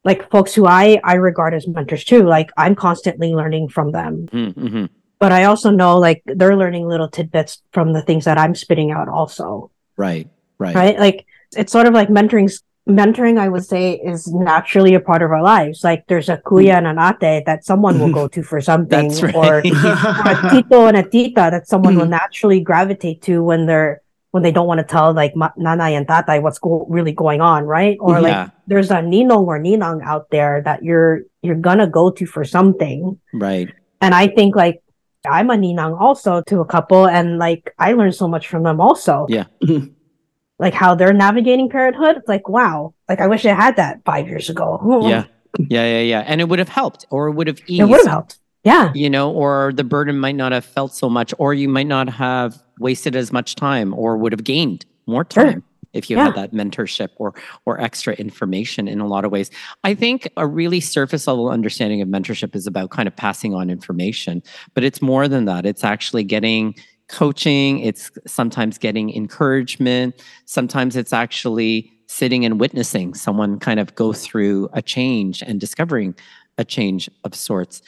like 0.06 0.30
folks 0.30 0.54
who 0.54 0.66
I 0.66 1.02
I 1.04 1.16
regard 1.16 1.54
as 1.54 1.68
mentors 1.68 2.06
too. 2.06 2.24
Like 2.24 2.52
I'm 2.56 2.76
constantly 2.76 3.34
learning 3.34 3.70
from 3.70 3.92
them. 3.92 4.28
Mm-hmm. 4.32 4.86
But 5.20 5.32
I 5.32 5.46
also 5.46 5.72
know 5.72 5.98
like 5.98 6.22
they're 6.26 6.56
learning 6.56 6.88
little 6.88 7.10
tidbits 7.10 7.62
from 7.74 7.92
the 7.92 8.04
things 8.04 8.26
that 8.26 8.38
I'm 8.38 8.56
spitting 8.56 8.92
out 8.92 9.10
also. 9.10 9.72
Right. 9.98 10.30
Right. 10.60 10.76
Right. 10.76 11.00
Like 11.00 11.26
it's 11.58 11.72
sort 11.72 11.88
of 11.88 11.94
like 11.94 12.10
mentoring 12.10 12.52
mentoring 12.88 13.40
I 13.40 13.50
would 13.50 13.66
say 13.66 13.94
is 13.94 14.32
naturally 14.32 14.94
a 14.94 15.00
part 15.00 15.24
of 15.24 15.32
our 15.32 15.42
lives. 15.42 15.84
Like 15.84 16.06
there's 16.08 16.30
a 16.30 16.38
kuya 16.38 16.78
and 16.78 16.86
an 16.86 17.00
ate 17.00 17.46
that 17.48 17.66
someone 17.66 18.00
will 18.00 18.14
go 18.14 18.28
to 18.28 18.44
for 18.44 18.62
something 18.72 19.10
right. 19.10 19.36
or, 19.36 19.56
or 19.56 19.60
a 19.60 20.50
tito 20.52 20.86
and 20.86 20.98
a 20.98 21.04
tita 21.04 21.50
that 21.50 21.68
someone 21.68 21.98
will 21.98 22.06
naturally 22.22 22.60
gravitate 22.60 23.24
to 23.24 23.44
when 23.44 23.66
they're 23.66 24.02
when 24.36 24.44
they 24.44 24.52
don't 24.52 24.68
want 24.68 24.80
to 24.80 24.84
tell 24.84 25.14
like 25.14 25.34
nanay 25.34 25.96
and 25.96 26.06
tatay 26.06 26.42
what's 26.42 26.60
go- 26.60 26.86
really 26.90 27.14
going 27.14 27.40
on, 27.40 27.64
right? 27.64 27.96
Or 28.02 28.16
yeah. 28.16 28.20
like 28.20 28.52
there's 28.68 28.92
a 28.92 28.96
ninong 28.96 29.48
or 29.48 29.58
ninang 29.58 30.04
out 30.04 30.30
there 30.30 30.62
that 30.66 30.84
you're 30.84 31.22
you're 31.42 31.56
gonna 31.56 31.88
go 31.88 32.12
to 32.12 32.26
for 32.26 32.44
something, 32.44 33.18
right? 33.32 33.74
And 34.02 34.14
I 34.14 34.28
think 34.28 34.54
like 34.54 34.84
I'm 35.26 35.50
a 35.50 35.56
ninang 35.56 35.98
also 35.98 36.42
to 36.48 36.60
a 36.60 36.66
couple, 36.66 37.08
and 37.08 37.40
like 37.40 37.74
I 37.80 37.94
learned 37.94 38.16
so 38.16 38.28
much 38.28 38.50
from 38.50 38.64
them 38.64 38.82
also. 38.82 39.26
Yeah. 39.30 39.46
like 40.60 40.74
how 40.74 40.96
they're 40.96 41.14
navigating 41.14 41.70
parenthood. 41.70 42.18
It's 42.18 42.28
like 42.28 42.50
wow, 42.50 42.94
like 43.08 43.22
I 43.22 43.28
wish 43.28 43.46
I 43.46 43.54
had 43.54 43.78
that 43.78 44.02
five 44.04 44.28
years 44.28 44.50
ago. 44.50 45.00
yeah, 45.08 45.28
yeah, 45.60 45.86
yeah, 45.86 46.02
yeah, 46.02 46.24
and 46.28 46.42
it 46.42 46.50
would 46.50 46.60
have 46.60 46.68
helped, 46.68 47.06
or 47.10 47.30
it 47.30 47.36
would 47.36 47.48
have 47.48 47.62
eased. 47.68 47.80
It 47.80 47.86
would 47.86 48.04
have 48.04 48.08
helped. 48.20 48.40
Yeah. 48.66 48.92
You 48.96 49.10
know, 49.10 49.32
or 49.32 49.72
the 49.74 49.84
burden 49.84 50.20
might 50.20 50.36
not 50.36 50.52
have 50.52 50.66
felt 50.66 50.94
so 50.94 51.10
much, 51.10 51.34
or 51.38 51.54
you 51.54 51.70
might 51.70 51.88
not 51.88 52.10
have 52.10 52.62
wasted 52.80 53.16
as 53.16 53.32
much 53.32 53.56
time 53.56 53.94
or 53.94 54.18
would 54.18 54.32
have 54.34 54.44
gained 54.44 54.86
more 55.06 55.24
time. 55.24 55.52
Sure. 55.52 55.64
If 55.94 56.10
you 56.10 56.18
yeah. 56.18 56.26
had 56.26 56.36
that 56.36 56.52
mentorship 56.52 57.10
or 57.16 57.34
or 57.66 57.80
extra 57.80 58.16
information 58.16 58.90
in 58.90 59.00
a 59.00 59.08
lot 59.08 59.24
of 59.24 59.32
ways, 59.32 59.50
I 59.86 59.94
think 59.94 60.28
a 60.36 60.46
really 60.46 60.82
surface 60.82 61.26
level 61.26 61.48
understanding 61.50 62.02
of 62.02 62.10
mentorship 62.10 62.54
is 62.54 62.68
about 62.68 62.90
kind 62.90 63.08
of 63.08 63.16
passing 63.16 63.54
on 63.54 63.70
information, 63.70 64.44
but 64.74 64.84
it's 64.84 65.02
more 65.02 65.30
than 65.30 65.46
that. 65.46 65.66
It's 65.66 65.86
actually 65.86 66.26
getting 66.26 66.76
coaching. 67.08 67.80
It's 67.80 68.12
sometimes 68.28 68.78
getting 68.78 69.16
encouragement. 69.16 70.22
Sometimes 70.46 70.98
it's 70.98 71.14
actually 71.14 71.94
sitting 72.08 72.44
and 72.46 72.60
witnessing 72.60 73.14
someone 73.14 73.60
kind 73.60 73.80
of 73.80 73.96
go 73.96 74.12
through 74.12 74.70
a 74.74 74.82
change 74.82 75.42
and 75.44 75.62
discovering 75.62 76.16
a 76.58 76.66
change 76.66 77.10
of 77.24 77.36
sorts. 77.36 77.82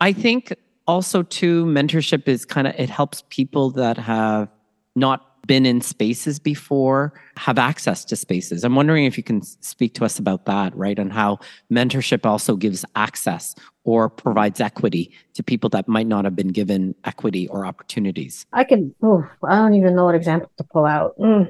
I 0.00 0.12
think 0.12 0.54
also 0.86 1.22
too 1.22 1.64
mentorship 1.66 2.28
is 2.28 2.44
kind 2.44 2.66
of 2.66 2.74
it 2.78 2.90
helps 2.90 3.24
people 3.28 3.70
that 3.70 3.96
have 3.98 4.48
not 4.94 5.36
been 5.46 5.64
in 5.64 5.80
spaces 5.80 6.38
before 6.38 7.12
have 7.36 7.58
access 7.58 8.04
to 8.04 8.16
spaces. 8.16 8.64
I'm 8.64 8.74
wondering 8.74 9.04
if 9.04 9.16
you 9.16 9.22
can 9.22 9.42
speak 9.42 9.94
to 9.94 10.04
us 10.04 10.18
about 10.18 10.44
that, 10.46 10.76
right? 10.76 10.98
And 10.98 11.12
how 11.12 11.38
mentorship 11.72 12.26
also 12.26 12.56
gives 12.56 12.84
access 12.96 13.54
or 13.84 14.08
provides 14.08 14.60
equity 14.60 15.12
to 15.34 15.42
people 15.42 15.70
that 15.70 15.86
might 15.86 16.06
not 16.06 16.24
have 16.24 16.34
been 16.34 16.48
given 16.48 16.94
equity 17.04 17.48
or 17.48 17.64
opportunities. 17.64 18.46
I 18.52 18.64
can, 18.64 18.94
oh, 19.02 19.24
I 19.44 19.56
don't 19.56 19.74
even 19.74 19.94
know 19.94 20.06
what 20.06 20.14
example 20.14 20.50
to 20.56 20.64
pull 20.64 20.84
out. 20.84 21.16
Mm, 21.18 21.48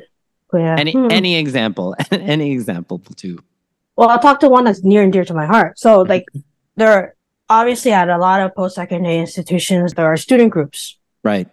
yeah. 0.53 0.77
Any, 0.79 0.93
hmm. 0.93 1.09
any 1.11 1.37
example, 1.37 1.97
any 2.11 2.53
example 2.53 2.99
too. 2.99 3.39
Well, 3.97 4.11
I'll 4.11 4.19
talk 4.19 4.41
to 4.41 4.49
one 4.49 4.65
that's 4.65 4.85
near 4.85 5.03
and 5.03 5.13
dear 5.13 5.25
to 5.25 5.33
my 5.33 5.47
heart. 5.47 5.79
So, 5.79 6.03
like, 6.03 6.27
there 6.77 6.93
are 6.93 7.15
obviously 7.49 7.93
at 7.93 8.09
a 8.09 8.19
lot 8.19 8.41
of 8.41 8.55
post 8.55 8.75
secondary 8.75 9.19
institutions, 9.19 9.95
there 9.95 10.07
are 10.07 10.17
student 10.17 10.51
groups 10.51 10.97
Right. 11.27 11.49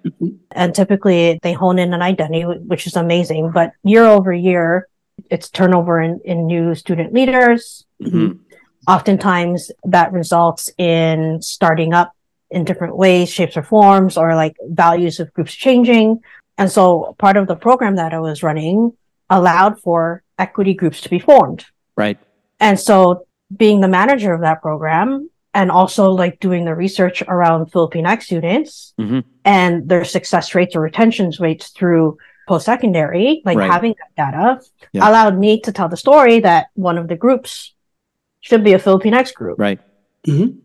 And 0.52 0.76
typically 0.76 1.40
they 1.42 1.54
hone 1.54 1.80
in 1.80 1.96
an 1.96 2.04
identity, 2.04 2.44
which 2.44 2.86
is 2.86 2.96
amazing. 2.96 3.50
But 3.50 3.72
year 3.84 4.06
over 4.06 4.32
year, 4.32 4.88
it's 5.32 5.50
turnover 5.50 6.00
in, 6.00 6.22
in 6.24 6.46
new 6.46 6.76
student 6.76 7.12
leaders. 7.12 7.84
Mm-hmm. 8.00 8.38
Oftentimes 8.88 9.72
that 9.84 10.14
results 10.14 10.70
in 10.78 11.42
starting 11.42 11.92
up 11.92 12.14
in 12.52 12.66
different 12.66 12.98
ways, 12.98 13.32
shapes 13.32 13.58
or 13.58 13.64
forms, 13.64 14.16
or 14.16 14.36
like 14.36 14.56
values 14.62 15.20
of 15.20 15.34
groups 15.34 15.56
changing. 15.56 16.22
And 16.60 16.72
so 16.72 17.16
part 17.18 17.36
of 17.36 17.48
the 17.48 17.56
program 17.56 17.96
that 17.96 18.14
I 18.14 18.20
was 18.20 18.44
running 18.44 18.96
allowed 19.28 19.82
for 19.82 20.22
equity 20.38 20.76
groups 20.76 21.02
to 21.02 21.10
be 21.10 21.18
formed. 21.18 21.66
Right. 21.98 22.20
And 22.60 22.80
so 22.80 23.26
being 23.58 23.82
the 23.82 23.88
manager 23.88 24.36
of 24.36 24.42
that 24.42 24.62
program, 24.62 25.32
and 25.54 25.70
also 25.70 26.12
like 26.12 26.40
doing 26.40 26.66
the 26.66 26.76
research 26.76 27.22
around 27.28 27.72
Filipinx 27.72 28.24
students 28.24 28.94
mm-hmm. 29.00 29.20
and 29.46 29.88
their 29.88 30.04
success 30.04 30.56
rates 30.56 30.76
or 30.76 30.82
retention 30.82 31.32
rates 31.40 31.70
through 31.70 32.18
post 32.48 32.66
secondary, 32.66 33.42
like 33.46 33.58
right. 33.58 33.72
having 33.72 33.96
that 34.00 34.32
data 34.32 34.62
yeah. 34.92 35.08
allowed 35.08 35.38
me 35.38 35.62
to 35.62 35.72
tell 35.72 35.90
the 35.90 35.98
story 35.98 36.40
that 36.40 36.68
one 36.74 36.98
of 36.98 37.08
the 37.08 37.16
groups 37.16 37.74
should 38.42 38.64
be 38.64 38.74
a 38.74 38.80
Filipinx 38.80 39.34
group. 39.34 39.60
Right. 39.60 39.80
Mm-hmm. 40.28 40.58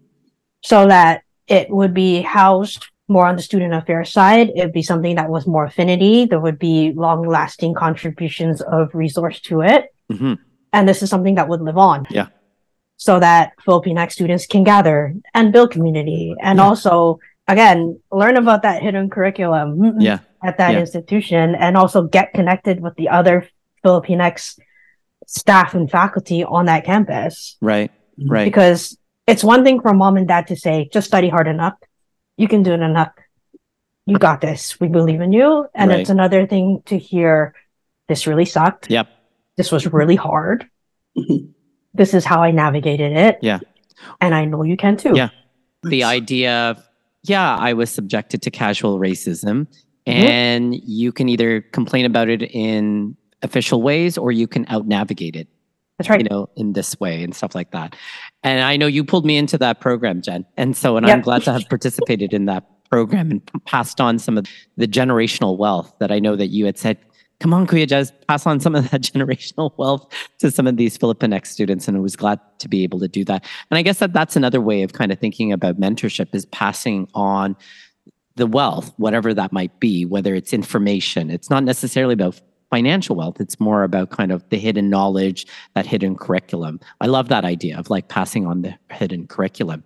So 0.62 0.88
that 0.88 1.22
it 1.46 1.70
would 1.70 1.94
be 1.94 2.22
housed 2.22 2.86
more 3.06 3.26
on 3.26 3.36
the 3.36 3.42
student 3.42 3.74
affairs 3.74 4.10
side. 4.10 4.50
It'd 4.56 4.72
be 4.72 4.82
something 4.82 5.16
that 5.16 5.28
was 5.28 5.46
more 5.46 5.64
affinity. 5.64 6.24
There 6.24 6.40
would 6.40 6.58
be 6.58 6.92
long 6.92 7.26
lasting 7.26 7.74
contributions 7.74 8.60
of 8.60 8.94
resource 8.94 9.40
to 9.42 9.60
it. 9.60 9.94
Mm-hmm. 10.10 10.34
And 10.72 10.88
this 10.88 11.02
is 11.02 11.08
something 11.08 11.36
that 11.36 11.48
would 11.48 11.62
live 11.62 11.78
on. 11.78 12.06
Yeah 12.10 12.28
so 12.98 13.18
that 13.20 13.52
Filipinx 13.66 14.12
students 14.12 14.46
can 14.46 14.64
gather 14.64 15.14
and 15.32 15.52
build 15.52 15.70
community 15.70 16.34
and 16.42 16.58
yeah. 16.58 16.64
also 16.64 17.18
again 17.46 17.98
learn 18.12 18.36
about 18.36 18.62
that 18.62 18.82
hidden 18.82 19.08
curriculum 19.08 20.00
yeah. 20.00 20.18
at 20.44 20.58
that 20.58 20.72
yeah. 20.72 20.80
institution 20.80 21.54
and 21.54 21.76
also 21.76 22.02
get 22.02 22.34
connected 22.34 22.80
with 22.80 22.94
the 22.96 23.08
other 23.08 23.48
Filipinx 23.84 24.58
staff 25.26 25.74
and 25.74 25.90
faculty 25.90 26.42
on 26.44 26.66
that 26.66 26.84
campus. 26.84 27.56
Right. 27.60 27.90
Mm-hmm. 28.18 28.30
Right. 28.30 28.44
Because 28.44 28.98
it's 29.26 29.44
one 29.44 29.62
thing 29.62 29.80
for 29.80 29.94
mom 29.94 30.16
and 30.16 30.26
dad 30.26 30.48
to 30.48 30.56
say, 30.56 30.88
just 30.92 31.06
study 31.06 31.28
hard 31.28 31.46
enough. 31.46 31.74
You 32.36 32.48
can 32.48 32.62
do 32.62 32.72
it 32.72 32.80
enough. 32.80 33.12
You 34.06 34.18
got 34.18 34.40
this. 34.40 34.80
We 34.80 34.88
believe 34.88 35.20
in 35.20 35.32
you. 35.32 35.66
And 35.74 35.90
right. 35.90 36.00
it's 36.00 36.10
another 36.10 36.46
thing 36.46 36.82
to 36.86 36.98
hear 36.98 37.54
this 38.08 38.26
really 38.26 38.46
sucked. 38.46 38.90
Yep. 38.90 39.08
This 39.56 39.70
was 39.70 39.86
really 39.86 40.16
hard. 40.16 40.68
this 41.98 42.14
is 42.14 42.24
how 42.24 42.42
I 42.42 42.50
navigated 42.50 43.12
it. 43.12 43.38
Yeah. 43.42 43.58
And 44.20 44.34
I 44.34 44.46
know 44.46 44.62
you 44.62 44.76
can 44.76 44.96
too. 44.96 45.12
Yeah. 45.14 45.28
The 45.82 46.04
idea 46.04 46.70
of, 46.70 46.82
yeah, 47.24 47.56
I 47.56 47.74
was 47.74 47.90
subjected 47.90 48.40
to 48.42 48.50
casual 48.50 48.98
racism, 48.98 49.66
mm-hmm. 50.06 50.10
and 50.10 50.74
you 50.74 51.12
can 51.12 51.28
either 51.28 51.60
complain 51.60 52.06
about 52.06 52.28
it 52.28 52.42
in 52.42 53.16
official 53.42 53.82
ways 53.82 54.16
or 54.16 54.32
you 54.32 54.48
can 54.48 54.64
out 54.68 54.86
navigate 54.86 55.36
it. 55.36 55.48
That's 55.98 56.08
right. 56.08 56.20
You 56.20 56.28
know, 56.30 56.48
in 56.56 56.72
this 56.74 56.98
way 57.00 57.22
and 57.24 57.34
stuff 57.34 57.54
like 57.54 57.72
that. 57.72 57.96
And 58.44 58.62
I 58.62 58.76
know 58.76 58.86
you 58.86 59.04
pulled 59.04 59.26
me 59.26 59.36
into 59.36 59.58
that 59.58 59.80
program, 59.80 60.22
Jen. 60.22 60.46
And 60.56 60.76
so, 60.76 60.96
and 60.96 61.06
yep. 61.06 61.16
I'm 61.16 61.22
glad 61.22 61.42
to 61.42 61.52
have 61.52 61.68
participated 61.68 62.32
in 62.32 62.46
that 62.46 62.64
program 62.88 63.30
and 63.32 63.64
passed 63.66 64.00
on 64.00 64.18
some 64.18 64.38
of 64.38 64.46
the 64.76 64.86
generational 64.86 65.58
wealth 65.58 65.92
that 65.98 66.12
I 66.12 66.20
know 66.20 66.36
that 66.36 66.46
you 66.46 66.66
had 66.66 66.78
said 66.78 66.98
come 67.40 67.54
on, 67.54 67.66
Kuya 67.66 67.86
Jazz, 67.86 68.12
pass 68.26 68.46
on 68.46 68.60
some 68.60 68.74
of 68.74 68.90
that 68.90 69.00
generational 69.02 69.76
wealth 69.76 70.12
to 70.38 70.50
some 70.50 70.66
of 70.66 70.76
these 70.76 70.98
Filipinx 70.98 71.46
students. 71.46 71.88
And 71.88 71.96
I 71.96 72.00
was 72.00 72.16
glad 72.16 72.40
to 72.58 72.68
be 72.68 72.82
able 72.82 72.98
to 73.00 73.08
do 73.08 73.24
that. 73.24 73.44
And 73.70 73.78
I 73.78 73.82
guess 73.82 73.98
that 73.98 74.12
that's 74.12 74.36
another 74.36 74.60
way 74.60 74.82
of 74.82 74.92
kind 74.92 75.12
of 75.12 75.18
thinking 75.18 75.52
about 75.52 75.80
mentorship 75.80 76.34
is 76.34 76.46
passing 76.46 77.08
on 77.14 77.56
the 78.36 78.46
wealth, 78.46 78.92
whatever 78.96 79.34
that 79.34 79.52
might 79.52 79.78
be, 79.80 80.04
whether 80.04 80.34
it's 80.34 80.52
information. 80.52 81.30
It's 81.30 81.50
not 81.50 81.64
necessarily 81.64 82.14
about 82.14 82.40
financial 82.70 83.16
wealth. 83.16 83.40
It's 83.40 83.58
more 83.58 83.82
about 83.82 84.10
kind 84.10 84.30
of 84.30 84.48
the 84.50 84.58
hidden 84.58 84.90
knowledge, 84.90 85.46
that 85.74 85.86
hidden 85.86 86.16
curriculum. 86.16 86.80
I 87.00 87.06
love 87.06 87.28
that 87.28 87.44
idea 87.44 87.78
of 87.78 87.90
like 87.90 88.08
passing 88.08 88.46
on 88.46 88.62
the 88.62 88.74
hidden 88.90 89.26
curriculum. 89.26 89.82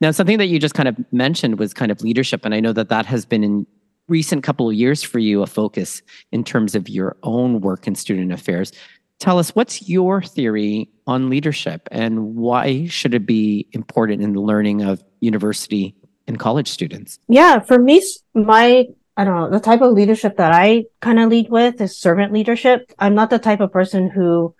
Now, 0.00 0.12
something 0.12 0.38
that 0.38 0.46
you 0.46 0.58
just 0.58 0.74
kind 0.74 0.88
of 0.88 0.96
mentioned 1.12 1.58
was 1.58 1.74
kind 1.74 1.90
of 1.90 2.00
leadership. 2.02 2.44
And 2.44 2.54
I 2.54 2.60
know 2.60 2.72
that 2.72 2.88
that 2.88 3.04
has 3.06 3.26
been 3.26 3.44
in 3.44 3.66
recent 4.10 4.42
couple 4.42 4.68
of 4.68 4.74
years 4.74 5.02
for 5.02 5.18
you 5.18 5.42
a 5.42 5.46
focus 5.46 6.02
in 6.32 6.44
terms 6.44 6.74
of 6.74 6.88
your 6.88 7.16
own 7.22 7.60
work 7.60 7.86
in 7.86 7.94
student 7.94 8.32
affairs. 8.32 8.72
Tell 9.18 9.38
us 9.38 9.54
what's 9.54 9.88
your 9.88 10.22
theory 10.22 10.90
on 11.06 11.30
leadership 11.30 11.88
and 11.90 12.36
why 12.36 12.86
should 12.86 13.14
it 13.14 13.26
be 13.26 13.66
important 13.72 14.22
in 14.22 14.32
the 14.32 14.40
learning 14.40 14.82
of 14.82 15.02
university 15.20 15.94
and 16.26 16.38
college 16.38 16.68
students? 16.68 17.18
Yeah, 17.28 17.60
for 17.60 17.78
me, 17.78 18.02
my 18.34 18.86
I 19.16 19.24
don't 19.24 19.34
know, 19.34 19.50
the 19.50 19.60
type 19.60 19.82
of 19.82 19.92
leadership 19.92 20.38
that 20.38 20.52
I 20.52 20.84
kind 21.00 21.18
of 21.18 21.28
lead 21.28 21.50
with 21.50 21.80
is 21.80 21.98
servant 21.98 22.32
leadership. 22.32 22.90
I'm 22.98 23.14
not 23.14 23.28
the 23.28 23.38
type 23.38 23.60
of 23.60 23.70
person 23.70 24.08
who 24.08 24.54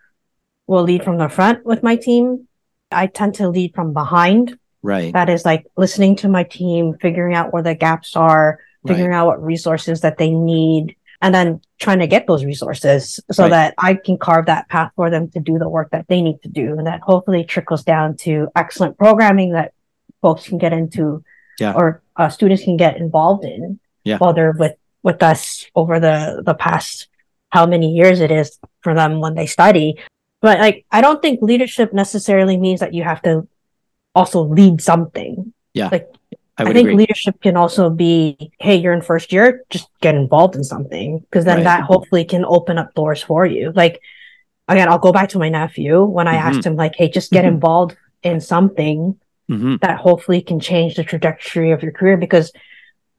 will 0.67 0.83
lead 0.83 1.03
from 1.03 1.17
the 1.17 1.31
front 1.31 1.65
with 1.65 1.83
my 1.83 1.97
team. 1.97 2.47
I 2.91 3.07
tend 3.07 3.37
to 3.37 3.49
lead 3.49 3.75
from 3.75 3.95
behind. 3.95 4.59
Right. 4.83 5.13
That 5.15 5.31
is 5.31 5.45
like 5.47 5.67
listening 5.77 6.17
to 6.17 6.29
my 6.29 6.45
team, 6.45 6.95
figuring 7.01 7.35
out 7.35 7.53
where 7.53 7.63
the 7.63 7.75
gaps 7.75 8.17
are, 8.17 8.59
figuring 8.87 9.11
right. 9.11 9.19
out 9.19 9.27
what 9.27 9.43
resources 9.43 10.01
that 10.01 10.19
they 10.19 10.31
need 10.31 10.97
and 11.23 11.35
then 11.35 11.61
trying 11.79 11.99
to 11.99 12.07
get 12.07 12.27
those 12.27 12.45
resources 12.45 13.21
so 13.31 13.45
right. 13.45 13.51
that 13.51 13.75
I 13.77 13.95
can 13.95 14.17
carve 14.17 14.47
that 14.47 14.69
path 14.69 14.93
for 14.97 15.11
them 15.11 15.29
to 15.31 15.41
do 15.41 15.59
the 15.59 15.69
work 15.69 15.91
that 15.91 16.07
they 16.09 16.23
need 16.23 16.43
to 16.43 16.49
do. 16.49 16.79
And 16.79 16.87
that 16.87 17.01
hopefully 17.03 17.45
trickles 17.45 17.85
down 17.85 18.17
to 18.19 18.49
excellent 18.57 18.97
programming 18.97 19.53
that 19.53 19.75
folks 20.23 20.49
can 20.49 20.59
get 20.59 20.73
into 20.73 21.23
yeah. 21.59 21.75
or 21.75 22.03
uh, 22.17 22.31
students 22.31 22.65
can 22.65 22.77
get 22.77 22.97
involved 22.97 23.45
in 23.45 23.79
yeah. 24.05 24.17
while 24.17 24.33
they're 24.33 24.53
with, 24.53 24.77
with 25.03 25.23
us 25.23 25.67
over 25.75 26.01
the, 26.01 26.43
the 26.45 26.55
past 26.55 27.09
how 27.51 27.67
many 27.67 27.91
years 27.91 28.21
it 28.21 28.31
is 28.31 28.59
for 28.81 28.95
them 28.95 29.21
when 29.21 29.35
they 29.35 29.47
study. 29.47 29.99
But 30.41 30.59
like, 30.59 30.87
I 30.91 31.03
don't 31.03 31.21
think 31.21 31.43
leadership 31.43 31.93
necessarily 31.93 32.57
means 32.57 32.81
that 32.81 32.95
you 32.95 33.03
have 33.03 33.21
to 33.23 33.47
also 34.15 34.43
lead 34.43 34.81
something. 34.81 35.53
Yeah. 35.75 35.91
Like 35.93 36.15
I, 36.61 36.71
I 36.71 36.73
think 36.73 36.89
agree. 36.89 36.97
leadership 36.97 37.41
can 37.43 37.57
also 37.57 37.91
be, 37.91 38.53
hey, 38.59 38.77
you're 38.77 38.93
in 38.93 39.03
first 39.03 39.33
year, 39.33 39.65
just 39.71 39.89
get 40.01 40.15
involved 40.15 40.57
in 40.57 40.65
something 40.65 41.19
because 41.21 41.45
then 41.45 41.59
right. 41.59 41.65
that 41.65 41.83
hopefully 41.83 42.25
can 42.25 42.45
open 42.45 42.79
up 42.79 42.95
doors 42.95 43.23
for 43.23 43.47
you. 43.47 43.73
Like 43.75 44.01
again, 44.69 44.89
I'll 44.89 44.99
go 44.99 45.13
back 45.13 45.31
to 45.31 45.39
my 45.39 45.49
nephew 45.49 46.05
when 46.05 46.29
I 46.29 46.37
mm-hmm. 46.37 46.49
asked 46.49 46.67
him 46.67 46.77
like, 46.77 46.95
hey, 46.97 47.09
just 47.09 47.31
get 47.31 47.45
mm-hmm. 47.45 47.55
involved 47.55 47.97
in 48.23 48.41
something 48.41 49.19
mm-hmm. 49.51 49.77
that 49.81 49.99
hopefully 49.99 50.43
can 50.43 50.61
change 50.61 50.97
the 50.97 51.05
trajectory 51.05 51.73
of 51.73 51.83
your 51.83 51.93
career. 51.93 52.17
Because 52.17 52.53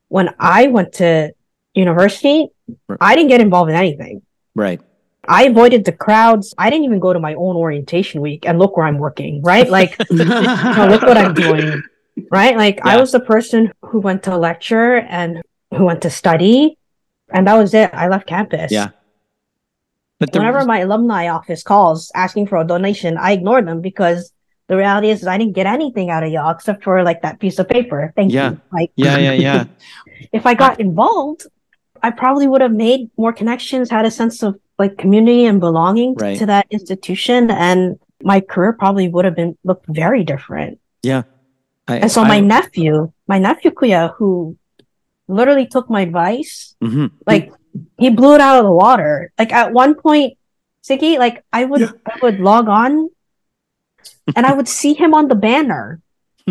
when 0.07 0.33
I 0.39 0.67
went 0.67 0.93
to 0.93 1.33
university, 1.73 2.47
right. 2.87 2.97
I 3.01 3.15
didn't 3.15 3.29
get 3.29 3.41
involved 3.41 3.69
in 3.69 3.75
anything. 3.75 4.21
Right. 4.55 4.81
I 5.27 5.43
avoided 5.43 5.85
the 5.85 5.91
crowds. 5.91 6.55
I 6.57 6.69
didn't 6.69 6.85
even 6.85 6.99
go 6.99 7.13
to 7.13 7.19
my 7.19 7.35
own 7.35 7.55
orientation 7.55 8.21
week 8.21 8.45
and 8.47 8.57
look 8.57 8.75
where 8.75 8.87
I'm 8.87 8.97
working, 8.97 9.41
right? 9.43 9.69
Like, 9.69 9.95
you 10.09 10.25
know, 10.25 10.87
look 10.89 11.03
what 11.03 11.17
I'm 11.17 11.33
doing 11.33 11.83
right? 12.31 12.55
Like 12.57 12.77
yeah. 12.77 12.93
I 12.93 12.97
was 12.97 13.11
the 13.11 13.19
person 13.19 13.71
who 13.81 13.99
went 13.99 14.23
to 14.23 14.37
lecture 14.37 14.97
and 14.97 15.41
who 15.75 15.85
went 15.85 16.01
to 16.03 16.09
study, 16.09 16.77
and 17.33 17.47
that 17.47 17.55
was 17.55 17.73
it. 17.73 17.89
I 17.93 18.07
left 18.07 18.27
campus. 18.27 18.71
Yeah. 18.71 18.89
But 20.19 20.33
whenever 20.33 20.65
my 20.65 20.79
alumni 20.79 21.29
office 21.29 21.63
calls 21.63 22.11
asking 22.13 22.47
for 22.47 22.57
a 22.59 22.63
donation, 22.63 23.17
I 23.17 23.31
ignore 23.31 23.63
them 23.63 23.81
because 23.81 24.31
the 24.67 24.77
reality 24.77 25.09
is, 25.09 25.21
is 25.21 25.27
I 25.27 25.37
didn't 25.37 25.53
get 25.53 25.65
anything 25.65 26.11
out 26.11 26.23
of 26.23 26.31
y'all 26.31 26.51
except 26.51 26.83
for 26.83 27.03
like 27.03 27.23
that 27.23 27.39
piece 27.39 27.57
of 27.57 27.67
paper. 27.67 28.13
Thank 28.15 28.31
yeah. 28.31 28.51
you. 28.51 28.61
Like 28.71 28.91
yeah, 28.95 29.17
yeah, 29.17 29.33
yeah. 29.33 29.65
if 30.31 30.45
I 30.45 30.53
got 30.53 30.79
involved, 30.79 31.47
I 32.03 32.11
probably 32.11 32.47
would 32.47 32.61
have 32.61 32.71
made 32.71 33.09
more 33.17 33.33
connections, 33.33 33.89
had 33.89 34.05
a 34.05 34.11
sense 34.11 34.43
of 34.43 34.59
like 34.77 34.97
community 34.97 35.45
and 35.45 35.59
belonging 35.59 36.15
right. 36.15 36.37
to 36.37 36.45
that 36.45 36.67
institution, 36.69 37.49
and 37.51 37.99
my 38.23 38.41
career 38.41 38.73
probably 38.73 39.09
would 39.09 39.25
have 39.25 39.35
been 39.35 39.57
looked 39.63 39.85
very 39.87 40.23
different. 40.23 40.79
Yeah. 41.01 41.23
I, 41.91 41.97
and 41.97 42.11
so 42.11 42.21
I, 42.21 42.27
my 42.27 42.39
nephew, 42.39 43.11
my 43.27 43.39
nephew 43.39 43.71
Kuya, 43.71 44.15
who 44.15 44.57
literally 45.27 45.67
took 45.67 45.89
my 45.89 46.01
advice, 46.01 46.75
mm-hmm. 46.81 47.07
like 47.25 47.51
he 47.97 48.09
blew 48.09 48.35
it 48.35 48.41
out 48.41 48.59
of 48.59 48.65
the 48.65 48.71
water. 48.71 49.31
Like 49.37 49.51
at 49.51 49.73
one 49.73 49.95
point, 49.95 50.37
Sigi, 50.83 51.17
like 51.17 51.43
I 51.53 51.65
would 51.65 51.81
yeah. 51.81 51.91
I 52.05 52.17
would 52.21 52.39
log 52.39 52.67
on 52.67 53.09
and 54.35 54.45
I 54.45 54.53
would 54.53 54.67
see 54.79 54.93
him 54.93 55.13
on 55.13 55.27
the 55.27 55.35
banner. 55.35 56.01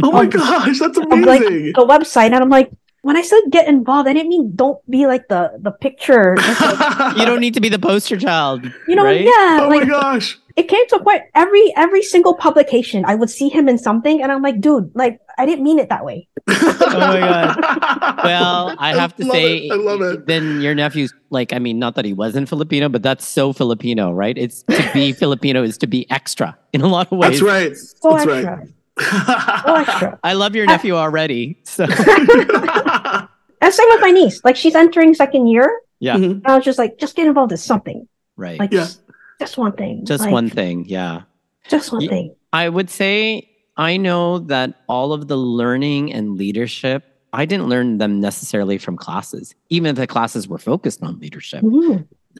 Oh 0.02 0.12
my 0.12 0.26
gosh, 0.26 0.78
that's 0.78 0.96
amazing. 0.96 1.26
Like 1.26 1.42
the 1.74 1.86
website, 1.86 2.30
and 2.30 2.36
I'm 2.36 2.48
like, 2.48 2.70
when 3.02 3.16
I 3.16 3.22
said 3.22 3.40
get 3.50 3.66
involved, 3.66 4.08
I 4.08 4.12
didn't 4.12 4.28
mean 4.28 4.52
don't 4.54 4.78
be 4.90 5.06
like 5.06 5.28
the 5.28 5.58
the 5.58 5.72
picture. 5.72 6.36
Like, 6.60 7.16
you 7.16 7.26
don't 7.26 7.40
need 7.40 7.54
to 7.54 7.60
be 7.60 7.68
the 7.68 7.78
poster 7.78 8.16
child. 8.16 8.70
You 8.86 8.94
know, 8.94 9.04
right? 9.04 9.24
yeah. 9.24 9.60
Oh 9.62 9.68
like, 9.68 9.82
my 9.82 9.88
gosh. 9.88 10.38
It 10.56 10.68
came 10.68 10.86
to 10.88 10.96
a 10.96 11.02
point 11.02 11.22
every 11.34 11.72
every 11.76 12.02
single 12.02 12.34
publication, 12.34 13.04
I 13.04 13.14
would 13.14 13.30
see 13.30 13.48
him 13.48 13.68
in 13.68 13.78
something, 13.78 14.22
and 14.22 14.30
I'm 14.30 14.42
like, 14.42 14.60
dude, 14.60 14.92
like 14.94 15.20
I 15.40 15.46
didn't 15.46 15.64
mean 15.64 15.78
it 15.78 15.88
that 15.88 16.04
way. 16.04 16.28
oh 16.48 16.76
my 16.78 17.18
god. 17.20 18.20
Well, 18.24 18.76
I 18.78 18.94
have 18.94 19.16
to 19.16 19.24
I 19.24 19.28
say, 19.30 19.56
it. 19.66 19.72
I 19.72 19.76
love 19.76 20.02
it. 20.02 20.26
Then 20.26 20.60
your 20.60 20.74
nephew's 20.74 21.12
like, 21.30 21.52
I 21.52 21.58
mean, 21.58 21.78
not 21.78 21.94
that 21.94 22.04
he 22.04 22.12
wasn't 22.12 22.48
Filipino, 22.48 22.88
but 22.88 23.02
that's 23.02 23.26
so 23.26 23.52
Filipino, 23.52 24.12
right? 24.12 24.36
It's 24.36 24.62
to 24.64 24.90
be 24.92 25.12
Filipino 25.24 25.62
is 25.62 25.78
to 25.78 25.86
be 25.86 26.08
extra 26.10 26.56
in 26.72 26.82
a 26.82 26.86
lot 26.88 27.10
of 27.10 27.18
ways. 27.18 27.40
That's 27.40 27.42
right. 27.42 27.76
So 27.76 28.10
That's 28.16 28.26
extra. 28.26 28.56
right. 28.56 28.68
So 29.66 29.74
extra. 29.74 30.18
I 30.22 30.34
love 30.34 30.54
your 30.54 30.66
nephew 30.66 30.94
already. 30.94 31.58
So 31.64 31.84
And 31.84 33.74
same 33.74 33.88
with 33.90 34.00
my 34.00 34.10
niece. 34.10 34.40
Like 34.44 34.56
she's 34.56 34.74
entering 34.74 35.14
second 35.14 35.46
year. 35.48 35.80
yeah. 36.00 36.16
And 36.16 36.42
I 36.46 36.56
was 36.56 36.64
just 36.64 36.78
like, 36.78 36.98
just 36.98 37.16
get 37.16 37.26
involved 37.26 37.52
in 37.52 37.58
something. 37.58 38.08
right. 38.36 38.58
Like 38.58 38.72
Yeah. 38.72 38.80
just, 38.80 39.02
just 39.38 39.56
one 39.58 39.72
thing. 39.72 40.04
Just 40.06 40.24
Like, 40.24 40.32
one 40.32 40.48
thing. 40.50 40.84
Yeah. 40.86 41.22
Just 41.68 41.92
one 41.92 42.02
Ye- 42.02 42.08
thing. 42.08 42.34
I 42.52 42.68
would 42.68 42.90
say 42.90 43.49
I 43.80 43.96
know 43.96 44.40
that 44.40 44.74
all 44.90 45.14
of 45.14 45.26
the 45.26 45.38
learning 45.38 46.12
and 46.12 46.36
leadership, 46.36 47.02
I 47.32 47.46
didn't 47.46 47.70
learn 47.70 47.96
them 47.96 48.20
necessarily 48.20 48.76
from 48.76 48.98
classes, 48.98 49.54
even 49.70 49.88
if 49.88 49.96
the 49.96 50.06
classes 50.06 50.46
were 50.46 50.58
focused 50.58 51.02
on 51.02 51.18
leadership. 51.18 51.64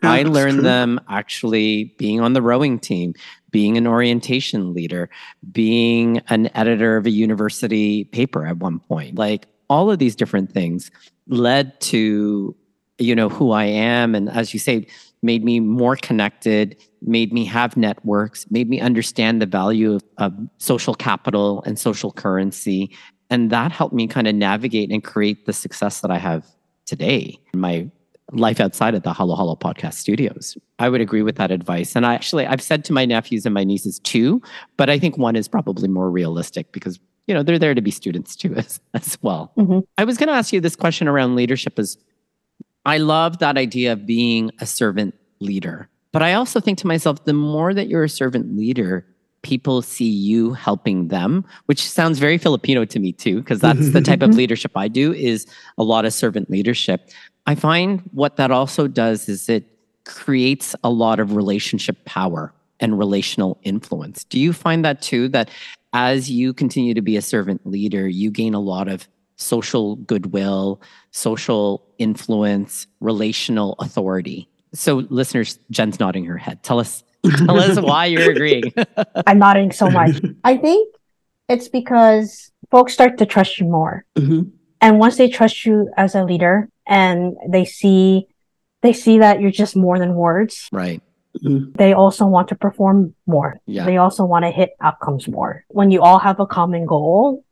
I 0.03 0.25
learned 0.25 0.57
true. 0.59 0.63
them 0.63 1.01
actually 1.09 1.95
being 1.97 2.21
on 2.21 2.35
the 2.35 2.43
rowing 2.43 2.79
team, 2.79 3.15
being 3.51 3.79
an 3.79 3.87
orientation 3.87 4.75
leader, 4.75 5.09
being 5.51 6.19
an 6.29 6.51
editor 6.55 6.99
of 6.99 7.07
a 7.07 7.11
university 7.11 8.05
paper 8.05 8.47
at 8.47 8.59
one 8.59 8.79
point. 8.79 9.17
Like 9.17 9.47
all 9.71 9.91
of 9.91 9.99
these 9.99 10.15
different 10.15 10.53
things 10.53 10.91
led 11.27 11.81
to, 11.81 12.55
you 12.99 13.15
know, 13.15 13.31
who 13.31 13.53
I 13.53 13.65
am. 13.65 14.15
And 14.15 14.29
as 14.29 14.53
you 14.53 14.61
say, 14.61 14.87
made 15.23 15.43
me 15.43 15.59
more 15.59 15.97
connected, 15.97 16.77
made 17.03 17.33
me 17.33 17.45
have 17.45 17.77
networks, 17.77 18.51
made 18.51 18.69
me 18.69 18.81
understand 18.81 19.41
the 19.41 19.47
value 19.47 19.95
of, 19.95 20.05
of 20.19 20.33
social 20.59 20.95
capital 20.95 21.63
and 21.65 21.79
social 21.79 22.13
currency. 22.13 22.95
And 23.31 23.51
that 23.51 23.73
helped 23.73 23.95
me 23.95 24.07
kind 24.07 24.27
of 24.27 24.35
navigate 24.35 24.91
and 24.91 25.03
create 25.03 25.47
the 25.47 25.53
success 25.53 26.01
that 26.01 26.11
I 26.11 26.19
have 26.19 26.47
today. 26.87 27.39
My 27.55 27.91
life 28.33 28.61
outside 28.61 28.95
of 28.95 29.03
the 29.03 29.13
Halo 29.13 29.37
Halo 29.37 29.57
podcast 29.57 29.95
studios. 29.95 30.57
I 30.79 30.89
would 30.89 31.01
agree 31.01 31.23
with 31.23 31.37
that 31.37 31.51
advice. 31.51 31.97
And 31.97 32.07
I 32.07 32.15
actually, 32.15 32.47
I've 32.47 32.63
said 32.63 32.85
to 32.87 32.93
my 32.93 33.05
nephews 33.05 33.45
and 33.45 33.55
my 33.55 33.65
nieces 33.65 33.99
too, 34.01 34.41
but 34.77 34.89
I 34.89 34.99
think 34.99 35.19
one 35.19 35.37
is 35.37 35.49
probably 35.49 35.89
more 35.89 36.11
realistic 36.11 36.73
because, 36.73 37.01
you 37.27 37.35
know, 37.35 37.43
they're 37.43 37.59
there 37.59 37.75
to 37.75 37.83
be 37.83 37.91
students 37.91 38.37
too 38.37 38.55
as, 38.57 38.81
as 38.95 39.19
well. 39.23 39.53
Mhm. 39.57 39.83
I 39.99 40.05
was 40.05 40.17
going 40.17 40.29
to 40.29 40.35
ask 40.35 40.53
you 40.53 40.61
this 40.61 40.77
question 40.77 41.09
around 41.09 41.35
leadership 41.35 41.79
is 41.79 41.99
I 42.87 42.99
love 42.99 43.39
that 43.39 43.59
idea 43.59 43.93
of 43.93 44.07
being 44.07 44.51
a 44.61 44.67
servant 44.67 45.15
leader. 45.41 45.90
But 46.13 46.23
I 46.23 46.35
also 46.35 46.61
think 46.61 46.79
to 46.79 46.87
myself, 46.87 47.25
the 47.25 47.33
more 47.33 47.73
that 47.73 47.89
you're 47.89 48.05
a 48.05 48.09
servant 48.09 48.57
leader, 48.57 49.07
people 49.43 49.81
see 49.83 50.09
you 50.09 50.53
helping 50.53 51.09
them, 51.09 51.45
which 51.67 51.89
sounds 51.89 52.19
very 52.19 52.37
Filipino 52.37 52.85
to 52.85 52.99
me 52.99 53.13
too, 53.13 53.41
because 53.41 53.61
that's 53.61 53.91
the 53.91 54.01
type 54.01 54.23
of 54.23 54.31
leadership 54.35 54.73
I 54.77 54.89
do 54.89 55.13
is 55.13 55.47
a 55.79 55.83
lot 55.83 56.05
of 56.05 56.13
servant 56.13 56.51
leadership. 56.51 57.11
I 57.47 57.55
find 57.55 58.03
what 58.13 58.37
that 58.37 58.51
also 58.51 58.87
does 58.87 59.29
is 59.29 59.49
it 59.49 59.65
creates 60.05 60.75
a 60.85 60.91
lot 60.91 61.21
of 61.21 61.37
relationship 61.37 62.05
power 62.05 62.53
and 62.81 62.99
relational 62.99 63.59
influence. 63.63 64.25
Do 64.25 64.39
you 64.39 64.53
find 64.53 64.85
that 64.85 65.03
too? 65.03 65.29
That 65.29 65.51
as 65.93 66.31
you 66.31 66.53
continue 66.53 66.95
to 66.95 67.03
be 67.03 67.17
a 67.17 67.23
servant 67.23 67.67
leader, 67.67 68.09
you 68.09 68.31
gain 68.31 68.55
a 68.55 68.61
lot 68.61 68.89
of 68.89 69.09
social 69.37 69.97
goodwill, 69.97 70.81
social 71.13 71.87
influence, 71.99 72.87
relational 73.01 73.75
authority. 73.79 74.49
So, 74.73 74.97
listeners, 75.09 75.59
Jen's 75.71 75.99
nodding 75.99 76.25
her 76.27 76.39
head. 76.39 76.63
Tell 76.63 76.79
us, 76.79 77.03
tell 77.47 77.59
us 77.59 77.79
why 77.81 78.07
you're 78.07 78.31
agreeing. 78.31 78.73
I'm 79.27 79.39
nodding 79.39 79.73
so 79.73 79.91
much. 79.91 80.21
I 80.45 80.57
think 80.57 80.95
it's 81.49 81.69
because 81.69 82.51
folks 82.71 82.93
start 82.93 83.19
to 83.19 83.27
trust 83.27 83.59
you 83.59 83.67
more. 83.67 84.05
Mhm. 84.17 84.53
And 84.81 84.99
once 84.99 85.17
they 85.17 85.29
trust 85.29 85.67
you 85.67 85.91
as 85.97 86.15
a 86.15 86.25
leader 86.25 86.69
and 86.87 87.37
they 87.49 87.65
see 87.65 88.27
they 88.83 88.93
see 88.95 89.19
that 89.19 89.41
you're 89.43 89.51
just 89.51 89.77
more 89.77 89.99
than 89.99 90.15
words, 90.15 90.67
right. 90.73 91.03
they 91.43 91.93
also 91.93 92.25
want 92.27 92.49
to 92.49 92.55
perform 92.55 93.15
more. 93.27 93.61
Yeah. 93.67 93.85
They 93.85 93.99
also 93.99 94.25
want 94.25 94.47
to 94.47 94.51
hit 94.51 94.71
outcomes 94.81 95.29
more. 95.29 95.65
When 95.69 95.91
you 95.91 96.01
all 96.01 96.19
have 96.19 96.41
a 96.41 96.47
common 96.47 96.87
goal 96.87 97.45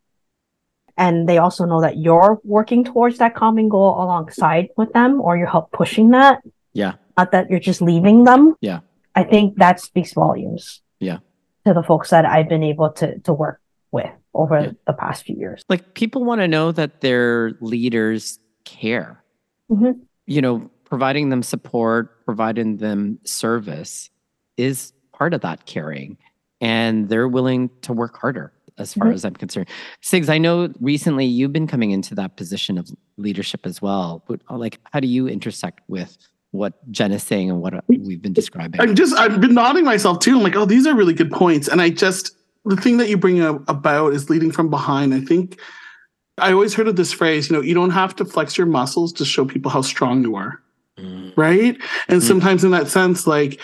and 0.97 1.29
they 1.29 1.37
also 1.37 1.67
know 1.67 1.83
that 1.83 1.99
you're 1.99 2.41
working 2.45 2.83
towards 2.83 3.19
that 3.19 3.35
common 3.35 3.69
goal 3.69 4.03
alongside 4.03 4.69
with 4.79 4.93
them 4.95 5.21
or 5.21 5.37
you 5.37 5.45
help 5.47 5.71
pushing 5.71 6.11
that, 6.11 6.41
Yeah. 6.73 6.95
Not 7.19 7.33
that 7.33 7.51
you're 7.51 7.59
just 7.61 7.83
leaving 7.83 8.25
them. 8.25 8.55
Yeah. 8.61 8.81
I 9.15 9.25
think 9.25 9.57
that 9.59 9.81
speaks 9.81 10.13
volumes. 10.13 10.81
Yeah. 11.01 11.19
To 11.67 11.75
the 11.75 11.83
folks 11.83 12.11
that 12.11 12.25
I've 12.25 12.49
been 12.49 12.63
able 12.63 12.91
to 12.93 13.19
to 13.21 13.33
work 13.33 13.61
with 13.91 14.11
over 14.35 14.61
Yeah. 14.61 14.71
the 14.87 14.93
past 14.93 15.25
few 15.25 15.37
years. 15.37 15.63
Like 15.69 15.95
people 15.95 16.25
want 16.25 16.41
to 16.41 16.49
know 16.49 16.71
that 16.73 17.01
their 17.01 17.53
leaders 17.61 18.39
care. 18.65 19.23
Mhm. 19.71 20.01
You 20.27 20.41
know, 20.41 20.71
providing 20.85 21.29
them 21.31 21.43
support, 21.43 22.25
providing 22.25 22.77
them 22.77 23.19
service 23.25 24.11
is 24.57 24.93
part 25.13 25.35
of 25.35 25.41
that 25.41 25.67
caring. 25.67 26.17
And 26.61 27.09
they're 27.09 27.29
willing 27.29 27.71
to 27.83 27.93
work 27.93 28.17
harder 28.19 28.53
as 28.79 28.95
far 28.95 29.09
Mhm. 29.09 29.15
as 29.15 29.25
I'm 29.25 29.35
concerned. 29.35 29.69
Sigs, 30.03 30.29
I 30.29 30.39
know 30.39 30.73
recently 30.81 31.25
you've 31.25 31.53
been 31.53 31.67
coming 31.67 31.91
into 31.91 32.15
that 32.15 32.37
position 32.37 32.79
of 32.79 32.91
leadership 33.17 33.67
as 33.67 33.83
well. 33.83 34.23
But 34.29 34.41
like, 34.51 34.79
how 34.93 35.01
do 35.01 35.09
you 35.09 35.27
intersect 35.29 35.81
with 35.89 36.17
what 36.53 36.75
Jen 36.91 37.13
is 37.13 37.23
saying 37.23 37.51
and 37.51 37.61
what 37.61 37.75
we've 37.89 38.23
been 38.23 38.33
describing? 38.33 38.81
I'm 38.81 38.95
just 38.95 39.17
I've 39.17 39.41
been 39.41 39.55
nodding 39.55 39.85
myself 39.85 40.21
too. 40.21 40.37
I'm 40.37 40.43
like, 40.43 40.57
oh, 40.57 40.65
these 40.65 40.87
are 40.87 40.95
really 40.95 41.15
good 41.15 41.31
points. 41.31 41.69
And 41.69 41.81
I 41.83 41.91
just 41.91 42.35
the 42.65 42.77
thing 42.77 42.97
that 42.99 43.09
you 43.09 43.17
bring 43.17 43.41
up 43.41 43.67
about 43.69 44.15
is 44.15 44.29
leading 44.31 44.51
from 44.51 44.71
behind. 44.71 45.15
I 45.15 45.21
think 45.21 45.59
I 46.39 46.53
always 46.53 46.75
heard 46.75 46.89
of 46.89 46.97
this 46.97 47.13
phrase, 47.13 47.51
you 47.51 47.57
know, 47.57 47.63
you 47.63 47.75
don't 47.75 47.91
have 47.91 48.15
to 48.17 48.25
flex 48.25 48.57
your 48.57 48.67
muscles 48.67 49.13
to 49.15 49.25
show 49.25 49.45
people 49.45 49.71
how 49.71 49.83
strong 49.83 50.23
you 50.23 50.37
are. 50.37 50.61
Mm, 50.99 51.33
Right. 51.37 51.77
And 52.09 52.21
Mm. 52.21 52.27
sometimes 52.27 52.65
in 52.65 52.71
that 52.73 52.89
sense, 52.89 53.27
like 53.27 53.61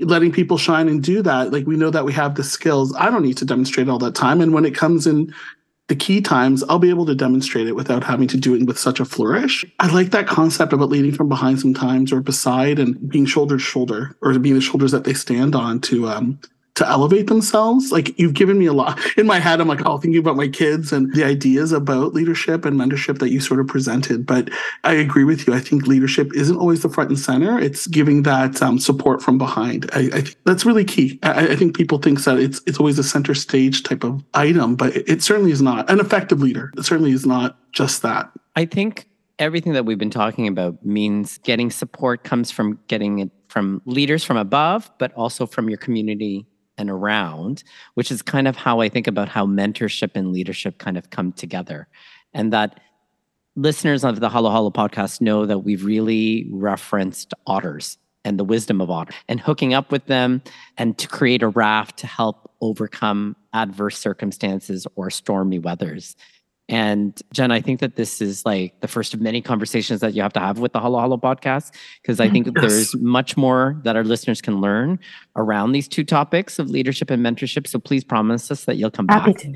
letting 0.00 0.32
people 0.32 0.58
shine 0.58 0.88
and 0.88 1.02
do 1.02 1.22
that, 1.22 1.52
like 1.52 1.66
we 1.66 1.76
know 1.76 1.90
that 1.90 2.04
we 2.04 2.12
have 2.12 2.34
the 2.34 2.44
skills. 2.44 2.94
I 2.98 3.10
don't 3.10 3.22
need 3.22 3.36
to 3.38 3.44
demonstrate 3.44 3.88
all 3.88 3.98
that 3.98 4.14
time. 4.14 4.40
And 4.40 4.52
when 4.52 4.64
it 4.64 4.74
comes 4.74 5.06
in 5.06 5.32
the 5.88 5.96
key 5.96 6.20
times, 6.20 6.62
I'll 6.68 6.78
be 6.78 6.90
able 6.90 7.06
to 7.06 7.14
demonstrate 7.14 7.66
it 7.66 7.74
without 7.74 8.04
having 8.04 8.28
to 8.28 8.36
do 8.36 8.54
it 8.54 8.66
with 8.66 8.78
such 8.78 9.00
a 9.00 9.06
flourish. 9.06 9.64
I 9.78 9.92
like 9.92 10.10
that 10.10 10.26
concept 10.26 10.74
about 10.74 10.90
leading 10.90 11.12
from 11.12 11.28
behind 11.28 11.60
sometimes 11.60 12.12
or 12.12 12.20
beside 12.20 12.78
and 12.78 13.08
being 13.08 13.24
shoulder 13.24 13.56
to 13.56 13.62
shoulder 13.62 14.14
or 14.20 14.38
being 14.38 14.54
the 14.54 14.60
shoulders 14.60 14.92
that 14.92 15.04
they 15.04 15.14
stand 15.14 15.54
on 15.54 15.80
to 15.80 16.08
um 16.08 16.38
to 16.78 16.88
elevate 16.88 17.26
themselves. 17.26 17.92
Like 17.92 18.18
you've 18.18 18.34
given 18.34 18.58
me 18.58 18.66
a 18.66 18.72
lot 18.72 18.98
in 19.18 19.26
my 19.26 19.38
head. 19.38 19.60
I'm 19.60 19.68
like, 19.68 19.84
oh, 19.84 19.98
thinking 19.98 20.20
about 20.20 20.36
my 20.36 20.48
kids 20.48 20.92
and 20.92 21.12
the 21.12 21.24
ideas 21.24 21.72
about 21.72 22.14
leadership 22.14 22.64
and 22.64 22.78
mentorship 22.78 23.18
that 23.18 23.30
you 23.30 23.40
sort 23.40 23.60
of 23.60 23.66
presented. 23.66 24.24
But 24.24 24.48
I 24.84 24.94
agree 24.94 25.24
with 25.24 25.46
you. 25.46 25.54
I 25.54 25.60
think 25.60 25.86
leadership 25.86 26.32
isn't 26.34 26.56
always 26.56 26.82
the 26.82 26.88
front 26.88 27.10
and 27.10 27.18
center. 27.18 27.58
It's 27.58 27.88
giving 27.88 28.22
that 28.22 28.62
um, 28.62 28.78
support 28.78 29.22
from 29.22 29.38
behind. 29.38 29.90
I, 29.92 30.00
I 30.12 30.20
think 30.22 30.36
that's 30.44 30.64
really 30.64 30.84
key. 30.84 31.18
I, 31.22 31.48
I 31.48 31.56
think 31.56 31.76
people 31.76 31.98
think 31.98 32.22
that 32.24 32.38
it's 32.38 32.60
it's 32.66 32.78
always 32.78 32.98
a 32.98 33.04
center 33.04 33.34
stage 33.34 33.82
type 33.82 34.04
of 34.04 34.24
item, 34.34 34.76
but 34.76 34.96
it, 34.96 35.08
it 35.08 35.22
certainly 35.22 35.50
is 35.50 35.60
not. 35.60 35.90
An 35.90 35.98
effective 35.98 36.40
leader 36.40 36.72
it 36.76 36.84
certainly 36.84 37.12
is 37.12 37.26
not 37.26 37.58
just 37.72 38.02
that. 38.02 38.30
I 38.54 38.64
think 38.66 39.08
everything 39.40 39.72
that 39.72 39.84
we've 39.84 39.98
been 39.98 40.10
talking 40.10 40.46
about 40.46 40.84
means 40.84 41.38
getting 41.38 41.70
support 41.70 42.22
comes 42.22 42.50
from 42.50 42.78
getting 42.86 43.18
it 43.18 43.30
from 43.48 43.82
leaders 43.84 44.22
from 44.22 44.36
above, 44.36 44.90
but 44.98 45.12
also 45.14 45.46
from 45.46 45.68
your 45.68 45.78
community 45.78 46.46
and 46.78 46.88
around, 46.90 47.62
which 47.94 48.10
is 48.10 48.22
kind 48.22 48.48
of 48.48 48.56
how 48.56 48.80
I 48.80 48.88
think 48.88 49.06
about 49.06 49.28
how 49.28 49.46
mentorship 49.46 50.12
and 50.14 50.32
leadership 50.32 50.78
kind 50.78 50.96
of 50.96 51.10
come 51.10 51.32
together. 51.32 51.88
And 52.32 52.52
that 52.52 52.80
listeners 53.56 54.04
of 54.04 54.20
the 54.20 54.30
Halo 54.30 54.50
Halo 54.50 54.70
podcast 54.70 55.20
know 55.20 55.44
that 55.44 55.58
we've 55.60 55.84
really 55.84 56.48
referenced 56.50 57.34
otters 57.46 57.98
and 58.24 58.38
the 58.38 58.44
wisdom 58.44 58.80
of 58.80 58.90
otter 58.90 59.12
and 59.28 59.40
hooking 59.40 59.74
up 59.74 59.90
with 59.90 60.06
them 60.06 60.42
and 60.76 60.96
to 60.98 61.08
create 61.08 61.42
a 61.42 61.48
raft 61.48 61.98
to 61.98 62.06
help 62.06 62.50
overcome 62.60 63.36
adverse 63.52 63.98
circumstances 63.98 64.86
or 64.96 65.10
stormy 65.10 65.58
weathers. 65.58 66.16
And 66.68 67.20
Jen, 67.32 67.50
I 67.50 67.60
think 67.60 67.80
that 67.80 67.96
this 67.96 68.20
is 68.20 68.44
like 68.44 68.78
the 68.80 68.88
first 68.88 69.14
of 69.14 69.20
many 69.20 69.40
conversations 69.40 70.00
that 70.00 70.12
you 70.14 70.20
have 70.20 70.34
to 70.34 70.40
have 70.40 70.58
with 70.58 70.72
the 70.72 70.80
Halo 70.80 71.00
Halo 71.00 71.16
podcast, 71.16 71.72
because 72.02 72.20
I 72.20 72.28
think 72.28 72.46
Yes. 72.54 72.54
there's 72.60 72.96
much 72.96 73.36
more 73.36 73.80
that 73.84 73.96
our 73.96 74.04
listeners 74.04 74.42
can 74.42 74.60
learn 74.60 74.98
around 75.36 75.72
these 75.72 75.88
two 75.88 76.04
topics 76.04 76.58
of 76.58 76.68
leadership 76.68 77.10
and 77.10 77.24
mentorship. 77.24 77.66
So 77.66 77.78
please 77.78 78.04
promise 78.04 78.50
us 78.50 78.64
that 78.64 78.76
you'll 78.76 78.90
come 78.90 79.08
Happy 79.08 79.32
back. 79.32 79.40
to. 79.42 79.54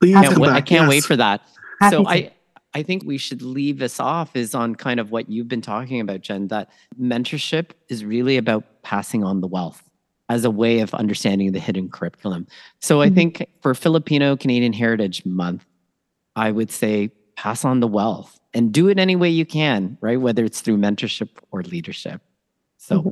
Please 0.00 0.14
Can't 0.14 0.32
come 0.32 0.42
wait- 0.42 0.50
I 0.50 0.60
can't 0.60 0.88
wait 0.88 1.04
for 1.04 1.16
that. 1.16 1.42
Happy 1.80 1.96
so 1.96 2.02
to. 2.02 2.08
I 2.08 2.32
I 2.72 2.82
think 2.82 3.04
we 3.04 3.18
should 3.18 3.42
leave 3.42 3.78
this 3.78 3.98
off 3.98 4.36
is 4.36 4.54
on 4.54 4.76
kind 4.76 5.00
of 5.00 5.10
what 5.10 5.28
you've 5.28 5.48
been 5.48 5.60
talking 5.60 6.00
about, 6.00 6.20
Jen, 6.20 6.48
that 6.48 6.70
mentorship 7.00 7.70
is 7.88 8.04
really 8.04 8.36
about 8.36 8.64
passing 8.82 9.24
on 9.24 9.40
the 9.40 9.48
wealth 9.48 9.82
as 10.28 10.44
a 10.44 10.50
way 10.50 10.78
of 10.78 10.94
understanding 10.94 11.50
the 11.50 11.58
hidden 11.58 11.88
curriculum. 11.90 12.46
So 12.80 13.00
I 13.00 13.06
mm-hmm. 13.06 13.14
think 13.16 13.46
for 13.60 13.74
Filipino 13.74 14.36
Canadian 14.36 14.72
Heritage 14.72 15.26
Month, 15.26 15.66
I 16.36 16.50
would 16.50 16.70
say 16.70 17.10
pass 17.36 17.64
on 17.64 17.80
the 17.80 17.88
wealth 17.88 18.38
and 18.54 18.72
do 18.72 18.88
it 18.88 18.98
any 18.98 19.16
way 19.16 19.30
you 19.30 19.46
can, 19.46 19.96
right? 20.00 20.20
Whether 20.20 20.44
it's 20.44 20.60
through 20.60 20.78
mentorship 20.78 21.30
or 21.50 21.62
leadership. 21.62 22.20
So, 22.76 23.00
mm-hmm. 23.00 23.10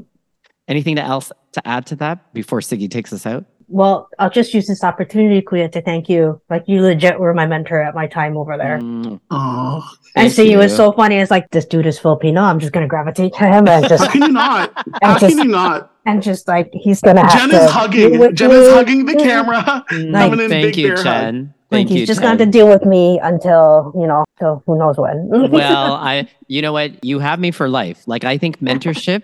anything 0.67 0.99
else 0.99 1.33
to 1.53 1.67
add 1.67 1.87
to 1.87 1.97
that 1.97 2.33
before 2.35 2.61
Sigi 2.61 2.91
takes 2.91 3.13
us 3.13 3.27
out? 3.27 3.45
Well, 3.71 4.09
I'll 4.19 4.31
just 4.31 4.55
use 4.55 4.67
this 4.67 4.83
opportunity, 4.83 5.43
Kuya, 5.43 5.71
to 5.73 5.83
thank 5.83 6.09
you. 6.09 6.41
Like 6.49 6.65
you 6.67 6.81
legit 6.81 7.21
were 7.21 7.35
my 7.35 7.47
mentor 7.47 7.83
at 7.83 7.95
my 7.95 8.07
time 8.07 8.37
over 8.39 8.57
there. 8.57 8.79
Mm. 8.79 9.21
Oh, 9.31 9.87
and 10.17 10.33
see, 10.33 10.51
it 10.51 10.57
was 10.57 10.75
so 10.75 10.91
funny. 10.93 11.17
It's 11.17 11.31
like 11.31 11.51
this 11.51 11.67
dude 11.67 11.87
is 11.87 11.99
Filipino. 11.99 12.41
I'm 12.41 12.59
just 12.59 12.73
gonna 12.73 12.89
gravitate 12.89 13.35
to 13.35 13.47
him 13.47 13.69
and 13.69 13.87
just. 13.87 14.05
How 14.05 14.11
can 14.11 14.23
you 14.23 14.33
not? 14.33 14.73
How 15.03 15.19
just, 15.19 15.37
can 15.37 15.47
you 15.47 15.53
not? 15.53 15.93
And 16.07 16.23
just 16.23 16.49
like 16.49 16.71
he's 16.73 17.03
gonna 17.03 17.21
have 17.29 17.39
Jen 17.39 17.51
to. 17.51 17.65
is 17.65 17.71
hugging. 17.71 18.35
Jen 18.35 18.51
is 18.51 18.73
hugging 18.73 19.05
the 19.05 19.17
camera. 19.17 19.85
Like, 19.91 20.31
coming 20.31 20.41
in 20.41 20.49
thank 20.49 20.67
big 20.69 20.77
you, 20.79 20.97
Jen. 20.97 21.47
Hug. 21.47 21.55
Thank 21.71 21.91
he's 21.91 22.01
you. 22.01 22.07
just 22.07 22.23
going 22.23 22.39
to 22.39 22.47
deal 22.47 22.69
with 22.69 22.85
me 22.85 23.21
until 23.23 23.93
you 23.95 24.07
know, 24.07 24.25
till 24.39 24.63
who 24.67 24.79
knows 24.79 24.97
when. 24.97 25.29
well, 25.51 25.95
I, 25.95 26.29
you 26.47 26.63
know 26.63 26.73
what, 26.73 27.05
you 27.05 27.19
have 27.19 27.39
me 27.39 27.51
for 27.51 27.69
life. 27.69 28.07
Like 28.07 28.25
I 28.25 28.39
think 28.39 28.61
mentorship 28.61 29.23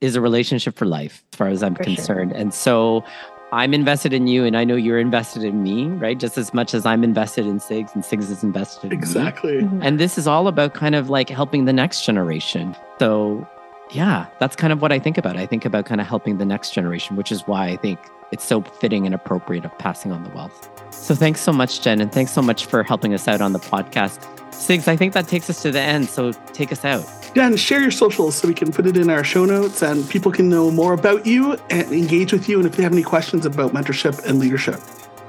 is 0.00 0.16
a 0.16 0.20
relationship 0.20 0.76
for 0.76 0.86
life, 0.86 1.24
as 1.32 1.38
far 1.38 1.48
as 1.48 1.62
I'm 1.62 1.74
for 1.74 1.84
concerned. 1.84 2.32
Sure. 2.32 2.40
And 2.40 2.52
so 2.52 3.04
I'm 3.52 3.72
invested 3.72 4.12
in 4.12 4.26
you 4.26 4.44
and 4.44 4.56
I 4.56 4.64
know 4.64 4.74
you're 4.74 4.98
invested 4.98 5.44
in 5.44 5.62
me, 5.62 5.86
right? 5.86 6.18
Just 6.18 6.36
as 6.36 6.52
much 6.52 6.74
as 6.74 6.84
I'm 6.84 7.04
invested 7.04 7.46
in 7.46 7.60
Sigs 7.60 7.94
and 7.94 8.02
Sigs 8.02 8.30
is 8.30 8.42
invested 8.42 8.86
in 8.86 8.98
exactly. 8.98 9.62
Me. 9.62 9.86
And 9.86 10.00
this 10.00 10.18
is 10.18 10.26
all 10.26 10.48
about 10.48 10.74
kind 10.74 10.96
of 10.96 11.08
like 11.08 11.28
helping 11.28 11.64
the 11.64 11.72
next 11.72 12.04
generation. 12.04 12.74
So 12.98 13.46
yeah, 13.92 14.26
that's 14.40 14.56
kind 14.56 14.72
of 14.72 14.82
what 14.82 14.90
I 14.90 14.98
think 14.98 15.18
about. 15.18 15.36
I 15.36 15.46
think 15.46 15.64
about 15.64 15.86
kind 15.86 16.00
of 16.00 16.06
helping 16.08 16.38
the 16.38 16.44
next 16.44 16.74
generation, 16.74 17.14
which 17.14 17.30
is 17.30 17.42
why 17.46 17.68
I 17.68 17.76
think 17.76 18.00
it's 18.34 18.44
so 18.44 18.60
fitting 18.60 19.06
and 19.06 19.14
appropriate 19.14 19.64
of 19.64 19.76
passing 19.78 20.12
on 20.12 20.24
the 20.24 20.30
wealth. 20.30 20.68
So 20.92 21.14
thanks 21.14 21.40
so 21.40 21.52
much, 21.52 21.80
Jen, 21.80 22.00
and 22.00 22.12
thanks 22.12 22.32
so 22.32 22.42
much 22.42 22.66
for 22.66 22.82
helping 22.82 23.14
us 23.14 23.26
out 23.28 23.40
on 23.40 23.52
the 23.52 23.58
podcast. 23.58 24.18
Sigs, 24.50 24.88
I 24.88 24.96
think 24.96 25.12
that 25.14 25.28
takes 25.28 25.48
us 25.48 25.62
to 25.62 25.70
the 25.70 25.80
end. 25.80 26.08
So 26.08 26.32
take 26.52 26.72
us 26.72 26.84
out. 26.84 27.04
Dan, 27.34 27.56
share 27.56 27.80
your 27.80 27.90
socials 27.90 28.36
so 28.36 28.46
we 28.46 28.54
can 28.54 28.72
put 28.72 28.86
it 28.86 28.96
in 28.96 29.10
our 29.10 29.24
show 29.24 29.44
notes 29.44 29.82
and 29.82 30.08
people 30.08 30.30
can 30.30 30.48
know 30.48 30.70
more 30.70 30.92
about 30.92 31.26
you 31.26 31.54
and 31.70 31.90
engage 31.92 32.32
with 32.32 32.48
you. 32.48 32.58
And 32.58 32.66
if 32.66 32.76
they 32.76 32.82
have 32.82 32.92
any 32.92 33.02
questions 33.02 33.44
about 33.46 33.72
mentorship 33.72 34.24
and 34.24 34.38
leadership. 34.38 34.80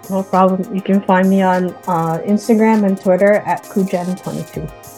No 0.10 0.22
problem. 0.22 0.74
You 0.74 0.82
can 0.82 1.01
find 1.01 1.30
me 1.30 1.41
on 1.41 1.72
uh, 1.88 2.22
Instagram 2.26 2.86
and 2.86 2.99
Twitter 2.99 3.34
at 3.34 3.64
Kujen22. 3.64 4.94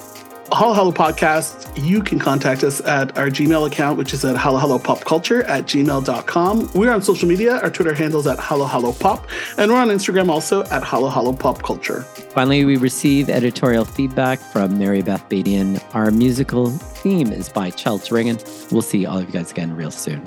Halo 0.54 0.74
Halo 0.74 0.92
Podcast, 0.94 1.70
you 1.78 2.02
can 2.02 2.20
contact 2.20 2.64
us 2.64 2.80
at 2.82 3.18
our 3.18 3.28
Gmail 3.28 3.68
account, 3.68 3.98
which 3.98 4.14
is 4.14 4.24
at 4.24 4.38
hello 4.38 4.58
hello 4.58 4.80
pop 4.80 5.04
culture 5.04 5.44
at 5.44 5.66
gmail.com. 5.66 6.72
We're 6.74 6.94
on 6.94 7.02
social 7.02 7.28
media. 7.28 7.58
Our 7.58 7.70
Twitter 7.70 7.94
handle 7.94 8.22
is 8.22 8.28
at 8.28 8.40
hello 8.40 8.66
hello 8.66 8.94
pop, 8.94 9.28
and 9.58 9.70
we're 9.70 9.78
on 9.78 9.90
Instagram 9.90 10.30
also 10.30 10.64
at 10.66 10.86
hello 10.86 11.10
hello 11.10 11.34
pop 11.34 11.62
culture. 11.64 12.04
Finally, 12.32 12.64
we 12.64 12.78
receive 12.78 13.30
editorial 13.30 13.84
feedback 13.84 14.40
from 14.40 14.80
Mary 14.80 15.02
Beth 15.02 15.28
Badian. 15.28 15.84
Our 15.94 16.12
musical 16.12 16.70
theme 16.70 17.34
is 17.34 17.50
by 17.50 17.70
Chels 17.70 18.10
Ringen. 18.10 18.72
We'll 18.72 18.82
see 18.82 19.06
all 19.06 19.18
of 19.18 19.26
you 19.26 19.34
guys 19.34 19.52
again 19.52 19.76
real 19.76 19.92
soon. 19.92 20.26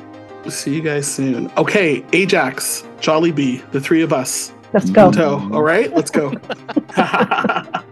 See 0.51 0.75
you 0.75 0.83
guys 0.83 1.11
soon. 1.11 1.51
Okay, 1.57 2.05
Ajax, 2.13 2.85
Jollibee, 3.01 3.69
the 3.71 3.81
three 3.81 4.03
of 4.03 4.13
us. 4.13 4.53
Let's 4.75 4.91
go. 4.91 5.11
All 5.51 5.63
right, 5.63 5.93
let's 5.95 6.11
go. 6.11 6.35